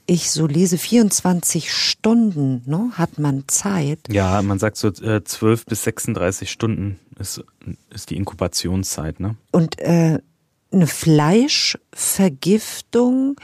ich 0.07 0.31
so 0.31 0.47
lese, 0.47 0.79
24 0.79 1.73
Stunden 1.73 2.63
ne, 2.67 2.91
hat 2.95 3.19
man 3.19 3.45
Zeit. 3.49 3.99
Ja, 4.09 4.41
man 4.43 4.59
sagt 4.59 4.77
so 4.77 4.89
äh, 4.89 5.25
12 5.25 5.65
bis 5.67 5.85
36 5.85 6.51
Stunden 6.51 6.99
ist, 7.19 7.43
ist 7.93 8.11
die 8.11 8.17
Inkubationszeit. 8.17 9.21
Ne? 9.21 9.37
Und 9.53 9.79
äh, 9.79 10.19
eine 10.73 10.87
Fleischvergiftung, 10.87 13.37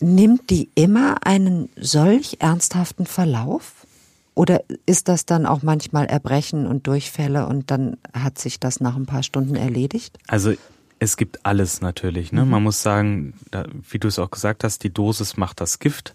nimmt 0.00 0.50
die 0.50 0.70
immer 0.74 1.26
einen 1.26 1.68
solch 1.76 2.36
ernsthaften 2.40 3.06
Verlauf? 3.06 3.86
Oder 4.34 4.62
ist 4.86 5.08
das 5.08 5.26
dann 5.26 5.46
auch 5.46 5.62
manchmal 5.62 6.06
Erbrechen 6.06 6.66
und 6.68 6.86
Durchfälle 6.86 7.48
und 7.48 7.72
dann 7.72 7.96
hat 8.12 8.38
sich 8.38 8.60
das 8.60 8.78
nach 8.78 8.94
ein 8.94 9.06
paar 9.06 9.24
Stunden 9.24 9.56
erledigt? 9.56 10.16
Also 10.28 10.54
es 10.98 11.16
gibt 11.16 11.44
alles 11.46 11.80
natürlich. 11.80 12.32
Ne? 12.32 12.44
Mhm. 12.44 12.50
Man 12.50 12.62
muss 12.62 12.82
sagen, 12.82 13.34
da, 13.50 13.64
wie 13.90 13.98
du 13.98 14.08
es 14.08 14.18
auch 14.18 14.30
gesagt 14.30 14.64
hast, 14.64 14.82
die 14.84 14.92
Dosis 14.92 15.36
macht 15.36 15.60
das 15.60 15.78
Gift. 15.78 16.14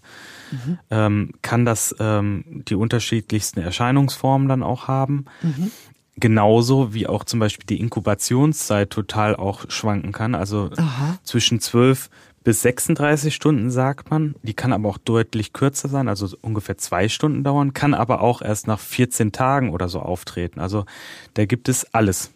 Mhm. 0.50 0.78
Ähm, 0.90 1.32
kann 1.42 1.64
das 1.64 1.94
ähm, 1.98 2.62
die 2.68 2.74
unterschiedlichsten 2.74 3.60
Erscheinungsformen 3.60 4.48
dann 4.48 4.62
auch 4.62 4.88
haben. 4.88 5.24
Mhm. 5.42 5.70
Genauso 6.16 6.94
wie 6.94 7.06
auch 7.08 7.24
zum 7.24 7.40
Beispiel 7.40 7.66
die 7.66 7.80
Inkubationszeit 7.80 8.90
total 8.90 9.34
auch 9.34 9.68
schwanken 9.68 10.12
kann. 10.12 10.34
Also 10.34 10.70
Aha. 10.76 11.18
zwischen 11.24 11.60
12 11.60 12.08
bis 12.44 12.60
36 12.62 13.34
Stunden 13.34 13.70
sagt 13.70 14.10
man. 14.10 14.36
Die 14.42 14.54
kann 14.54 14.72
aber 14.72 14.90
auch 14.90 14.98
deutlich 14.98 15.52
kürzer 15.52 15.88
sein, 15.88 16.08
also 16.08 16.28
ungefähr 16.42 16.76
zwei 16.76 17.08
Stunden 17.08 17.42
dauern, 17.42 17.72
kann 17.72 17.94
aber 17.94 18.20
auch 18.20 18.42
erst 18.42 18.66
nach 18.66 18.78
14 18.78 19.32
Tagen 19.32 19.70
oder 19.72 19.88
so 19.88 20.00
auftreten. 20.00 20.60
Also 20.60 20.84
da 21.32 21.46
gibt 21.46 21.70
es 21.70 21.92
alles. 21.94 22.30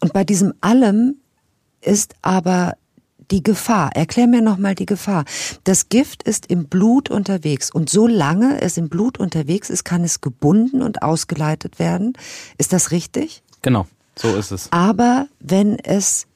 Und 0.00 0.12
bei 0.14 0.24
diesem 0.24 0.54
allem 0.60 1.16
ist 1.84 2.14
aber 2.22 2.74
die 3.30 3.42
Gefahr. 3.42 3.90
Erklär 3.94 4.26
mir 4.26 4.42
nochmal 4.42 4.74
die 4.74 4.86
Gefahr. 4.86 5.24
Das 5.64 5.88
Gift 5.88 6.22
ist 6.22 6.46
im 6.46 6.66
Blut 6.66 7.10
unterwegs 7.10 7.70
und 7.70 7.88
solange 7.88 8.60
es 8.60 8.76
im 8.76 8.88
Blut 8.88 9.18
unterwegs 9.18 9.70
ist, 9.70 9.84
kann 9.84 10.04
es 10.04 10.20
gebunden 10.20 10.82
und 10.82 11.02
ausgeleitet 11.02 11.78
werden. 11.78 12.14
Ist 12.58 12.72
das 12.72 12.90
richtig? 12.90 13.42
Genau, 13.62 13.86
so 14.16 14.36
ist 14.36 14.50
es. 14.50 14.70
Aber 14.72 15.28
wenn 15.40 15.78
es 15.78 16.26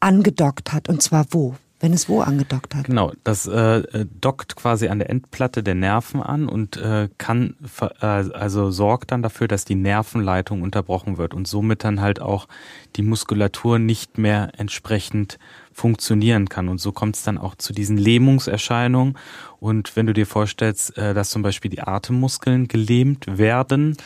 angedockt 0.00 0.72
hat, 0.72 0.88
und 0.88 1.02
zwar 1.02 1.26
wo? 1.30 1.56
Wenn 1.78 1.92
es 1.92 2.08
wo 2.08 2.20
angedockt 2.20 2.74
hat? 2.74 2.86
Genau, 2.86 3.12
das 3.22 3.46
äh, 3.46 3.80
äh, 3.80 4.06
dockt 4.20 4.56
quasi 4.56 4.88
an 4.88 4.98
der 4.98 5.10
Endplatte 5.10 5.62
der 5.62 5.74
Nerven 5.74 6.22
an 6.22 6.48
und 6.48 6.78
äh, 6.78 7.10
kann 7.18 7.54
äh, 7.80 8.06
also 8.06 8.70
sorgt 8.70 9.12
dann 9.12 9.22
dafür, 9.22 9.46
dass 9.46 9.66
die 9.66 9.74
Nervenleitung 9.74 10.62
unterbrochen 10.62 11.18
wird 11.18 11.34
und 11.34 11.46
somit 11.46 11.84
dann 11.84 12.00
halt 12.00 12.20
auch 12.20 12.48
die 12.96 13.02
Muskulatur 13.02 13.78
nicht 13.78 14.16
mehr 14.16 14.52
entsprechend 14.56 15.38
funktionieren 15.70 16.48
kann. 16.48 16.68
Und 16.70 16.80
so 16.80 16.92
kommt 16.92 17.16
es 17.16 17.24
dann 17.24 17.36
auch 17.36 17.54
zu 17.56 17.74
diesen 17.74 17.98
Lähmungserscheinungen. 17.98 19.18
Und 19.60 19.96
wenn 19.96 20.06
du 20.06 20.14
dir 20.14 20.26
vorstellst, 20.26 20.96
äh, 20.96 21.12
dass 21.12 21.28
zum 21.28 21.42
Beispiel 21.42 21.70
die 21.70 21.82
Atemmuskeln 21.82 22.68
gelähmt 22.68 23.38
werden, 23.38 23.98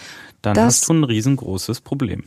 dann 0.43 0.55
das 0.55 0.65
hast 0.65 0.89
du 0.89 0.95
ein 0.95 1.05
riesengroßes 1.05 1.83
Problem. 1.83 2.25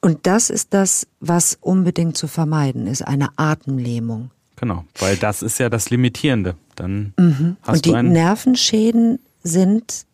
Und 0.00 0.26
das 0.26 0.50
ist 0.50 0.72
das, 0.72 1.06
was 1.20 1.58
unbedingt 1.60 2.16
zu 2.16 2.26
vermeiden 2.26 2.86
ist, 2.86 3.02
eine 3.02 3.30
Atemlähmung. 3.36 4.30
Genau, 4.56 4.84
weil 4.98 5.16
das 5.16 5.42
ist 5.42 5.58
ja 5.58 5.68
das 5.68 5.90
Limitierende. 5.90 6.56
Dann 6.74 7.14
mhm. 7.18 7.56
hast 7.62 7.76
Und 7.76 7.84
die 7.86 7.90
du 7.92 8.02
Nervenschäden 8.02 9.18
sind 9.42 10.06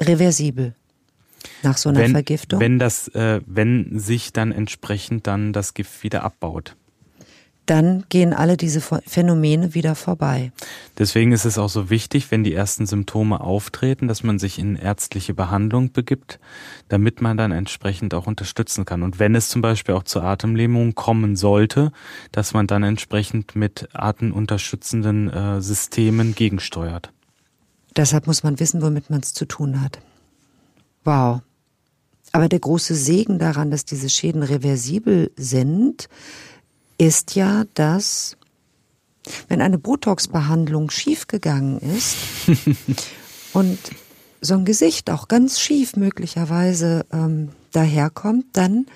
reversibel 0.00 0.74
nach 1.62 1.76
so 1.76 1.88
einer 1.88 2.00
wenn, 2.00 2.12
Vergiftung. 2.12 2.60
Wenn 2.60 2.78
das, 2.78 3.08
äh, 3.08 3.40
wenn 3.46 3.98
sich 3.98 4.32
dann 4.32 4.52
entsprechend 4.52 5.26
dann 5.26 5.52
das 5.52 5.74
Gift 5.74 6.02
wieder 6.02 6.22
abbaut 6.22 6.76
dann 7.70 8.04
gehen 8.08 8.34
alle 8.34 8.56
diese 8.56 8.80
Phänomene 8.80 9.74
wieder 9.74 9.94
vorbei. 9.94 10.50
Deswegen 10.98 11.30
ist 11.30 11.44
es 11.44 11.56
auch 11.56 11.68
so 11.68 11.88
wichtig, 11.88 12.32
wenn 12.32 12.42
die 12.42 12.52
ersten 12.52 12.84
Symptome 12.84 13.40
auftreten, 13.40 14.08
dass 14.08 14.24
man 14.24 14.40
sich 14.40 14.58
in 14.58 14.74
ärztliche 14.74 15.34
Behandlung 15.34 15.92
begibt, 15.92 16.40
damit 16.88 17.20
man 17.20 17.36
dann 17.36 17.52
entsprechend 17.52 18.12
auch 18.12 18.26
unterstützen 18.26 18.84
kann. 18.84 19.04
Und 19.04 19.20
wenn 19.20 19.36
es 19.36 19.48
zum 19.48 19.62
Beispiel 19.62 19.94
auch 19.94 20.02
zur 20.02 20.24
Atemlähmung 20.24 20.96
kommen 20.96 21.36
sollte, 21.36 21.92
dass 22.32 22.54
man 22.54 22.66
dann 22.66 22.82
entsprechend 22.82 23.54
mit 23.54 23.88
atemunterstützenden 23.92 25.30
äh, 25.30 25.62
Systemen 25.62 26.34
gegensteuert. 26.34 27.12
Deshalb 27.96 28.26
muss 28.26 28.42
man 28.42 28.58
wissen, 28.58 28.82
womit 28.82 29.10
man 29.10 29.20
es 29.20 29.32
zu 29.32 29.46
tun 29.46 29.80
hat. 29.80 30.00
Wow. 31.04 31.40
Aber 32.32 32.48
der 32.48 32.58
große 32.58 32.96
Segen 32.96 33.38
daran, 33.38 33.70
dass 33.70 33.84
diese 33.84 34.08
Schäden 34.08 34.42
reversibel 34.42 35.30
sind, 35.36 36.08
ist 37.00 37.34
ja, 37.34 37.64
dass 37.74 38.36
wenn 39.48 39.62
eine 39.62 39.78
Botox-Behandlung 39.78 40.90
schiefgegangen 40.90 41.78
ist 41.80 42.16
und 43.54 43.78
so 44.42 44.54
ein 44.54 44.64
Gesicht 44.66 45.10
auch 45.10 45.26
ganz 45.26 45.60
schief 45.60 45.96
möglicherweise 45.96 47.06
ähm, 47.10 47.50
daherkommt, 47.72 48.46
dann 48.52 48.86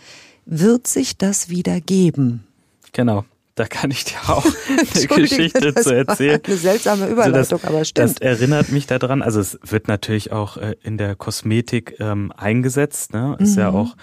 wird 0.45 0.87
sich 0.87 1.17
das 1.17 1.49
wieder 1.49 1.81
geben. 1.81 2.47
Genau. 2.93 3.25
Da 3.55 3.67
kann 3.67 3.93
ich 3.93 4.05
dir 4.05 4.17
auch 4.27 4.45
eine 4.69 5.07
Geschichte 5.07 5.75
zu 5.75 5.95
erzählen. 5.95 6.41
Eine 6.45 6.57
seltsame 6.57 7.07
Überleitung, 7.07 7.37
also 7.37 7.57
das, 7.57 7.65
aber 7.65 7.85
stimmt. 7.85 8.11
Das 8.11 8.19
erinnert 8.19 8.71
mich 8.71 8.87
daran. 8.87 9.23
Also 9.23 9.41
es 9.41 9.59
wird 9.63 9.87
natürlich 9.87 10.33
auch 10.33 10.57
äh, 10.57 10.75
in 10.83 10.99
der 10.99 11.15
Kosmetik 11.15 11.97
ähm, 12.01 12.33
eingesetzt. 12.37 13.13
Ne? 13.13 13.37
Ist 13.39 13.55
mhm. 13.55 13.61
ja 13.61 13.71
auch 13.71 13.97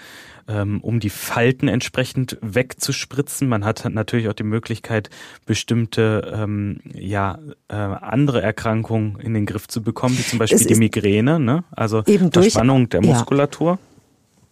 ähm, 0.47 0.81
um 0.81 0.99
die 0.99 1.09
Falten 1.09 1.67
entsprechend 1.67 2.37
wegzuspritzen. 2.41 3.47
Man 3.47 3.65
hat 3.65 3.87
natürlich 3.89 4.29
auch 4.29 4.33
die 4.33 4.43
Möglichkeit, 4.43 5.09
bestimmte 5.45 6.31
ähm, 6.33 6.79
ja 6.93 7.39
äh, 7.67 7.75
andere 7.75 8.41
Erkrankungen 8.41 9.19
in 9.19 9.33
den 9.33 9.45
Griff 9.45 9.67
zu 9.67 9.81
bekommen, 9.81 10.17
wie 10.17 10.23
zum 10.23 10.39
Beispiel 10.39 10.65
die 10.65 10.75
Migräne, 10.75 11.39
ne? 11.39 11.63
also 11.71 12.03
eben 12.05 12.31
Verspannung 12.31 12.89
der 12.89 13.01
Muskulatur. 13.01 13.71
Ja. 13.71 13.90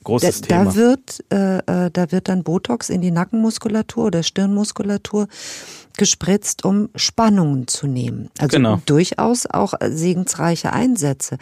Großes 0.10 0.42
da, 0.42 0.48
Thema. 0.48 0.66
Da 0.66 0.76
wird, 0.76 1.24
äh, 1.32 1.86
äh, 1.86 1.92
da 1.92 2.12
wird 2.12 2.28
dann 2.28 2.44
Botox 2.44 2.90
in 2.90 3.02
die 3.02 3.12
Nackenmuskulatur 3.12 4.06
oder 4.06 4.24
Stirnmuskulatur 4.24 5.28
gespritzt, 5.98 6.64
um 6.64 6.90
Spannungen 6.96 7.68
zu 7.68 7.86
nehmen. 7.86 8.30
Also 8.40 8.58
genau. 8.58 8.82
durchaus 8.86 9.46
auch 9.46 9.74
segensreiche 9.82 10.72
Einsätze. 10.72 11.38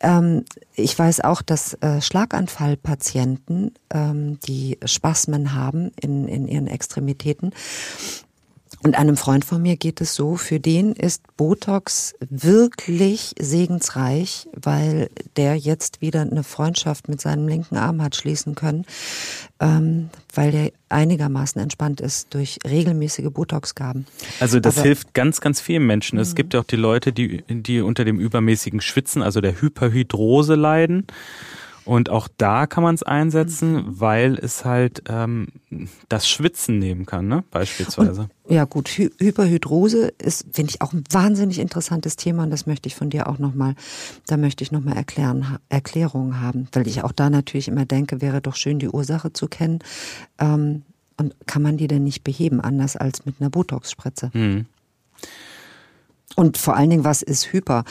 Ähm, 0.00 0.44
ich 0.74 0.98
weiß 0.98 1.20
auch, 1.22 1.42
dass 1.42 1.74
äh, 1.80 2.00
Schlaganfallpatienten, 2.00 3.72
ähm, 3.92 4.38
die 4.40 4.78
Spasmen 4.84 5.54
haben 5.54 5.92
in, 6.00 6.28
in 6.28 6.46
ihren 6.46 6.66
Extremitäten, 6.66 7.52
und 8.82 8.96
einem 8.96 9.16
Freund 9.16 9.44
von 9.44 9.62
mir 9.62 9.76
geht 9.76 10.00
es 10.00 10.14
so, 10.14 10.36
für 10.36 10.58
den 10.58 10.92
ist 10.92 11.22
Botox 11.36 12.14
wirklich 12.28 13.34
segensreich, 13.38 14.48
weil 14.54 15.08
der 15.36 15.56
jetzt 15.56 16.00
wieder 16.00 16.22
eine 16.22 16.42
Freundschaft 16.42 17.08
mit 17.08 17.20
seinem 17.20 17.46
linken 17.46 17.76
Arm 17.76 18.02
hat 18.02 18.16
schließen 18.16 18.54
können, 18.56 18.84
ähm, 19.60 20.10
weil 20.34 20.50
der 20.50 20.72
einigermaßen 20.88 21.60
entspannt 21.62 22.00
ist 22.00 22.34
durch 22.34 22.58
regelmäßige 22.68 23.30
Botoxgaben. 23.30 24.06
Also 24.40 24.58
das 24.58 24.78
Aber, 24.78 24.86
hilft 24.86 25.14
ganz, 25.14 25.40
ganz 25.40 25.60
vielen 25.60 25.86
Menschen. 25.86 26.18
Es 26.18 26.30
mhm. 26.30 26.34
gibt 26.34 26.54
ja 26.54 26.60
auch 26.60 26.64
die 26.64 26.76
Leute, 26.76 27.12
die, 27.12 27.44
die 27.48 27.80
unter 27.80 28.04
dem 28.04 28.18
übermäßigen 28.18 28.80
Schwitzen, 28.80 29.22
also 29.22 29.40
der 29.40 29.60
Hyperhydrose 29.60 30.56
leiden. 30.56 31.06
Und 31.84 32.10
auch 32.10 32.28
da 32.36 32.66
kann 32.66 32.82
man 32.82 32.94
es 32.94 33.02
einsetzen, 33.02 33.72
mhm. 33.72 34.00
weil 34.00 34.38
es 34.38 34.64
halt 34.64 35.02
ähm, 35.08 35.48
das 36.08 36.28
Schwitzen 36.28 36.78
nehmen 36.78 37.06
kann, 37.06 37.26
ne? 37.26 37.44
beispielsweise. 37.50 38.28
Und, 38.44 38.54
ja 38.54 38.64
gut, 38.64 38.88
Hy 38.88 39.10
Hyperhydrose 39.18 40.12
ist, 40.18 40.46
finde 40.52 40.70
ich, 40.70 40.80
auch 40.80 40.92
ein 40.92 41.04
wahnsinnig 41.10 41.58
interessantes 41.58 42.16
Thema 42.16 42.44
und 42.44 42.50
das 42.50 42.66
möchte 42.66 42.88
ich 42.88 42.94
von 42.94 43.10
dir 43.10 43.28
auch 43.28 43.38
nochmal, 43.38 43.74
da 44.26 44.36
möchte 44.36 44.62
ich 44.62 44.70
nochmal 44.70 44.96
erklären, 44.96 45.58
Erklärungen 45.68 46.40
haben, 46.40 46.68
weil 46.72 46.86
ich 46.86 47.02
auch 47.02 47.12
da 47.12 47.30
natürlich 47.30 47.68
immer 47.68 47.84
denke, 47.84 48.20
wäre 48.20 48.40
doch 48.40 48.54
schön, 48.54 48.78
die 48.78 48.88
Ursache 48.88 49.32
zu 49.32 49.48
kennen. 49.48 49.80
Ähm, 50.38 50.82
und 51.18 51.34
kann 51.46 51.62
man 51.62 51.76
die 51.76 51.88
denn 51.88 52.04
nicht 52.04 52.24
beheben, 52.24 52.60
anders 52.60 52.96
als 52.96 53.26
mit 53.26 53.36
einer 53.40 53.50
Botox-Spritze? 53.50 54.30
Mhm. 54.32 54.66
Und 56.36 56.56
vor 56.58 56.76
allen 56.76 56.90
Dingen, 56.90 57.04
was 57.04 57.22
ist 57.22 57.52
Hyper? 57.52 57.84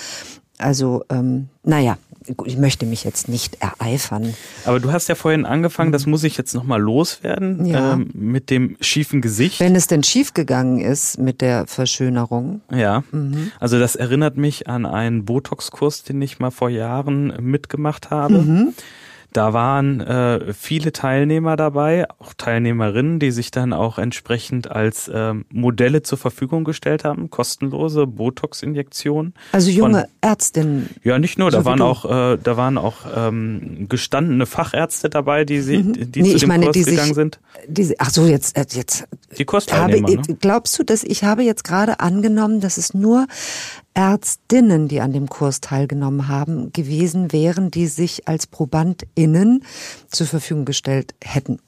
Also, 0.58 1.04
ähm, 1.10 1.50
naja, 1.64 1.98
ich 2.46 2.58
möchte 2.58 2.86
mich 2.86 3.04
jetzt 3.04 3.28
nicht 3.28 3.58
ereifern. 3.62 4.34
Aber 4.66 4.80
du 4.80 4.92
hast 4.92 5.08
ja 5.10 5.16
vorhin 5.16 5.46
angefangen, 5.46 5.92
das 5.92 6.06
muss 6.06 6.24
ich 6.24 6.38
jetzt 6.38 6.54
nochmal 6.54 6.82
loswerden, 6.82 7.66
ja. 7.66 7.94
ähm, 7.94 8.10
mit 8.14 8.50
dem 8.50 8.78
schiefen 8.82 9.22
Gesicht. 9.22 9.60
Wenn 9.60 9.76
es 9.76 9.88
denn 9.88 10.04
schief 10.04 10.34
gegangen 10.34 10.80
ist 10.80 11.18
mit 11.18 11.42
der 11.42 11.68
Verschönerung. 11.68 12.62
Ja, 12.72 13.04
mhm. 13.12 13.52
also 13.60 13.80
das 13.80 13.96
erinnert 13.96 14.38
mich 14.38 14.68
an 14.68 14.86
einen 14.86 15.26
Botox-Kurs, 15.26 16.04
den 16.04 16.22
ich 16.22 16.40
mal 16.40 16.52
vor 16.52 16.70
Jahren 16.70 17.34
mitgemacht 17.40 18.10
habe. 18.10 18.40
Mhm. 18.40 18.74
Da 19.34 19.54
waren 19.54 20.02
äh, 20.02 20.54
viele 20.54 20.92
Teilnehmer 20.92 21.56
dabei, 21.56 22.06
auch 22.20 22.34
Teilnehmerinnen, 22.34 23.20
die 23.20 23.32
sich 23.32 23.50
dann 23.50 23.72
auch 23.72 23.98
entsprechend 23.98 24.70
als 24.70 25.08
äh, 25.08 25.34
Modelle 25.50 26.04
zur 26.04 26.18
Verfügung 26.18 26.66
gestellt 26.66 27.06
haben, 27.06 27.30
kostenlose 27.30 28.08
Botox-Injektionen. 28.08 29.34
Also 29.54 29.72
junge 29.72 30.02
von, 30.02 30.10
Ärztinnen. 30.20 30.90
Ja, 31.04 31.18
nicht 31.18 31.40
nur, 31.40 31.50
so 31.50 31.60
da 31.60 31.66
waren 31.66 31.82
auch, 31.82 32.06
äh, 32.06 32.38
da 32.44 32.58
waren 32.58 32.78
auch 32.78 33.06
ähm, 33.16 33.88
gestandene 33.88 34.46
Fachärzte 34.46 35.10
dabei, 35.10 35.46
die 35.46 35.62
sie, 35.62 35.78
mhm. 35.78 36.12
die 36.12 36.24
nee, 36.24 36.32
zu 36.34 36.40
dem 36.40 36.50
meine, 36.50 36.66
Kurs 36.66 36.74
die 36.74 36.84
gegangen 36.84 37.08
sich, 37.08 37.16
sind. 37.16 37.40
Die, 37.68 38.00
ach 38.00 38.10
so, 38.10 38.26
jetzt, 38.26 38.58
äh, 38.58 38.66
jetzt. 38.70 39.08
Die 39.38 39.46
Kursteilnehmer. 39.46 40.10
Habe, 40.10 40.32
ne? 40.32 40.38
Glaubst 40.42 40.78
du, 40.78 40.84
dass 40.84 41.04
ich 41.04 41.24
habe 41.24 41.44
jetzt 41.44 41.64
gerade 41.64 42.02
angenommen, 42.02 42.60
dass 42.60 42.78
es 42.78 42.94
nur 42.94 43.28
Ärztinnen, 43.94 44.88
die 44.88 45.02
an 45.02 45.14
dem 45.14 45.28
Kurs 45.28 45.62
teilgenommen 45.62 46.28
haben, 46.28 46.72
gewesen 46.72 47.32
wären, 47.32 47.72
die 47.72 47.88
sich 47.88 48.28
als 48.28 48.48
ProbandInnen 48.48 49.64
zur 50.10 50.28
Verfügung 50.28 50.66
gestellt 50.66 51.14
hätten. 51.24 51.60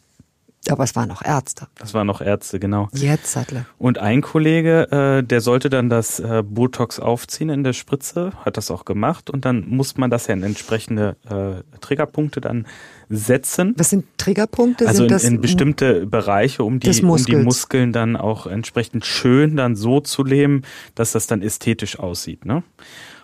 Aber 0.70 0.84
es 0.86 0.96
waren 0.96 1.10
noch 1.10 1.24
Ärzte. 1.24 1.68
Das 1.78 1.94
waren 1.94 2.08
noch 2.08 2.22
Ärzte, 2.22 2.60
genau. 2.60 2.88
Jetzt, 2.94 3.32
Sattle. 3.32 3.66
Und 3.78 3.98
ein 3.98 4.22
Kollege, 4.22 4.92
äh, 4.92 5.24
der 5.24 5.42
sollte 5.42 5.70
dann 5.70 5.90
das 5.90 6.20
äh, 6.20 6.42
Botox 6.46 7.00
aufziehen 7.00 7.50
in 7.50 7.64
der 7.64 7.74
Spritze, 7.74 8.32
hat 8.46 8.56
das 8.56 8.72
auch 8.72 8.86
gemacht 8.86 9.30
und 9.30 9.44
dann 9.44 9.68
muss 9.68 9.98
man 9.98 10.10
das 10.10 10.28
ja 10.28 10.34
in 10.34 10.44
entsprechende 10.44 11.18
äh, 11.30 11.64
Triggerpunkte 11.82 12.40
dann 12.40 12.66
setzen. 13.10 13.74
Was 13.78 13.90
sind 13.90 14.06
Triggerpunkte? 14.18 14.88
Also 14.88 15.08
sind 15.08 15.24
in, 15.24 15.36
in 15.36 15.42
bestimmte 15.42 16.06
Bereiche, 16.06 16.64
um 16.64 16.80
die, 16.80 17.02
um 17.02 17.18
die 17.18 17.36
Muskeln 17.36 17.92
dann 17.92 18.16
auch 18.16 18.48
entsprechend 18.48 19.06
schön 19.06 19.58
dann 19.58 19.76
so 19.76 20.00
zu 20.00 20.24
leben, 20.24 20.62
dass 20.96 21.12
das 21.12 21.28
dann 21.28 21.42
ästhetisch 21.42 22.00
aussieht. 22.00 22.46
Ne? 22.46 22.64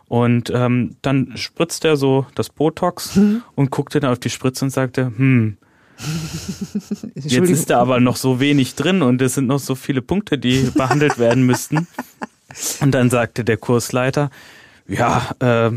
Und 0.10 0.52
ähm, 0.54 0.96
dann 1.02 1.34
spritzt 1.36 1.86
er 1.86 1.96
so 1.96 2.26
das 2.36 2.50
Botox 2.50 3.16
hm. 3.16 3.44
und 3.56 3.72
guckte 3.72 4.00
dann 4.00 4.12
auf 4.12 4.20
die 4.20 4.32
Spritze 4.32 4.66
und 4.66 4.72
sagte, 4.72 5.06
hm, 5.16 5.58
Jetzt 7.16 7.50
ist 7.50 7.70
da 7.70 7.80
aber 7.80 8.00
noch 8.00 8.16
so 8.16 8.40
wenig 8.40 8.76
drin 8.76 9.02
und 9.02 9.22
es 9.22 9.36
sind 9.36 9.48
noch 9.48 9.60
so 9.60 9.76
viele 9.76 10.02
Punkte, 10.02 10.38
die 10.38 10.70
behandelt 10.76 11.18
werden 11.18 11.46
müssten. 11.46 11.88
Und 12.82 12.92
dann 12.92 13.10
sagte 13.10 13.44
der 13.44 13.58
Kursleiter, 13.58 14.30
ja, 14.88 15.30
äh, 15.40 15.72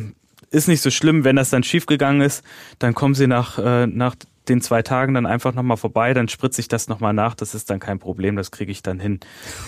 ist 0.51 0.69
nicht 0.69 0.83
so 0.83 0.91
schlimm, 0.91 1.25
wenn 1.25 1.37
das 1.37 1.51
dann 1.51 1.63
schiefgegangen 1.63 2.23
ist, 2.23 2.43
dann 2.79 2.95
kommen 2.95 3.15
Sie 3.15 3.27
nach, 3.27 3.59
äh, 3.59 3.87
nach 3.87 4.15
den 4.49 4.61
zwei 4.61 4.83
Tagen 4.83 5.15
dann 5.15 5.27
einfach 5.27 5.55
nochmal 5.55 5.77
vorbei, 5.77 6.15
dann 6.15 6.29
spritze 6.29 6.61
ich 6.61 6.69
das 6.69 6.89
nochmal 6.89 7.13
nach, 7.13 7.35
das 7.35 7.55
ist 7.55 7.71
dann 7.71 7.81
kein 7.81 7.99
Problem, 7.99 8.37
das 8.37 8.51
kriege 8.51 8.73
ich 8.73 8.83
dann 8.83 8.99
hin. 8.99 9.21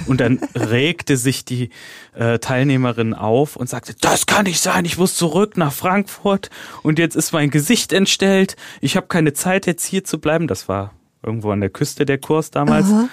Und 0.07 0.21
dann 0.21 0.41
regte 0.55 1.17
sich 1.17 1.45
die 1.45 1.71
äh, 2.15 2.39
Teilnehmerin 2.39 3.15
auf 3.15 3.57
und 3.57 3.69
sagte, 3.69 3.95
das 4.01 4.27
kann 4.27 4.45
nicht 4.45 4.61
sein, 4.61 4.85
ich 4.85 4.99
muss 4.99 5.15
zurück 5.15 5.57
nach 5.57 5.73
Frankfurt 5.73 6.51
und 6.83 6.99
jetzt 6.99 7.15
ist 7.15 7.33
mein 7.33 7.51
Gesicht 7.51 7.93
entstellt, 7.93 8.57
ich 8.81 8.97
habe 8.97 9.07
keine 9.07 9.33
Zeit 9.33 9.67
jetzt 9.67 9.85
hier 9.85 10.05
zu 10.05 10.19
bleiben. 10.19 10.49
Das 10.49 10.69
war 10.69 10.93
irgendwo 11.23 11.51
an 11.51 11.61
der 11.61 11.71
Küste 11.71 12.05
der 12.05 12.19
Kurs 12.19 12.51
damals. 12.51 12.87
Aha. 12.87 13.09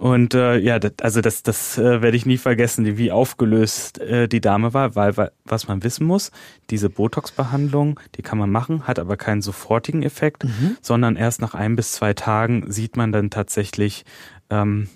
Und 0.00 0.32
äh, 0.32 0.56
ja, 0.56 0.78
das, 0.78 0.92
also 1.02 1.20
das, 1.20 1.42
das 1.42 1.76
äh, 1.76 2.00
werde 2.00 2.16
ich 2.16 2.24
nie 2.24 2.38
vergessen, 2.38 2.96
wie 2.96 3.12
aufgelöst 3.12 3.98
äh, 3.98 4.28
die 4.28 4.40
Dame 4.40 4.72
war, 4.72 4.96
weil, 4.96 5.14
weil 5.18 5.30
was 5.44 5.68
man 5.68 5.84
wissen 5.84 6.06
muss, 6.06 6.30
diese 6.70 6.88
Botox-Behandlung, 6.88 8.00
die 8.14 8.22
kann 8.22 8.38
man 8.38 8.50
machen, 8.50 8.86
hat 8.86 8.98
aber 8.98 9.18
keinen 9.18 9.42
sofortigen 9.42 10.02
Effekt, 10.02 10.44
mhm. 10.44 10.78
sondern 10.80 11.16
erst 11.16 11.42
nach 11.42 11.52
ein 11.52 11.76
bis 11.76 11.92
zwei 11.92 12.14
Tagen 12.14 12.72
sieht 12.72 12.96
man 12.96 13.12
dann 13.12 13.28
tatsächlich, 13.28 14.06
ähm, 14.48 14.88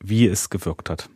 wie 0.00 0.26
es 0.26 0.48
gewirkt 0.48 0.88
hat. 0.88 1.10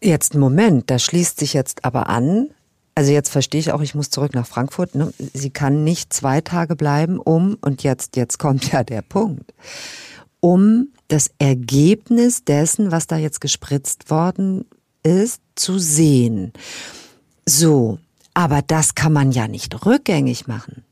Jetzt 0.00 0.36
Moment, 0.36 0.88
da 0.88 1.00
schließt 1.00 1.40
sich 1.40 1.52
jetzt 1.52 1.84
aber 1.84 2.08
an. 2.08 2.50
Also 2.94 3.10
jetzt 3.10 3.30
verstehe 3.30 3.58
ich 3.58 3.72
auch, 3.72 3.80
ich 3.80 3.96
muss 3.96 4.10
zurück 4.10 4.34
nach 4.34 4.46
Frankfurt. 4.46 4.94
Ne? 4.94 5.12
Sie 5.18 5.50
kann 5.50 5.82
nicht 5.82 6.12
zwei 6.12 6.40
Tage 6.42 6.76
bleiben, 6.76 7.18
um 7.18 7.58
und 7.60 7.82
jetzt 7.82 8.14
jetzt 8.14 8.38
kommt 8.38 8.70
ja 8.70 8.84
der 8.84 9.02
Punkt 9.02 9.52
um 10.42 10.88
das 11.06 11.30
Ergebnis 11.38 12.44
dessen, 12.44 12.90
was 12.90 13.06
da 13.06 13.16
jetzt 13.16 13.40
gespritzt 13.40 14.10
worden 14.10 14.64
ist, 15.04 15.40
zu 15.54 15.78
sehen. 15.78 16.52
So, 17.46 17.98
aber 18.34 18.60
das 18.60 18.94
kann 18.96 19.12
man 19.12 19.30
ja 19.30 19.46
nicht 19.46 19.86
rückgängig 19.86 20.48
machen. 20.48 20.84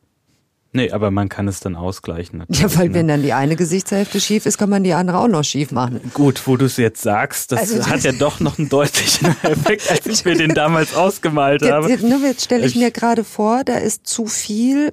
Nee, 0.72 0.92
aber 0.92 1.10
man 1.10 1.28
kann 1.28 1.48
es 1.48 1.58
dann 1.58 1.74
ausgleichen. 1.74 2.44
Ja, 2.50 2.72
weil 2.76 2.90
ne? 2.90 2.94
wenn 2.94 3.08
dann 3.08 3.22
die 3.22 3.32
eine 3.32 3.56
Gesichtshälfte 3.56 4.20
schief 4.20 4.46
ist, 4.46 4.56
kann 4.56 4.70
man 4.70 4.84
die 4.84 4.92
andere 4.92 5.18
auch 5.18 5.26
noch 5.26 5.42
schief 5.42 5.72
machen. 5.72 6.00
Gut, 6.14 6.46
wo 6.46 6.56
du 6.56 6.66
es 6.66 6.76
jetzt 6.76 7.02
sagst, 7.02 7.50
das 7.50 7.72
also, 7.72 7.90
hat 7.90 8.04
ja 8.04 8.12
doch 8.12 8.38
noch 8.38 8.56
einen 8.56 8.68
deutlichen 8.68 9.26
Effekt, 9.42 9.90
als 9.90 10.06
ich 10.06 10.24
mir 10.24 10.36
den 10.36 10.54
damals 10.54 10.94
ausgemalt 10.94 11.62
habe. 11.62 11.88
Jetzt, 11.88 12.04
jetzt 12.04 12.44
stelle 12.44 12.66
ich 12.66 12.76
mir 12.76 12.92
gerade 12.92 13.24
vor, 13.24 13.64
da 13.64 13.78
ist 13.78 14.06
zu 14.06 14.26
viel. 14.26 14.92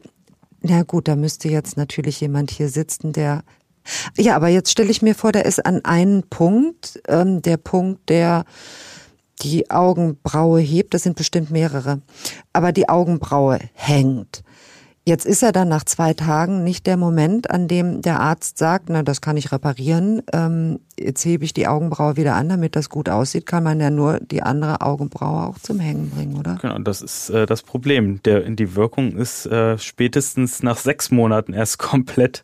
Na 0.61 0.81
gut, 0.81 1.07
da 1.07 1.15
müsste 1.15 1.47
jetzt 1.47 1.77
natürlich 1.77 2.19
jemand 2.21 2.49
hier 2.49 2.69
sitzen, 2.69 3.13
der 3.13 3.43
ja, 4.17 4.35
aber 4.35 4.47
jetzt 4.47 4.71
stelle 4.71 4.91
ich 4.91 5.01
mir 5.01 5.15
vor, 5.15 5.31
da 5.31 5.39
ist 5.39 5.65
an 5.65 5.83
einen 5.85 6.23
Punkt, 6.23 7.01
ähm, 7.07 7.41
der 7.41 7.57
Punkt, 7.57 8.09
der 8.09 8.45
die 9.41 9.69
Augenbraue 9.69 10.59
hebt, 10.59 10.93
das 10.93 11.03
sind 11.03 11.15
bestimmt 11.15 11.51
mehrere, 11.51 12.01
aber 12.53 12.71
die 12.71 12.89
Augenbraue 12.89 13.59
hängt. 13.73 14.43
Jetzt 15.07 15.25
ist 15.25 15.41
er 15.41 15.53
dann 15.53 15.69
nach 15.69 15.85
zwei 15.85 16.13
Tagen 16.13 16.65
nicht 16.65 16.85
der 16.85 16.97
Moment, 16.97 17.49
an 17.49 17.69
dem 17.69 18.01
der 18.01 18.19
Arzt 18.19 18.57
sagt, 18.57 18.89
na, 18.89 19.03
das 19.03 19.21
kann 19.21 19.37
ich 19.37 19.53
reparieren, 19.53 20.21
ähm, 20.33 20.81
jetzt 20.99 21.23
hebe 21.23 21.45
ich 21.45 21.53
die 21.53 21.65
Augenbraue 21.65 22.17
wieder 22.17 22.35
an, 22.35 22.49
damit 22.49 22.75
das 22.75 22.89
gut 22.89 23.07
aussieht, 23.07 23.45
kann 23.45 23.63
man 23.63 23.79
ja 23.79 23.89
nur 23.89 24.19
die 24.19 24.43
andere 24.43 24.81
Augenbraue 24.81 25.47
auch 25.47 25.59
zum 25.59 25.79
Hängen 25.79 26.09
bringen, 26.09 26.35
oder? 26.35 26.57
Genau, 26.61 26.77
das 26.79 27.01
ist 27.01 27.29
äh, 27.29 27.45
das 27.45 27.63
Problem. 27.63 28.21
Der, 28.23 28.41
die 28.41 28.75
Wirkung 28.75 29.15
ist 29.15 29.45
äh, 29.45 29.77
spätestens 29.77 30.61
nach 30.61 30.77
sechs 30.77 31.09
Monaten 31.09 31.53
erst 31.53 31.79
komplett 31.79 32.43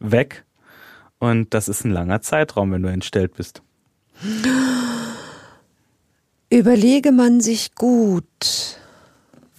weg. 0.00 0.44
Und 1.20 1.54
das 1.54 1.68
ist 1.68 1.84
ein 1.84 1.92
langer 1.92 2.22
Zeitraum, 2.22 2.72
wenn 2.72 2.82
du 2.82 2.90
entstellt 2.90 3.34
bist. 3.36 3.62
Überlege 6.50 7.12
man 7.12 7.40
sich 7.40 7.76
gut, 7.76 8.78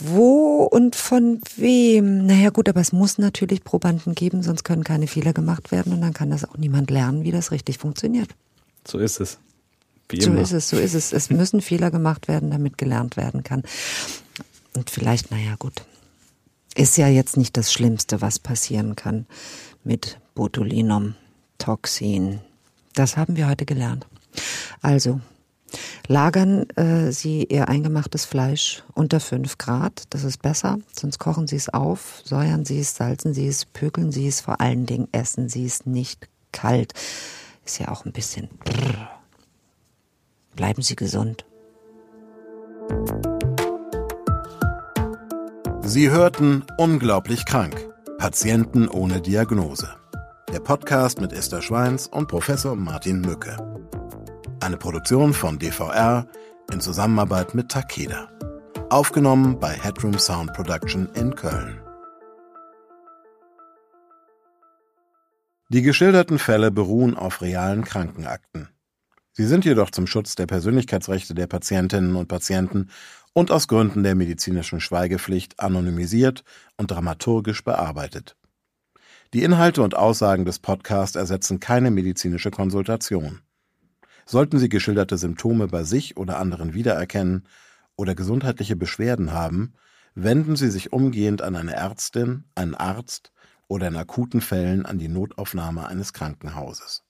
Wo 0.03 0.64
und 0.64 0.95
von 0.95 1.39
wem? 1.55 2.26
Naja 2.26 2.49
gut, 2.49 2.68
aber 2.68 2.82
es 2.82 2.91
muss 2.91 3.20
natürlich 3.20 3.64
Probanden 3.64 4.16
geben, 4.16 4.41
sonst 4.41 4.64
können 4.64 4.84
keine 4.84 5.05
Fehler 5.05 5.32
gemacht 5.32 5.72
werden 5.72 5.93
und 5.93 6.01
dann 6.01 6.14
kann 6.14 6.32
das 6.32 6.43
auch 6.43 6.57
niemand 6.57 6.89
lernen, 6.89 7.24
wie 7.24 7.32
das 7.32 7.51
richtig 7.51 7.78
funktioniert. 7.78 8.30
So 8.88 8.97
ist 8.97 9.20
es. 9.20 9.38
Wie 10.09 10.20
so 10.20 10.34
ist 10.34 10.51
es, 10.51 10.70
so 10.70 10.78
ist 10.78 10.95
es. 10.95 11.14
Es 11.14 11.30
müssen 11.30 11.62
Fehler 11.62 11.91
gemacht 11.91 12.28
werden, 12.28 12.49
damit 12.49 12.80
gelernt 12.80 13.16
werden 13.16 13.43
kann. 13.43 13.62
Und 14.76 14.89
vielleicht, 14.89 15.30
naja 15.30 15.55
gut, 15.59 15.84
ist 16.76 16.97
ja 16.97 17.07
jetzt 17.07 17.38
nicht 17.38 17.55
das 17.55 17.72
Schlimmste, 17.72 18.22
was 18.22 18.39
passieren 18.39 18.95
kann 18.95 19.28
mit 19.84 20.20
Botulinum, 20.34 21.16
Toxin. 21.62 22.39
Das 22.95 23.18
haben 23.18 23.36
wir 23.36 23.47
heute 23.47 23.66
gelernt. 23.66 24.07
Also, 24.82 25.22
Lagern 26.07 26.68
äh, 26.72 27.12
Sie 27.12 27.45
Ihr 27.45 27.70
eingemachtes 27.70 28.26
Fleisch 28.26 28.84
unter 28.95 29.20
5 29.20 29.59
Grad, 29.59 30.03
das 30.09 30.24
ist 30.24 30.41
besser, 30.41 30.80
sonst 30.91 31.20
kochen 31.20 31.45
Sie 31.47 31.55
es 31.55 31.70
auf, 31.70 32.22
säuern 32.24 32.66
Sie 32.66 32.80
es, 32.80 32.95
salzen 32.95 33.34
Sie 33.34 33.47
es, 33.47 33.66
pökeln 33.66 34.12
Sie 34.12 34.28
es, 34.28 34.41
vor 34.41 34.59
allen 34.59 34.88
Dingen 34.88 35.07
essen 35.12 35.49
Sie 35.49 35.66
es 35.66 35.86
nicht 35.86 36.28
kalt. 36.51 36.93
Ist 37.64 37.80
ja 37.80 37.89
auch 37.89 38.05
ein 38.05 38.12
bisschen. 38.12 38.49
Brrr. 38.66 39.09
Bleiben 40.55 40.82
Sie 40.82 40.95
gesund. 40.95 41.45
Sie 45.84 46.09
hörten 46.09 46.66
Unglaublich 46.78 47.45
krank. 47.45 47.88
Patienten 48.18 48.88
ohne 48.88 49.22
Diagnose. 49.22 50.01
Der 50.52 50.60
Podcast 50.60 51.22
mit 51.22 51.32
Esther 51.32 51.62
Schweins 51.62 52.08
und 52.08 52.28
Professor 52.28 52.76
Martin 52.76 53.22
Mücke. 53.22 53.56
Eine 54.60 54.76
Produktion 54.76 55.34
von 55.34 55.58
DVR 55.58 56.28
in 56.74 56.82
Zusammenarbeit 56.82 57.56
mit 57.56 57.70
Takeda. 57.70 58.30
Aufgenommen 58.89 59.62
bei 59.62 59.70
Headroom 59.70 60.20
Sound 60.20 60.52
Production 60.52 61.08
in 61.16 61.36
Köln. 61.36 61.80
Die 65.70 65.84
geschilderten 65.84 66.38
Fälle 66.38 66.70
beruhen 66.70 67.16
auf 67.16 67.41
realen 67.41 67.86
Krankenakten. 67.86 68.68
Sie 69.32 69.45
sind 69.45 69.64
jedoch 69.64 69.89
zum 69.91 70.06
Schutz 70.06 70.36
der 70.36 70.47
Persönlichkeitsrechte 70.47 71.34
der 71.34 71.47
Patientinnen 71.47 72.18
und 72.18 72.28
Patienten 72.28 72.89
und 73.32 73.52
aus 73.52 73.70
Gründen 73.70 74.04
der 74.04 74.16
medizinischen 74.16 74.82
Schweigepflicht 74.82 75.62
anonymisiert 75.62 76.43
und 76.76 76.91
dramaturgisch 76.91 77.64
bearbeitet. 77.64 78.36
Die 79.34 79.43
Inhalte 79.43 79.82
und 79.82 79.95
Aussagen 79.95 80.43
des 80.43 80.59
Podcasts 80.59 81.15
ersetzen 81.15 81.61
keine 81.61 81.89
medizinische 81.89 82.51
Konsultation. 82.51 83.39
Sollten 84.25 84.59
Sie 84.59 84.67
geschilderte 84.67 85.17
Symptome 85.17 85.67
bei 85.67 85.84
sich 85.84 86.17
oder 86.17 86.38
anderen 86.38 86.73
wiedererkennen 86.73 87.47
oder 87.95 88.13
gesundheitliche 88.13 88.75
Beschwerden 88.75 89.32
haben, 89.32 89.73
wenden 90.15 90.57
Sie 90.57 90.69
sich 90.69 90.91
umgehend 90.91 91.41
an 91.41 91.55
eine 91.55 91.73
Ärztin, 91.73 92.43
einen 92.55 92.75
Arzt 92.75 93.32
oder 93.69 93.88
in 93.88 93.95
akuten 93.95 94.41
Fällen 94.41 94.86
an 94.86 94.99
die 94.99 95.07
Notaufnahme 95.07 95.88
eines 95.88 96.11
Krankenhauses. 96.11 97.05